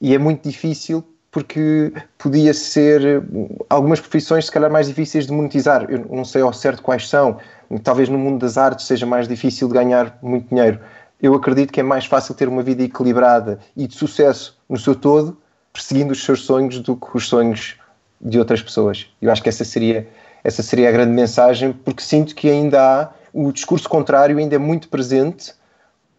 E 0.00 0.14
é 0.14 0.18
muito 0.18 0.48
difícil 0.48 1.02
porque 1.30 1.92
podia 2.18 2.52
ser 2.52 3.22
algumas 3.68 4.00
profissões 4.00 4.46
se 4.46 4.52
calhar 4.52 4.70
mais 4.70 4.88
difíceis 4.88 5.26
de 5.26 5.32
monetizar. 5.32 5.86
Eu 5.88 6.06
não 6.10 6.24
sei 6.24 6.42
ao 6.42 6.52
certo 6.52 6.82
quais 6.82 7.08
são. 7.08 7.38
Talvez 7.84 8.08
no 8.08 8.18
mundo 8.18 8.40
das 8.40 8.58
artes 8.58 8.86
seja 8.86 9.06
mais 9.06 9.28
difícil 9.28 9.68
de 9.68 9.74
ganhar 9.74 10.18
muito 10.22 10.48
dinheiro. 10.48 10.80
Eu 11.22 11.34
acredito 11.34 11.72
que 11.72 11.80
é 11.80 11.82
mais 11.82 12.06
fácil 12.06 12.34
ter 12.34 12.48
uma 12.48 12.62
vida 12.62 12.82
equilibrada 12.82 13.60
e 13.76 13.86
de 13.86 13.94
sucesso 13.94 14.58
no 14.68 14.76
seu 14.76 14.94
todo, 14.94 15.38
perseguindo 15.72 16.12
os 16.12 16.24
seus 16.24 16.42
sonhos 16.42 16.80
do 16.80 16.96
que 16.96 17.16
os 17.16 17.28
sonhos 17.28 17.76
de 18.20 18.38
outras 18.38 18.60
pessoas. 18.60 19.06
Eu 19.22 19.30
acho 19.30 19.42
que 19.42 19.48
essa 19.48 19.64
seria 19.64 20.08
essa 20.42 20.62
seria 20.62 20.88
a 20.88 20.92
grande 20.92 21.12
mensagem, 21.12 21.70
porque 21.72 22.02
sinto 22.02 22.34
que 22.34 22.48
ainda 22.48 22.80
há 22.80 23.10
o 23.32 23.52
discurso 23.52 23.86
contrário 23.88 24.38
ainda 24.38 24.56
é 24.56 24.58
muito 24.58 24.88
presente 24.88 25.52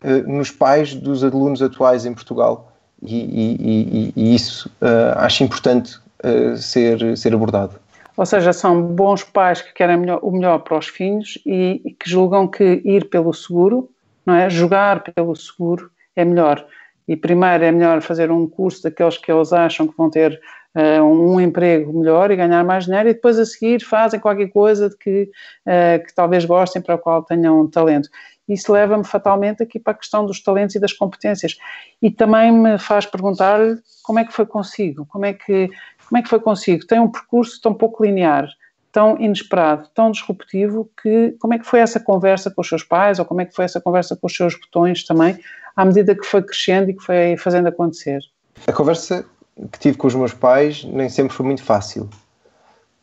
uh, 0.03 0.31
nos 0.31 0.51
pais 0.51 0.93
dos 0.93 1.23
alunos 1.23 1.59
atuais 1.59 2.05
em 2.05 2.13
Portugal 2.13 2.70
e, 3.01 4.11
e, 4.13 4.13
e 4.15 4.35
isso 4.35 4.69
uh, 4.81 5.17
acho 5.17 5.43
importante 5.43 5.99
uh, 6.23 6.55
ser, 6.55 7.17
ser 7.17 7.33
abordado. 7.33 7.79
Ou 8.15 8.25
seja, 8.25 8.53
são 8.53 8.81
bons 8.81 9.23
pais 9.23 9.61
que 9.61 9.73
querem 9.73 9.97
melhor, 9.97 10.19
o 10.21 10.31
melhor 10.31 10.59
para 10.59 10.77
os 10.77 10.87
filhos 10.87 11.39
e, 11.45 11.95
que 11.99 12.09
julgam 12.09 12.47
que 12.47 12.81
ir 12.85 13.09
pelo 13.09 13.33
seguro, 13.33 13.89
não 14.25 14.35
é? 14.35 14.49
Jogar 14.49 15.03
pelo 15.15 15.35
seguro 15.35 15.89
é 16.15 16.23
melhor. 16.23 16.65
E 17.07 17.15
primeiro 17.15 17.63
é 17.63 17.71
melhor 17.71 18.01
fazer 18.01 18.29
um 18.29 18.47
curso 18.47 18.83
daqueles 18.83 19.17
que 19.17 19.31
eles 19.31 19.51
acham 19.51 19.87
que 19.87 19.97
vão 19.97 20.09
ter 20.09 20.39
uh, 20.75 21.03
um 21.03 21.39
emprego 21.41 21.97
melhor 21.97 22.29
e 22.29 22.35
ganhar 22.35 22.63
mais 22.63 22.85
dinheiro 22.85 23.09
e 23.09 23.13
depois 23.13 23.39
a 23.39 23.45
seguir 23.45 23.83
fazem 23.83 24.19
qualquer 24.19 24.49
coisa 24.49 24.89
de 24.89 24.97
que, 24.97 25.29
que 25.65 26.15
talvez 26.15 26.45
gostem, 26.45 26.81
para 26.81 26.95
o 26.95 26.99
qual 26.99 27.23
tenham 27.23 27.67
talento. 27.67 28.09
Isso 28.47 28.71
leva-me 28.71 29.03
fatalmente 29.03 29.63
aqui 29.63 29.79
para 29.79 29.93
a 29.93 29.95
questão 29.95 30.25
dos 30.25 30.41
talentos 30.41 30.75
e 30.75 30.79
das 30.79 30.93
competências. 30.93 31.57
E 32.01 32.09
também 32.11 32.51
me 32.51 32.77
faz 32.77 33.05
perguntar 33.05 33.59
como 34.03 34.19
é 34.19 34.25
que 34.25 34.33
foi 34.33 34.45
consigo, 34.45 35.05
como 35.05 35.25
é 35.25 35.33
que, 35.33 35.69
como 36.07 36.17
é 36.17 36.21
que 36.21 36.29
foi 36.29 36.39
consigo? 36.39 36.85
Tem 36.85 36.99
um 36.99 37.09
percurso 37.09 37.61
tão 37.61 37.73
pouco 37.73 38.03
linear, 38.03 38.49
tão 38.91 39.17
inesperado, 39.19 39.87
tão 39.93 40.11
disruptivo, 40.11 40.89
que 41.01 41.35
como 41.39 41.53
é 41.53 41.59
que 41.59 41.65
foi 41.65 41.79
essa 41.79 41.99
conversa 41.99 42.51
com 42.51 42.61
os 42.61 42.67
seus 42.67 42.83
pais 42.83 43.19
ou 43.19 43.25
como 43.25 43.41
é 43.41 43.45
que 43.45 43.55
foi 43.55 43.65
essa 43.65 43.79
conversa 43.79 44.15
com 44.15 44.27
os 44.27 44.35
seus 44.35 44.59
botões 44.59 45.05
também, 45.05 45.39
à 45.75 45.85
medida 45.85 46.15
que 46.15 46.25
foi 46.25 46.41
crescendo 46.43 46.89
e 46.89 46.93
que 46.93 47.03
foi 47.03 47.37
fazendo 47.37 47.67
acontecer? 47.67 48.19
A 48.67 48.73
conversa 48.73 49.25
que 49.71 49.79
tive 49.79 49.97
com 49.97 50.07
os 50.07 50.15
meus 50.15 50.33
pais 50.33 50.83
nem 50.83 51.07
sempre 51.07 51.33
foi 51.33 51.45
muito 51.45 51.63
fácil, 51.63 52.09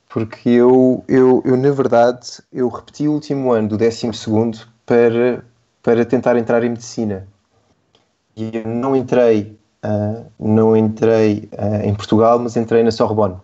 porque 0.09 0.51
eu, 0.51 1.05
eu, 1.09 1.43
eu 1.45 1.57
na 1.57 1.71
verdade, 1.71 2.43
eu 2.53 2.69
repeti 2.69 3.09
o 3.09 3.13
último 3.13 3.53
ano 3.53 3.69
do 3.69 3.79
12 3.79 4.13
segundo 4.13 4.59
para, 4.89 5.45
para 5.83 6.05
tentar 6.07 6.35
entrar 6.39 6.65
em 6.65 6.71
medicina. 6.71 7.29
E 8.35 8.51
eu 8.57 8.67
não 8.67 8.97
entrei, 8.97 9.59
uh, 9.85 10.25
não 10.41 10.75
entrei 10.75 11.51
uh, 11.53 11.87
em 11.87 11.95
Portugal, 11.95 12.39
mas 12.39 12.57
entrei 12.57 12.83
na 12.83 12.91
Sorbonne. 12.91 13.37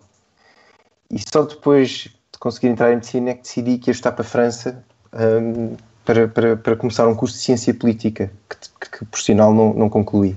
E 1.11 1.19
só 1.19 1.43
depois 1.43 2.09
de 2.33 2.39
conseguir 2.39 2.69
entrar 2.69 2.91
em 2.91 2.95
medicina 2.95 3.29
é 3.29 3.33
que 3.35 3.43
decidi 3.43 3.77
que 3.77 3.91
ia 3.91 3.93
estar 3.93 4.11
para 4.11 4.25
a 4.25 4.27
França 4.27 4.83
um, 5.13 5.75
para, 6.03 6.27
para, 6.27 6.57
para 6.57 6.75
começar 6.75 7.07
um 7.07 7.13
curso 7.13 7.35
de 7.35 7.41
ciência 7.41 7.73
política, 7.75 8.31
que, 8.49 8.57
que, 8.79 8.97
que 8.97 9.05
por 9.05 9.19
sinal 9.19 9.53
não, 9.53 9.71
não 9.71 9.87
concluí. 9.87 10.35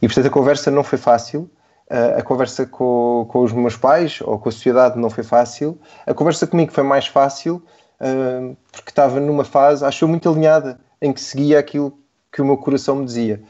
E 0.00 0.08
portanto 0.08 0.26
a 0.26 0.30
conversa 0.30 0.70
não 0.70 0.82
foi 0.82 0.98
fácil, 0.98 1.50
a 2.16 2.22
conversa 2.22 2.66
com, 2.66 3.26
com, 3.28 3.42
os 3.42 3.52
meus 3.52 3.76
pais 3.76 4.20
ou 4.22 4.38
com 4.38 4.48
a 4.48 4.52
sociedade 4.52 4.98
não 4.98 5.10
foi 5.10 5.22
fácil. 5.22 5.78
A 6.06 6.14
conversa 6.14 6.46
comigo 6.46 6.72
foi 6.72 6.82
mais 6.82 7.06
fácil 7.06 7.62
porque 8.72 8.90
estava 8.90 9.20
numa 9.20 9.44
fase, 9.44 9.84
acho 9.84 10.06
muito 10.08 10.28
alinhada, 10.28 10.78
em 11.00 11.12
que 11.12 11.20
seguia 11.20 11.58
aquilo 11.58 11.96
que 12.32 12.42
o 12.42 12.44
meu 12.44 12.56
coração 12.56 12.96
me 12.96 13.04
dizia. 13.04 13.40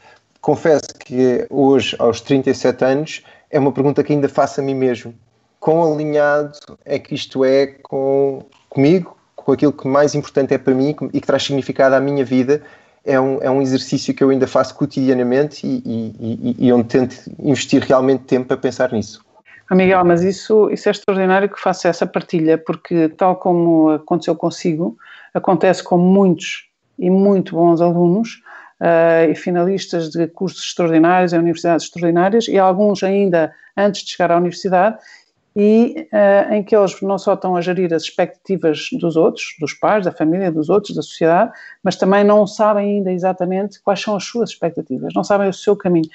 Confesso 0.41 0.93
que 0.99 1.45
hoje, 1.49 1.95
aos 1.97 2.21
37 2.21 2.85
anos, 2.85 3.23
é 3.49 3.59
uma 3.59 3.71
pergunta 3.71 4.03
que 4.03 4.13
ainda 4.13 4.29
faço 4.29 4.61
a 4.61 4.63
mim 4.63 4.75
mesmo. 4.75 5.13
Quão 5.59 5.93
alinhado 5.93 6.57
é 6.85 6.99
que 6.99 7.15
isto 7.15 7.43
é 7.43 7.67
com, 7.81 8.43
comigo, 8.69 9.17
com 9.35 9.51
aquilo 9.51 9.73
que 9.73 9.87
mais 9.87 10.13
importante 10.13 10.53
é 10.53 10.57
para 10.57 10.73
mim 10.73 10.95
e 11.13 11.19
que 11.19 11.25
traz 11.25 11.43
significado 11.43 11.95
à 11.95 11.99
minha 11.99 12.23
vida 12.23 12.61
é 13.03 13.19
um, 13.19 13.41
é 13.41 13.49
um 13.49 13.61
exercício 13.61 14.13
que 14.13 14.23
eu 14.23 14.29
ainda 14.29 14.47
faço 14.47 14.75
cotidianamente 14.75 15.65
e, 15.65 15.81
e, 15.85 16.55
e, 16.59 16.67
e 16.67 16.73
onde 16.73 16.85
tento 16.85 17.15
investir 17.39 17.81
realmente 17.83 18.23
tempo 18.25 18.47
para 18.47 18.57
pensar 18.57 18.91
nisso. 18.91 19.24
Miguel, 19.73 20.05
mas 20.05 20.21
isso, 20.21 20.69
isso 20.69 20.87
é 20.87 20.91
extraordinário 20.91 21.49
que 21.49 21.59
faça 21.59 21.87
essa 21.87 22.05
partilha, 22.05 22.57
porque 22.57 23.09
tal 23.09 23.35
como 23.35 23.89
aconteceu 23.89 24.35
consigo, 24.35 24.95
acontece 25.33 25.83
com 25.83 25.97
muitos 25.97 26.69
e 26.99 27.09
muito 27.09 27.55
bons 27.55 27.81
alunos 27.81 28.41
uh, 28.79 29.29
e 29.29 29.35
finalistas 29.35 30.09
de 30.09 30.27
cursos 30.27 30.63
extraordinários 30.63 31.33
em 31.33 31.39
universidades 31.39 31.85
extraordinárias 31.85 32.47
e 32.47 32.59
alguns 32.59 33.03
ainda 33.03 33.53
antes 33.75 34.03
de 34.03 34.11
chegar 34.11 34.31
à 34.31 34.37
universidade 34.37 34.97
e 35.55 36.07
uh, 36.11 36.53
em 36.53 36.63
que 36.63 36.75
eles 36.75 37.01
não 37.01 37.17
só 37.17 37.33
estão 37.33 37.55
a 37.55 37.61
gerir 37.61 37.93
as 37.93 38.03
expectativas 38.03 38.89
dos 38.99 39.15
outros, 39.15 39.55
dos 39.59 39.73
pais, 39.73 40.05
da 40.05 40.11
família, 40.11 40.51
dos 40.51 40.69
outros, 40.69 40.95
da 40.95 41.01
sociedade, 41.01 41.51
mas 41.81 41.95
também 41.95 42.23
não 42.23 42.45
sabem 42.45 42.97
ainda 42.97 43.11
exatamente 43.11 43.81
quais 43.81 44.01
são 44.01 44.15
as 44.15 44.25
suas 44.25 44.49
expectativas, 44.49 45.13
não 45.15 45.23
sabem 45.23 45.47
o 45.47 45.53
seu 45.53 45.75
caminho. 45.75 46.09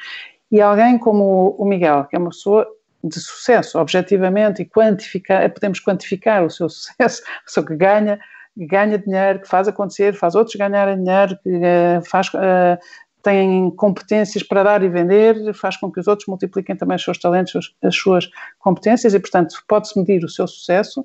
E 0.52 0.60
alguém 0.60 0.98
como 0.98 1.56
o 1.58 1.64
Miguel, 1.64 2.04
que 2.04 2.16
é 2.16 2.18
uma 2.18 2.30
pessoa 2.30 2.66
de 3.02 3.20
sucesso, 3.20 3.78
objetivamente, 3.78 4.62
e 4.62 4.64
quantificar, 4.64 5.48
podemos 5.52 5.80
quantificar 5.80 6.44
o 6.44 6.50
seu 6.50 6.68
sucesso, 6.70 7.22
pessoa 7.44 7.66
que 7.66 7.76
ganha, 7.76 8.18
ganha 8.56 8.98
dinheiro, 8.98 9.40
que 9.40 9.48
faz 9.48 9.68
acontecer, 9.68 10.14
faz 10.14 10.34
outros 10.34 10.56
ganharem 10.56 11.02
dinheiro, 11.02 11.38
que 11.42 11.50
uh, 11.50 12.04
faz 12.04 12.28
uh, 12.28 12.78
tem 13.22 13.70
competências 13.72 14.42
para 14.42 14.62
dar 14.62 14.82
e 14.82 14.88
vender, 14.88 15.52
faz 15.54 15.76
com 15.76 15.90
que 15.90 16.00
os 16.00 16.08
outros 16.08 16.26
multipliquem 16.26 16.76
também 16.76 16.96
os 16.96 17.04
seus 17.04 17.18
talentos, 17.18 17.74
as 17.82 17.94
suas 17.94 18.30
competências 18.58 19.12
e, 19.14 19.20
portanto, 19.20 19.54
pode-se 19.68 19.98
medir 19.98 20.24
o 20.24 20.28
seu 20.28 20.46
sucesso, 20.46 21.04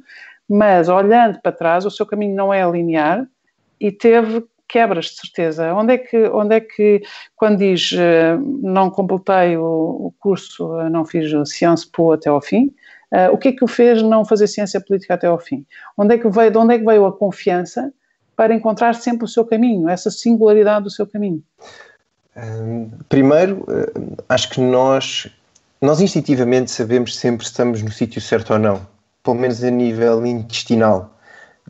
mas 0.49 0.87
olhando 0.87 1.41
para 1.41 1.51
trás, 1.51 1.85
o 1.85 1.91
seu 1.91 2.05
caminho 2.05 2.35
não 2.35 2.53
é 2.53 2.69
linear 2.69 3.27
e 3.79 3.91
teve 3.91 4.45
quebras, 4.67 5.05
de 5.05 5.19
certeza. 5.21 5.73
Onde 5.73 5.93
é 5.93 5.97
que, 5.97 6.17
onde 6.29 6.55
é 6.55 6.59
que 6.59 7.01
quando 7.35 7.57
diz 7.57 7.91
uh, 7.91 8.39
não 8.61 8.89
completei 8.89 9.57
o, 9.57 10.13
curso, 10.19 10.67
uh, 10.67 10.89
não 10.89 11.05
fiz 11.05 11.31
Sciences 11.49 11.85
Po 11.85 12.13
até 12.13 12.29
ao 12.29 12.41
fim, 12.41 12.73
uh, 13.11 13.31
o 13.31 13.37
que 13.37 13.49
é 13.49 13.51
que 13.51 13.63
o 13.63 13.67
fez 13.67 14.01
não 14.01 14.25
fazer 14.25 14.47
ciência 14.47 14.81
política 14.81 15.13
até 15.13 15.27
ao 15.27 15.39
fim? 15.39 15.65
Onde 15.97 16.15
é 16.15 16.17
que 16.17 16.29
veio, 16.29 16.51
de 16.51 16.57
onde 16.57 16.75
é 16.75 16.79
que 16.79 16.85
veio 16.85 17.05
a 17.05 17.13
confiança 17.15 17.93
para 18.35 18.53
encontrar 18.53 18.95
sempre 18.95 19.25
o 19.25 19.27
seu 19.27 19.45
caminho, 19.45 19.87
essa 19.87 20.11
singularidade 20.11 20.83
do 20.83 20.89
seu 20.89 21.07
caminho? 21.07 21.41
primeiro, 23.07 23.65
acho 24.27 24.49
que 24.49 24.59
nós, 24.59 25.25
nós 25.81 26.01
instintivamente 26.01 26.69
sabemos 26.69 27.15
sempre 27.15 27.45
se 27.45 27.51
estamos 27.51 27.81
no 27.81 27.89
sítio 27.89 28.19
certo 28.19 28.51
ou 28.51 28.59
não, 28.59 28.85
pelo 29.23 29.37
menos 29.37 29.63
a 29.63 29.69
nível 29.69 30.25
intestinal. 30.25 31.17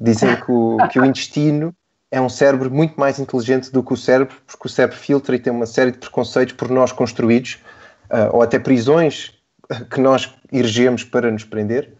Dizem 0.02 0.36
que 0.36 0.52
o, 0.52 0.78
que 0.90 1.00
o 1.00 1.06
intestino 1.06 1.72
é 2.16 2.22
um 2.22 2.30
cérebro 2.30 2.72
muito 2.72 2.98
mais 2.98 3.20
inteligente 3.20 3.70
do 3.74 3.84
que 3.84 3.92
o 3.92 3.98
cérebro, 3.98 4.38
porque 4.48 4.68
o 4.68 4.70
cérebro 4.70 4.98
filtra 4.98 5.36
e 5.36 5.40
tem 5.40 5.52
uma 5.52 5.66
série 5.66 5.92
de 5.92 5.98
preconceitos 5.98 6.56
por 6.56 6.70
nós 6.70 6.94
construídos, 6.94 7.60
uh, 8.06 8.34
ou 8.34 8.42
até 8.42 8.58
prisões 8.58 9.34
que 9.92 10.00
nós 10.00 10.34
erigemos 10.50 11.04
para 11.04 11.30
nos 11.30 11.44
prender. 11.44 11.92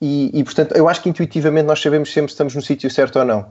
E, 0.00 0.30
e, 0.32 0.44
portanto, 0.44 0.76
eu 0.76 0.88
acho 0.88 1.02
que 1.02 1.08
intuitivamente 1.08 1.66
nós 1.66 1.82
sabemos 1.82 2.12
sempre 2.12 2.28
se 2.28 2.34
estamos 2.34 2.54
no 2.54 2.62
sítio 2.62 2.88
certo 2.88 3.18
ou 3.18 3.24
não. 3.24 3.46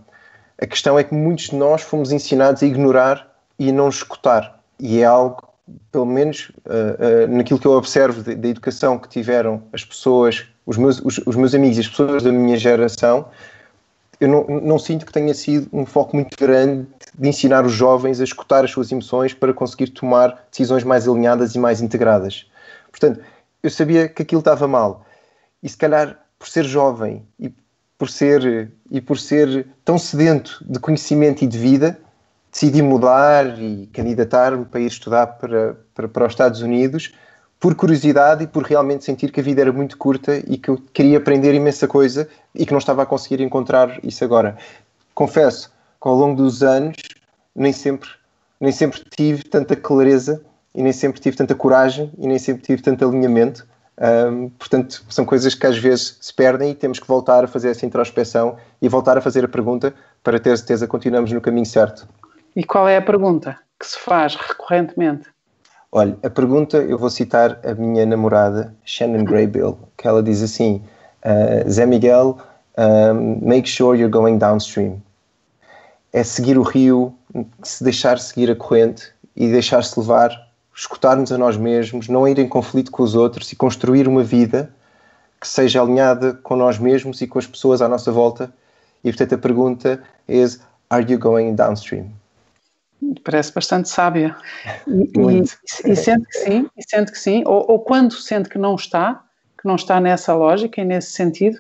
A 0.61 0.65
questão 0.65 0.97
é 0.97 1.03
que 1.03 1.13
muitos 1.13 1.49
de 1.49 1.55
nós 1.57 1.81
fomos 1.81 2.13
ensinados 2.13 2.63
a 2.63 2.65
ignorar 2.65 3.35
e 3.59 3.69
não 3.69 3.89
escutar. 3.89 4.63
E 4.79 5.01
é 5.01 5.05
algo, 5.05 5.45
pelo 5.91 6.05
menos 6.05 6.49
uh, 6.65 7.25
uh, 7.29 7.35
naquilo 7.35 7.59
que 7.59 7.67
eu 7.67 7.73
observo 7.73 8.23
da 8.23 8.47
educação 8.47 8.97
que 8.97 9.09
tiveram 9.09 9.61
as 9.73 9.83
pessoas, 9.83 10.45
os 10.65 10.77
meus, 10.77 11.01
os, 11.01 11.17
os, 11.25 11.35
meus 11.35 11.53
amigos 11.53 11.75
e 11.75 11.81
as 11.81 11.89
pessoas 11.89 12.23
da 12.23 12.31
minha 12.31 12.55
geração, 12.55 13.27
eu 14.19 14.28
não, 14.28 14.43
não 14.62 14.80
sinto 14.80 15.06
que 15.06 15.12
tenha 15.12 15.34
sido 15.34 15.67
um 15.73 15.86
foco 15.86 16.15
muito 16.15 16.38
grande 16.38 16.88
de 17.17 17.30
ensinar 17.30 17.65
os 17.65 17.73
jovens 17.73 18.19
a 18.19 18.23
escutar 18.23 18.63
as 18.63 18.71
suas 18.71 18.91
emoções 18.91 19.34
para 19.34 19.54
conseguir 19.54 19.89
tomar 19.89 20.45
decisões 20.49 20.84
mais 20.84 21.08
alinhadas 21.08 21.56
e 21.56 21.60
mais 21.60 21.82
integradas. 21.82 22.49
Portanto, 22.89 23.19
eu 23.62 23.69
sabia 23.69 24.08
que 24.08 24.21
aquilo 24.21 24.39
estava 24.39 24.67
mal. 24.67 25.06
E 25.62 25.69
se 25.69 25.78
calhar, 25.78 26.19
por 26.38 26.47
ser 26.47 26.65
jovem 26.65 27.26
e 27.39 27.54
por 27.97 28.10
ser, 28.10 28.71
e 28.91 28.99
por 28.99 29.17
ser 29.17 29.67
tão 29.86 29.97
sedento 29.97 30.63
de 30.67 30.80
conhecimento 30.80 31.43
e 31.43 31.47
de 31.47 31.58
vida, 31.58 31.99
decidi 32.52 32.82
mudar 32.82 33.60
e 33.60 33.88
candidatar-me 33.93 34.65
para 34.65 34.80
ir 34.80 34.88
estudar 34.88 35.28
para, 35.28 35.78
para, 35.95 36.08
para 36.08 36.26
os 36.26 36.34
Estados 36.34 36.62
Unidos 36.62 37.13
por 37.63 37.76
curiosidade 37.76 38.43
e 38.43 38.47
por 38.47 38.63
realmente 38.63 39.06
sentir 39.06 39.32
que 39.32 39.39
a 39.39 39.43
vida 39.43 39.62
era 39.62 39.71
muito 39.71 39.97
curta 39.97 40.36
e 40.36 40.58
que 40.58 40.67
eu 40.67 40.78
queria 40.91 41.17
aprender 41.17 41.54
imensa 41.54 41.88
coisa 41.88 42.28
e 42.54 42.65
que 42.65 42.73
não 42.73 42.78
estava 42.78 43.04
a 43.04 43.06
conseguir 43.06 43.41
encontrar 43.41 44.04
isso 44.04 44.21
agora. 44.21 44.58
Confesso 45.15 45.69
que 45.69 46.10
ao 46.10 46.13
longo 46.13 46.36
dos 46.36 46.62
anos 46.62 46.97
nem 47.56 47.71
sempre, 47.71 48.10
nem 48.60 48.73
sempre 48.73 49.02
tive 49.15 49.45
tanta 49.45 49.78
clareza 49.78 50.43
e 50.76 50.84
nem 50.84 50.91
sempre 50.91 51.21
tive 51.21 51.38
tanta 51.38 51.56
coragem 51.56 52.12
e 52.17 52.28
nem 52.28 52.38
sempre 52.38 52.63
tive 52.63 52.82
tanto 52.82 53.08
alinhamento. 53.08 53.65
Um, 53.97 54.49
portanto, 54.49 55.02
são 55.08 55.23
coisas 55.23 55.56
que 55.56 55.65
às 55.65 55.78
vezes 55.78 56.17
se 56.19 56.34
perdem 56.34 56.71
e 56.71 56.76
temos 56.76 56.99
que 56.99 57.08
voltar 57.08 57.45
a 57.45 57.47
fazer 57.47 57.69
essa 57.69 57.86
introspeção 57.86 58.58
e 58.82 58.89
voltar 58.89 59.17
a 59.17 59.21
fazer 59.21 59.45
a 59.45 59.47
pergunta 59.47 59.93
para 60.21 60.38
ter 60.38 60.58
certeza 60.58 60.86
que 60.86 60.91
continuamos 60.91 61.32
no 61.32 61.39
caminho 61.39 61.65
certo. 61.65 62.10
E 62.58 62.65
qual 62.65 62.89
é 62.89 62.97
a 62.97 63.02
pergunta 63.02 63.58
que 63.80 63.88
se 63.88 63.97
faz 63.97 64.36
recorrentemente? 64.36 65.32
Olha, 65.95 66.17
a 66.23 66.29
pergunta, 66.29 66.77
eu 66.77 66.97
vou 66.97 67.08
citar 67.12 67.60
a 67.63 67.75
minha 67.75 68.03
namorada, 68.03 68.73
Shannon 68.84 69.23
Graybill, 69.23 69.77
que 69.95 70.08
ela 70.08 70.23
diz 70.23 70.41
assim: 70.41 70.82
uh, 71.23 71.69
Zé 71.69 71.86
Miguel, 71.86 72.39
um, 72.75 73.47
make 73.47 73.69
sure 73.69 73.95
you're 73.95 74.12
going 74.12 74.39
downstream. 74.39 74.99
É 76.12 76.23
seguir 76.23 76.58
o 76.58 76.63
rio, 76.63 77.13
se 77.62 77.84
deixar 77.84 78.17
seguir 78.17 78.49
a 78.49 78.56
corrente 78.56 79.12
e 79.36 79.51
deixar-se 79.51 79.99
levar, 79.99 80.32
escutarmos 80.75 81.32
a 81.32 81.38
nós 81.38 81.58
mesmos, 81.58 82.10
não 82.10 82.27
ir 82.27 82.39
em 82.39 82.49
conflito 82.49 82.89
com 82.89 83.03
os 83.03 83.13
outros 83.13 83.51
e 83.51 83.55
construir 83.55 84.07
uma 84.07 84.24
vida 84.24 84.74
que 85.39 85.47
seja 85.47 85.80
alinhada 85.80 86.34
com 86.34 86.55
nós 86.55 86.80
mesmos 86.80 87.22
e 87.22 87.28
com 87.28 87.38
as 87.38 87.45
pessoas 87.45 87.84
à 87.84 87.88
nossa 87.88 88.11
volta. 88.11 88.51
E 89.03 89.11
portanto 89.11 89.36
a 89.36 89.38
pergunta 89.38 90.01
é: 90.28 90.43
Are 90.89 91.05
you 91.07 91.20
going 91.20 91.53
downstream? 91.53 92.22
Parece 93.24 93.54
bastante 93.54 93.89
sábia. 93.89 94.36
E, 94.88 95.12
e, 95.16 95.91
e, 95.91 95.95
sente 95.95 96.26
que 96.28 96.38
sim, 96.38 96.70
e 96.78 96.84
sente 96.84 97.12
que 97.12 97.20
sim, 97.20 97.43
ou, 97.45 97.66
ou, 97.72 97.80
quando 97.80 98.14
sente 98.14 98.49
que 98.49 98.58
não 98.58 98.76
está, 98.76 99.24
que 99.60 99.68
não 99.68 99.76
está 99.76 99.99
nessa 99.99 100.34
lógica 100.34 100.82
e 100.82 100.86
nesse 100.86 101.12
sentido, 101.12 101.58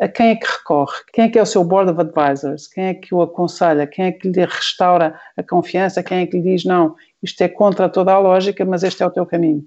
a 0.00 0.06
quem 0.06 0.30
é 0.30 0.36
que 0.36 0.46
recorre? 0.46 0.96
Quem 1.12 1.24
é 1.24 1.28
que 1.28 1.38
é 1.38 1.42
o 1.42 1.46
seu 1.46 1.64
board 1.64 1.90
of 1.90 2.00
advisors? 2.00 2.68
Quem 2.68 2.84
é 2.86 2.94
que 2.94 3.14
o 3.14 3.20
aconselha? 3.20 3.86
Quem 3.86 4.06
é 4.06 4.12
que 4.12 4.28
lhe 4.28 4.44
restaura 4.44 5.18
a 5.36 5.42
confiança? 5.42 6.02
Quem 6.02 6.20
é 6.20 6.26
que 6.26 6.36
lhe 6.36 6.42
diz, 6.42 6.64
não, 6.64 6.94
isto 7.22 7.40
é 7.42 7.48
contra 7.48 7.88
toda 7.88 8.12
a 8.12 8.18
lógica, 8.18 8.64
mas 8.64 8.82
este 8.82 9.02
é 9.02 9.06
o 9.06 9.10
teu 9.10 9.26
caminho? 9.26 9.64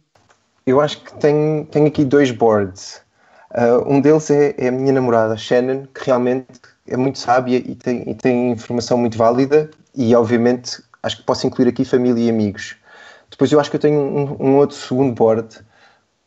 Eu 0.65 0.79
acho 0.79 1.01
que 1.03 1.13
tenho, 1.15 1.65
tenho 1.65 1.87
aqui 1.87 2.05
dois 2.05 2.31
boards. 2.31 3.01
Uh, 3.51 3.93
um 3.93 3.99
deles 3.99 4.29
é, 4.29 4.55
é, 4.57 4.69
a 4.69 4.71
minha 4.71 4.93
namorada, 4.93 5.35
Shannon, 5.35 5.85
que 5.93 6.05
realmente 6.05 6.47
é 6.87 6.95
muito 6.95 7.19
sábia 7.19 7.57
e 7.57 7.75
tem, 7.75 8.09
e 8.09 8.15
tem 8.15 8.51
informação 8.51 8.97
muito 8.97 9.17
válida 9.17 9.69
e, 9.93 10.15
obviamente, 10.15 10.81
acho 11.03 11.17
que 11.17 11.23
posso 11.23 11.47
incluir 11.47 11.67
aqui 11.67 11.83
família 11.83 12.25
e 12.25 12.29
amigos. 12.29 12.75
Depois 13.29 13.51
eu 13.51 13.59
acho 13.59 13.69
que 13.69 13.77
eu 13.77 13.79
tenho 13.79 13.99
um, 13.99 14.37
um 14.39 14.55
outro 14.57 14.75
segundo 14.75 15.13
board, 15.13 15.59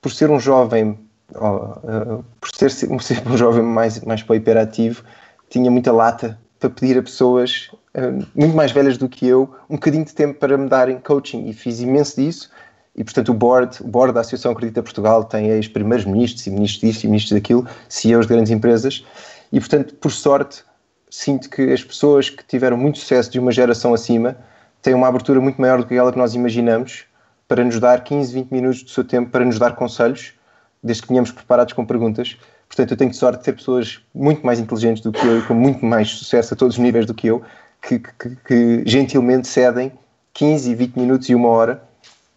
por 0.00 0.10
ser 0.10 0.30
um 0.30 0.40
jovem, 0.40 0.98
uh, 1.34 2.24
por 2.40 2.50
ser, 2.54 2.70
ser 2.70 2.88
um 3.26 3.36
jovem 3.36 3.62
mais, 3.62 4.00
mais 4.00 4.22
para 4.22 4.36
hiperativo, 4.36 5.04
tinha 5.48 5.70
muita 5.70 5.92
lata 5.92 6.38
para 6.58 6.70
pedir 6.70 6.98
a 6.98 7.02
pessoas 7.02 7.70
uh, 7.94 8.26
muito 8.34 8.56
mais 8.56 8.72
velhas 8.72 8.96
do 8.96 9.08
que 9.08 9.26
eu 9.26 9.54
um 9.68 9.74
bocadinho 9.74 10.04
de 10.04 10.14
tempo 10.14 10.38
para 10.38 10.56
me 10.56 10.68
darem 10.68 10.98
coaching. 10.98 11.46
E 11.46 11.52
fiz 11.52 11.80
imenso 11.80 12.20
disso. 12.20 12.50
E 12.96 13.02
portanto 13.02 13.30
o 13.30 13.34
board, 13.34 13.82
o 13.82 13.88
board 13.88 14.14
da 14.14 14.20
Associação 14.20 14.52
Acredita 14.52 14.82
Portugal 14.82 15.24
tem 15.24 15.48
ex-primeiros 15.48 16.06
ministros 16.06 16.46
e 16.46 16.50
ministros 16.50 16.80
disto 16.80 17.04
e 17.04 17.06
ministros 17.08 17.32
daquilo, 17.32 17.66
CEOs 17.88 18.26
de 18.26 18.32
grandes 18.32 18.52
empresas. 18.52 19.04
E 19.52 19.58
portanto 19.58 19.94
por 19.96 20.12
sorte 20.12 20.64
sinto 21.10 21.50
que 21.50 21.72
as 21.72 21.82
pessoas 21.82 22.30
que 22.30 22.44
tiveram 22.44 22.76
muito 22.76 22.98
sucesso 22.98 23.30
de 23.30 23.38
uma 23.38 23.52
geração 23.52 23.92
acima 23.92 24.36
têm 24.84 24.94
uma 24.94 25.08
abertura 25.08 25.40
muito 25.40 25.60
maior 25.60 25.78
do 25.78 25.86
que 25.86 25.94
aquela 25.94 26.12
que 26.12 26.18
nós 26.18 26.34
imaginamos 26.34 27.06
para 27.48 27.64
nos 27.64 27.80
dar 27.80 28.04
15, 28.04 28.32
20 28.34 28.50
minutos 28.52 28.82
do 28.82 28.90
seu 28.90 29.02
tempo 29.02 29.30
para 29.30 29.44
nos 29.44 29.58
dar 29.58 29.74
conselhos, 29.74 30.34
desde 30.82 31.02
que 31.02 31.08
venhamos 31.08 31.32
preparados 31.32 31.72
com 31.72 31.86
perguntas. 31.86 32.36
Portanto, 32.68 32.90
eu 32.90 32.96
tenho 32.96 33.14
sorte 33.14 33.38
de 33.38 33.44
ter 33.44 33.54
pessoas 33.54 34.02
muito 34.14 34.44
mais 34.44 34.60
inteligentes 34.60 35.02
do 35.02 35.10
que 35.10 35.26
eu 35.26 35.38
e 35.38 35.42
com 35.42 35.54
muito 35.54 35.84
mais 35.84 36.10
sucesso 36.10 36.52
a 36.52 36.56
todos 36.56 36.76
os 36.76 36.82
níveis 36.82 37.06
do 37.06 37.14
que 37.14 37.28
eu, 37.28 37.42
que, 37.80 37.98
que, 37.98 38.36
que 38.46 38.82
gentilmente 38.84 39.48
cedem 39.48 39.90
15, 40.34 40.74
20 40.74 40.96
minutos 40.96 41.28
e 41.30 41.34
uma 41.34 41.48
hora 41.48 41.82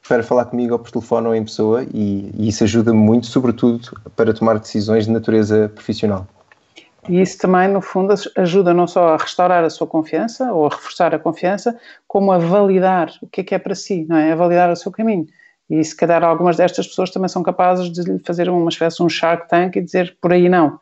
para 0.07 0.23
falar 0.23 0.45
comigo 0.45 0.71
ou 0.71 0.79
por 0.79 0.89
telefone 0.89 1.27
ou 1.27 1.35
em 1.35 1.43
pessoa 1.43 1.83
e, 1.93 2.31
e 2.33 2.47
isso 2.47 2.63
ajuda-me 2.63 2.97
muito, 2.97 3.27
sobretudo 3.27 3.99
para 4.15 4.33
tomar 4.33 4.57
decisões 4.57 5.05
de 5.05 5.11
natureza 5.11 5.69
profissional. 5.75 6.25
E 7.08 7.22
isso 7.22 7.38
também, 7.38 7.70
no 7.70 7.82
fundo, 7.82 8.14
ajuda 8.36 8.74
não 8.74 8.86
só 8.86 9.10
a 9.10 9.18
restaurar 9.18 9.64
a 9.64 9.70
sua 9.70 9.88
confiança 9.88 10.51
ou 10.51 10.66
a 10.66 10.70
reforçar 10.70 11.16
a 11.16 11.20
confiança, 11.20 11.80
como 12.05 12.32
a 12.32 12.38
validar 12.38 13.12
o 13.22 13.28
que 13.28 13.41
é 13.41 13.43
que 13.43 13.55
é 13.55 13.60
para 13.60 13.76
si, 13.76 14.05
não 14.10 14.18
é? 14.18 14.32
A 14.32 14.36
validar 14.36 14.70
o 14.70 14.76
seu 14.76 14.91
caminho. 14.91 15.26
E 15.70 15.84
se 15.84 15.95
calhar 15.95 16.24
algumas 16.24 16.58
destas 16.58 16.88
pessoas 16.88 17.10
também 17.10 17.30
são 17.30 17.43
capazes 17.43 17.91
de 17.91 18.20
fazer 18.26 18.49
uma 18.49 18.70
espécie 18.70 18.97
de 18.97 19.03
um 19.03 19.10
Shark 19.10 19.47
Tank 19.47 19.76
e 19.76 19.82
dizer 19.82 20.18
por 20.22 20.34
aí 20.34 20.49
não. 20.49 20.80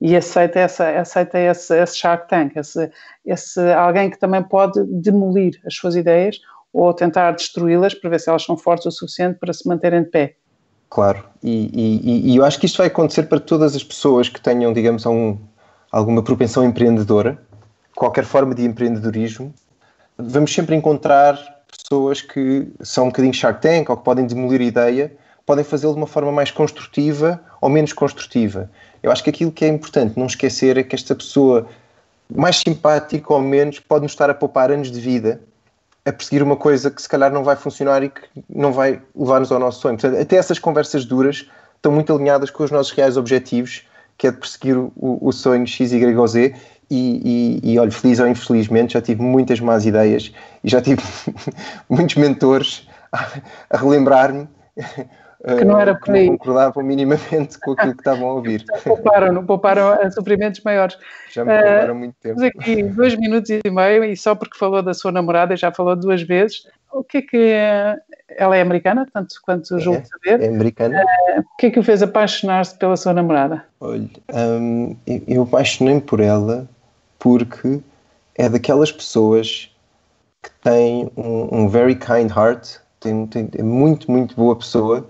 E 0.00 0.16
aceita, 0.16 0.58
essa, 0.60 0.88
aceita 0.98 1.38
esse, 1.38 1.76
esse 1.76 1.98
Shark 1.98 2.28
Tank, 2.28 2.56
esse, 2.56 2.90
esse 3.24 3.60
alguém 3.72 4.08
que 4.08 4.18
também 4.18 4.42
pode 4.42 4.82
demolir 4.84 5.60
as 5.66 5.74
suas 5.74 5.94
ideias 5.94 6.40
ou 6.72 6.94
tentar 6.94 7.32
destruí-las 7.32 7.94
para 7.94 8.10
ver 8.10 8.20
se 8.20 8.30
elas 8.30 8.44
são 8.44 8.56
fortes 8.56 8.86
o 8.86 8.90
suficiente 8.90 9.38
para 9.38 9.52
se 9.52 9.68
manterem 9.68 10.04
de 10.04 10.10
pé. 10.10 10.36
Claro, 10.90 11.24
e, 11.40 11.70
e, 11.72 12.32
e, 12.32 12.36
eu 12.36 12.44
acho 12.44 12.58
que 12.58 12.66
isto 12.66 12.78
vai 12.78 12.88
acontecer 12.88 13.22
para 13.22 13.38
todas 13.38 13.76
as 13.76 13.84
pessoas 13.84 14.28
que 14.28 14.40
tenham, 14.40 14.72
digamos, 14.72 15.06
um, 15.06 15.38
alguma 15.90 16.20
propensão 16.20 16.64
empreendedora, 16.64 17.40
qualquer 17.94 18.24
forma 18.24 18.56
de 18.56 18.64
empreendedorismo. 18.64 19.54
Vamos 20.18 20.52
sempre 20.52 20.74
encontrar 20.74 21.38
pessoas 21.70 22.20
que 22.20 22.66
são 22.82 23.04
um 23.04 23.06
bocadinho 23.06 23.32
Shark 23.32 23.62
Tank 23.62 23.88
ou 23.88 23.96
que 23.96 24.02
podem 24.02 24.26
demolir 24.26 24.60
a 24.62 24.64
ideia, 24.64 25.12
podem 25.46 25.64
fazê-lo 25.64 25.92
de 25.92 26.00
uma 26.00 26.08
forma 26.08 26.32
mais 26.32 26.50
construtiva 26.50 27.40
ou 27.60 27.68
menos 27.68 27.92
construtiva. 27.92 28.68
Eu 29.00 29.12
acho 29.12 29.22
que 29.22 29.30
aquilo 29.30 29.52
que 29.52 29.64
é 29.64 29.68
importante 29.68 30.18
não 30.18 30.26
esquecer 30.26 30.76
é 30.76 30.82
que 30.82 30.96
esta 30.96 31.14
pessoa, 31.14 31.68
mais 32.28 32.56
simpática 32.56 33.32
ou 33.32 33.40
menos, 33.40 33.78
pode 33.78 34.02
nos 34.02 34.12
estar 34.12 34.28
a 34.28 34.34
poupar 34.34 34.72
anos 34.72 34.90
de 34.90 35.00
vida 35.00 35.40
a 36.04 36.12
perseguir 36.12 36.42
uma 36.42 36.56
coisa 36.56 36.90
que 36.90 37.00
se 37.00 37.08
calhar 37.08 37.32
não 37.32 37.44
vai 37.44 37.56
funcionar 37.56 38.02
e 38.02 38.08
que 38.08 38.22
não 38.48 38.72
vai 38.72 39.00
levar-nos 39.14 39.52
ao 39.52 39.58
nosso 39.58 39.80
sonho. 39.80 39.98
Portanto, 39.98 40.20
até 40.20 40.36
essas 40.36 40.58
conversas 40.58 41.04
duras 41.04 41.46
estão 41.76 41.92
muito 41.92 42.14
alinhadas 42.14 42.50
com 42.50 42.62
os 42.64 42.70
nossos 42.70 42.92
reais 42.92 43.16
objetivos, 43.16 43.86
que 44.16 44.26
é 44.26 44.30
de 44.30 44.36
perseguir 44.36 44.76
o, 44.76 44.92
o 44.96 45.32
sonho 45.32 45.66
X, 45.66 45.92
Y 45.92 46.26
Z. 46.26 46.54
E, 46.90 47.60
e, 47.62 47.72
e 47.72 47.78
olha, 47.78 47.90
feliz 47.90 48.18
ou 48.18 48.26
infelizmente, 48.26 48.94
já 48.94 49.00
tive 49.00 49.22
muitas 49.22 49.60
más 49.60 49.86
ideias 49.86 50.32
e 50.64 50.68
já 50.68 50.82
tive 50.82 51.00
muitos 51.88 52.16
mentores 52.16 52.88
a, 53.12 53.28
a 53.70 53.76
relembrar-me 53.76 54.48
que 55.42 55.64
não 55.64 55.80
era 55.80 55.94
por 55.94 56.14
aí. 56.14 56.26
não 56.26 56.36
concordavam 56.36 56.84
minimamente 56.84 57.58
com 57.58 57.72
aquilo 57.72 57.94
que 57.94 58.00
estavam 58.00 58.28
a 58.28 58.32
ouvir. 58.34 58.64
pouparam, 58.84 59.46
pouparam 59.46 59.88
a 59.88 60.10
sofrimentos 60.10 60.60
maiores. 60.62 60.98
Já 61.30 61.44
me 61.44 61.52
pouparam 61.52 61.94
uh, 61.94 61.98
muito 61.98 62.14
tempo. 62.20 62.40
Temos 62.40 62.42
aqui 62.42 62.82
dois 62.82 63.16
minutos 63.16 63.50
e 63.50 63.70
meio 63.70 64.04
e 64.04 64.16
só 64.16 64.34
porque 64.34 64.58
falou 64.58 64.82
da 64.82 64.92
sua 64.92 65.10
namorada, 65.10 65.56
já 65.56 65.72
falou 65.72 65.96
duas 65.96 66.22
vezes, 66.22 66.66
o 66.92 67.02
que 67.02 67.18
é 67.18 67.22
que... 67.22 67.54
Ela 68.36 68.56
é 68.56 68.60
americana, 68.60 69.08
tanto 69.12 69.34
quanto 69.42 69.76
é, 69.76 69.80
julgo 69.80 70.02
saber. 70.06 70.40
É 70.42 70.48
americana. 70.48 71.02
Uh, 71.02 71.40
o 71.40 71.56
que 71.58 71.66
é 71.66 71.70
que 71.70 71.80
o 71.80 71.82
fez 71.82 72.02
apaixonar-se 72.02 72.76
pela 72.76 72.96
sua 72.96 73.12
namorada? 73.12 73.64
Olha, 73.80 74.08
um, 74.32 74.94
eu 75.26 75.42
apaixonei-me 75.42 76.00
por 76.00 76.20
ela 76.20 76.68
porque 77.18 77.80
é 78.36 78.48
daquelas 78.48 78.92
pessoas 78.92 79.74
que 80.42 80.50
têm 80.62 81.10
um, 81.16 81.62
um 81.62 81.68
very 81.68 81.94
kind 81.94 82.30
heart, 82.30 82.76
tem, 83.00 83.26
tem, 83.26 83.48
é 83.58 83.62
muito, 83.62 84.10
muito 84.10 84.36
boa 84.36 84.54
pessoa 84.54 85.06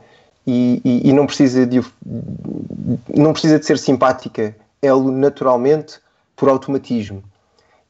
e, 0.47 1.03
e, 1.05 1.13
não, 1.13 1.27
precisa 1.27 1.67
de, 1.67 1.81
não 3.15 3.33
precisa 3.33 3.59
de 3.59 3.67
ser 3.67 3.79
simpática, 3.79 4.55
ela 4.81 5.11
naturalmente 5.11 6.01
por 6.35 6.49
automatismo. 6.49 7.23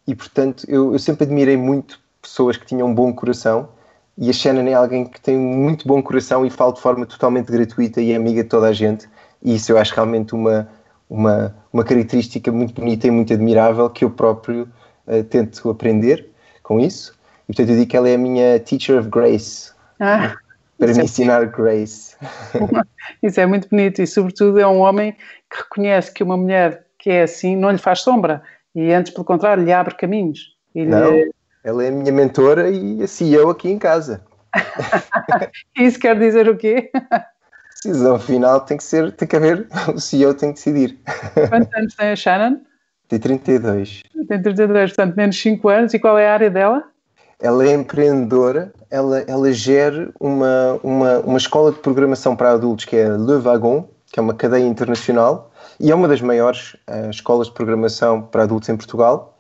E 0.07 0.15
portanto, 0.15 0.65
eu, 0.69 0.93
eu, 0.93 0.99
sempre 0.99 1.25
admirei 1.25 1.57
muito 1.57 2.01
pessoas 2.21 2.57
que 2.57 2.67
tinham 2.67 2.89
um 2.89 2.95
bom 2.95 3.13
coração 3.13 3.69
e 4.19 4.29
a 4.29 4.33
Shannon 4.33 4.67
é 4.69 4.75
alguém 4.75 5.07
que 5.07 5.21
tem 5.21 5.39
muito 5.39 5.87
bom 5.87 6.03
coração 6.03 6.45
e 6.45 6.51
fala 6.51 6.73
de 6.73 6.81
forma 6.81 7.07
totalmente 7.07 7.51
gratuita 7.51 8.01
e 8.01 8.13
é 8.13 8.17
amiga 8.17 8.43
de 8.43 8.49
toda 8.49 8.67
a 8.67 8.73
gente. 8.73 9.09
E 9.43 9.55
isso 9.55 9.71
eu 9.73 9.79
acho 9.79 9.95
realmente 9.95 10.35
uma, 10.35 10.69
uma, 11.09 11.55
uma 11.73 11.85
característica 11.85 12.51
muito 12.51 12.75
bonita 12.75 13.07
e 13.07 13.11
muito 13.11 13.33
admirável 13.33 13.89
que 13.89 14.05
eu 14.05 14.11
próprio 14.11 14.69
uh, 15.07 15.23
tento 15.25 15.71
aprender 15.71 16.29
com 16.63 16.81
isso. 16.81 17.15
E 17.49 17.55
portanto, 17.55 17.71
eu 17.71 17.77
digo 17.77 17.91
que 17.91 17.97
ela 17.97 18.09
é 18.09 18.17
a 18.17 18.19
minha 18.19 18.59
teacher 18.59 18.99
of 18.99 19.09
grace. 19.09 19.71
Ah 20.01 20.35
para 20.81 20.95
me 20.95 21.01
é 21.01 21.05
ensinar 21.05 21.45
Grace. 21.47 22.17
Isso 23.23 23.39
é 23.39 23.47
muito 23.47 23.69
bonito 23.69 24.01
e, 24.03 24.07
sobretudo, 24.07 24.59
é 24.59 24.67
um 24.67 24.79
homem 24.79 25.13
que 25.51 25.59
reconhece 25.59 26.13
que 26.13 26.23
uma 26.23 26.37
mulher 26.37 26.87
que 26.99 27.11
é 27.11 27.23
assim 27.23 27.55
não 27.55 27.71
lhe 27.71 27.79
faz 27.79 28.01
sombra 28.01 28.43
e, 28.75 28.93
antes, 28.93 29.13
pelo 29.13 29.25
contrário, 29.25 29.63
lhe 29.63 29.73
abre 29.73 29.95
caminhos. 29.95 30.57
não, 30.75 31.13
lhe... 31.13 31.31
ela 31.63 31.85
é 31.85 31.89
a 31.89 31.93
minha 31.93 32.13
mentora 32.13 32.71
e 32.71 33.03
a 33.03 33.07
CEO 33.07 33.51
aqui 33.51 33.71
em 33.71 33.79
casa. 33.79 34.25
Isso 35.79 35.99
quer 35.99 36.19
dizer 36.19 36.49
o 36.49 36.57
quê? 36.57 36.91
Decisão 37.85 38.19
final 38.19 38.61
tem 38.61 38.77
que 38.77 38.85
ser, 38.85 39.13
tem 39.13 39.27
que 39.27 39.37
haver, 39.37 39.67
o 39.95 39.99
CEO 39.99 40.35
tem 40.35 40.51
que 40.51 40.57
decidir. 40.57 40.99
Quantos 41.49 41.75
anos 41.75 41.95
tem 41.95 42.11
a 42.11 42.17
Shannon? 42.17 42.61
Tem 43.09 43.19
32. 43.19 44.03
Tem 44.29 44.43
32, 44.43 44.91
portanto, 44.91 45.17
menos 45.17 45.41
5 45.41 45.69
anos. 45.69 45.95
E 45.95 45.99
qual 45.99 46.19
é 46.19 46.29
a 46.29 46.35
área 46.35 46.51
dela? 46.51 46.85
Ela 47.41 47.67
é 47.67 47.73
empreendedora, 47.73 48.73
ela, 48.91 49.21
ela 49.21 49.53
gera 49.53 50.11
uma, 50.21 50.79
uma, 50.83 51.19
uma 51.21 51.39
escola 51.39 51.73
de 51.73 51.79
programação 51.79 52.37
para 52.37 52.53
adultos 52.53 52.85
que 52.85 52.97
é 52.97 53.09
Le 53.09 53.39
Wagon, 53.39 53.89
que 54.13 54.21
é 54.21 54.23
uma 54.23 54.35
cadeia 54.35 54.67
internacional 54.67 55.51
e 55.79 55.91
é 55.91 55.95
uma 55.95 56.07
das 56.07 56.21
maiores 56.21 56.75
uh, 56.89 57.09
escolas 57.09 57.47
de 57.47 57.55
programação 57.55 58.21
para 58.21 58.43
adultos 58.43 58.69
em 58.69 58.77
Portugal. 58.77 59.39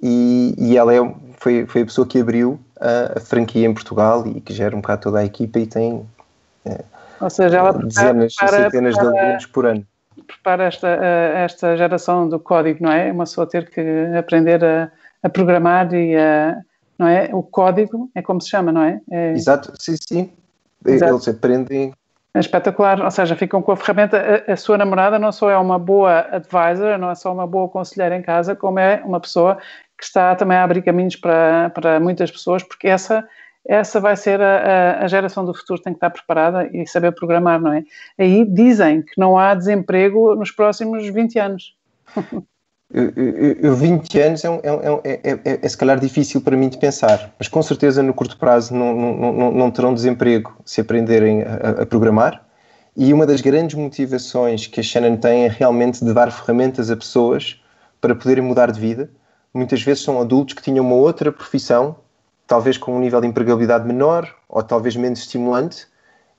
E, 0.00 0.54
e 0.58 0.76
ela 0.76 0.94
é, 0.94 1.14
foi, 1.38 1.66
foi 1.66 1.82
a 1.82 1.84
pessoa 1.84 2.06
que 2.06 2.20
abriu 2.20 2.60
a, 2.80 3.18
a, 3.18 3.20
franquia 3.20 3.66
em 3.66 3.74
Portugal 3.74 4.26
e 4.26 4.40
que 4.40 4.52
gera 4.52 4.74
um 4.74 4.80
bocado 4.80 5.02
toda 5.02 5.20
a 5.20 5.24
equipa 5.24 5.58
e 5.58 5.66
tem 5.66 5.94
uh, 5.94 6.84
Ou 7.20 7.30
seja, 7.30 7.58
ela 7.58 7.72
dezenas, 7.72 8.34
para, 8.36 8.64
centenas 8.64 8.94
para, 8.94 9.10
de 9.10 9.18
alunos 9.18 9.46
por 9.46 9.66
ano. 9.66 9.84
Prepara 10.26 10.64
esta, 10.64 10.88
esta 10.88 11.76
geração 11.76 12.28
do 12.28 12.38
código, 12.38 12.84
não 12.84 12.92
é? 12.92 13.10
Uma 13.10 13.24
pessoa 13.24 13.46
ter 13.46 13.68
que 13.70 13.80
aprender 14.16 14.64
a, 14.64 14.90
a 15.22 15.28
programar 15.28 15.92
e 15.94 16.16
a 16.16 16.56
não 17.02 17.08
é? 17.08 17.28
O 17.32 17.42
código 17.42 18.08
é 18.14 18.22
como 18.22 18.40
se 18.40 18.48
chama, 18.48 18.70
não 18.70 18.82
é? 18.82 19.00
é... 19.10 19.32
Exato, 19.32 19.72
sim, 19.76 19.96
sim. 19.96 20.30
Exato. 20.86 21.14
Eles 21.14 21.28
aprendem. 21.28 21.92
É 22.32 22.38
espetacular, 22.38 23.02
ou 23.02 23.10
seja, 23.10 23.34
ficam 23.34 23.60
com 23.60 23.72
a 23.72 23.76
ferramenta. 23.76 24.44
A, 24.48 24.52
a, 24.52 24.56
sua 24.56 24.78
namorada 24.78 25.18
não 25.18 25.32
só 25.32 25.50
é 25.50 25.58
uma 25.58 25.80
boa 25.80 26.20
advisor, 26.30 26.96
não 26.98 27.10
é 27.10 27.14
só 27.16 27.32
uma 27.32 27.46
boa 27.46 27.68
conselheira 27.68 28.16
em 28.16 28.22
casa, 28.22 28.54
como 28.54 28.78
é 28.78 29.02
uma 29.04 29.18
pessoa 29.18 29.58
que 29.98 30.04
está 30.04 30.34
também 30.36 30.56
a 30.56 30.62
abrir 30.62 30.82
caminhos 30.82 31.16
para, 31.16 31.70
para 31.70 31.98
muitas 31.98 32.30
pessoas, 32.30 32.62
porque 32.62 32.86
essa, 32.86 33.28
essa 33.66 34.00
vai 34.00 34.16
ser 34.16 34.40
a, 34.40 35.00
a, 35.00 35.04
a 35.04 35.08
geração 35.08 35.44
do 35.44 35.52
futuro, 35.52 35.82
tem 35.82 35.92
que 35.92 35.98
estar 35.98 36.10
preparada 36.10 36.70
e 36.72 36.86
saber 36.86 37.12
programar, 37.12 37.60
não 37.60 37.72
é? 37.72 37.82
Aí 38.16 38.44
dizem 38.44 39.02
que 39.02 39.18
não 39.18 39.36
há 39.36 39.54
desemprego 39.54 40.36
nos 40.36 40.52
próximos 40.52 41.06
20 41.08 41.38
anos. 41.40 41.76
eu, 42.92 43.10
eu, 43.16 43.52
eu 43.62 43.76
20 43.76 44.20
anos 44.20 44.44
é, 44.44 44.50
um, 44.50 44.60
é, 45.02 45.20
é, 45.24 45.40
é, 45.44 45.60
é, 45.62 45.68
se 45.68 45.76
calhar 45.76 45.98
difícil 45.98 46.42
para 46.42 46.56
mim 46.56 46.68
de 46.68 46.76
pensar, 46.76 47.32
mas 47.38 47.48
com 47.48 47.62
certeza 47.62 48.02
no 48.02 48.12
curto 48.12 48.36
prazo 48.36 48.74
não, 48.74 48.94
não, 48.94 49.32
não, 49.32 49.52
não 49.52 49.70
terão 49.70 49.94
desemprego 49.94 50.54
se 50.64 50.82
aprenderem 50.82 51.42
a, 51.42 51.82
a, 51.82 51.86
programar. 51.86 52.44
E 52.94 53.14
uma 53.14 53.26
das 53.26 53.40
grandes 53.40 53.74
motivações 53.74 54.66
que 54.66 54.80
a 54.80 54.82
Shannon 54.82 55.16
tem 55.16 55.46
é 55.46 55.48
realmente 55.48 56.04
de 56.04 56.12
dar 56.12 56.30
ferramentas 56.30 56.90
a 56.90 56.96
pessoas 56.96 57.62
para 57.98 58.14
poderem 58.14 58.44
mudar 58.44 58.70
de 58.70 58.78
vida. 58.78 59.10
Muitas 59.54 59.80
vezes 59.82 60.04
são 60.04 60.20
adultos 60.20 60.54
que 60.54 60.62
tinham 60.62 60.84
uma 60.84 60.96
outra 60.96 61.32
profissão, 61.32 61.96
talvez 62.46 62.76
com 62.76 62.94
um 62.94 63.00
nível 63.00 63.22
de 63.22 63.26
empregabilidade 63.26 63.86
menor 63.86 64.28
ou 64.46 64.62
talvez 64.62 64.94
menos 64.94 65.20
estimulante, 65.20 65.86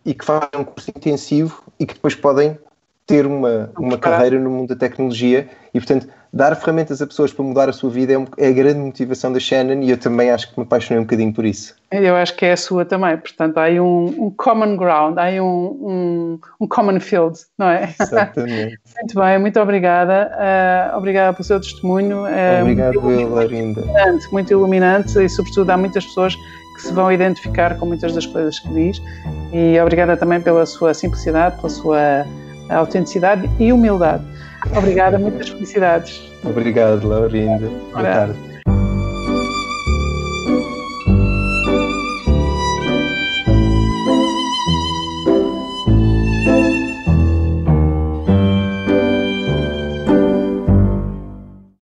e 0.05 0.13
que 0.13 0.23
fazem 0.23 0.49
um 0.59 0.63
curso 0.63 0.91
intensivo 0.95 1.63
e 1.79 1.85
que 1.87 1.95
depois 1.95 2.13
podem 2.13 2.59
ter 3.07 3.25
uma, 3.25 3.71
uma 3.77 3.97
carreira 3.97 4.39
no 4.39 4.49
mundo 4.49 4.69
da 4.69 4.75
tecnologia 4.75 5.49
e, 5.73 5.79
portanto, 5.79 6.07
dar 6.33 6.55
ferramentas 6.55 6.99
a 6.99 7.05
pessoas 7.05 7.31
para 7.31 7.45
mudar 7.45 7.69
a 7.69 7.73
sua 7.73 7.91
vida 7.91 8.13
é, 8.13 8.17
um, 8.17 8.25
é, 8.39 8.47
a 8.47 8.51
grande 8.51 8.79
motivação 8.79 9.31
da 9.31 9.39
Shannon 9.39 9.83
e 9.83 9.91
eu 9.91 9.97
também 9.97 10.31
acho 10.31 10.51
que 10.51 10.59
me 10.59 10.65
apaixonei 10.65 10.99
um 10.99 11.03
bocadinho 11.03 11.31
por 11.31 11.45
isso. 11.45 11.75
Eu 11.91 12.15
acho 12.15 12.35
que 12.35 12.43
é 12.43 12.53
a 12.53 12.57
sua 12.57 12.83
também, 12.83 13.15
portanto, 13.17 13.59
há 13.59 13.63
aí 13.63 13.79
um, 13.79 14.05
um 14.05 14.31
common 14.31 14.75
ground, 14.75 15.19
há 15.19 15.25
aí 15.25 15.39
um, 15.39 16.39
um, 16.59 16.67
common 16.67 16.99
field, 16.99 17.37
não 17.55 17.67
é? 17.67 17.93
Exatamente. 18.01 18.79
muito 18.97 19.19
bem, 19.19 19.37
muito 19.37 19.59
obrigada. 19.59 20.31
Uh, 20.33 20.97
obrigada 20.97 21.33
pelo 21.33 21.43
seu 21.43 21.61
testemunho. 21.61 22.23
Uh, 22.23 22.61
Obrigado, 22.61 23.11
eu, 23.11 23.29
Larinda. 23.29 23.83
Muito 24.31 24.51
iluminante 24.51 25.19
e, 25.19 25.29
sobretudo, 25.29 25.69
há 25.69 25.77
muitas 25.77 26.03
pessoas 26.03 26.35
que 26.35 26.81
se 26.81 26.91
vão 26.91 27.11
identificar 27.11 27.77
com 27.77 27.85
muitas 27.85 28.11
das 28.15 28.25
coisas 28.25 28.57
que 28.57 28.69
diz. 28.69 28.99
E 29.53 29.79
obrigada 29.79 30.17
também 30.17 30.41
pela 30.41 30.65
sua 30.65 30.95
simplicidade, 30.95 31.57
pela 31.57 31.69
sua 31.69 32.25
autenticidade 32.69 33.47
e 33.59 33.71
humildade. 33.71 34.23
Obrigada, 34.71 35.19
muitas 35.19 35.49
felicidades. 35.49 36.31
Obrigado, 36.43 37.07
Laurinda. 37.07 37.67
Boa 37.91 38.03
tarde. 38.03 38.52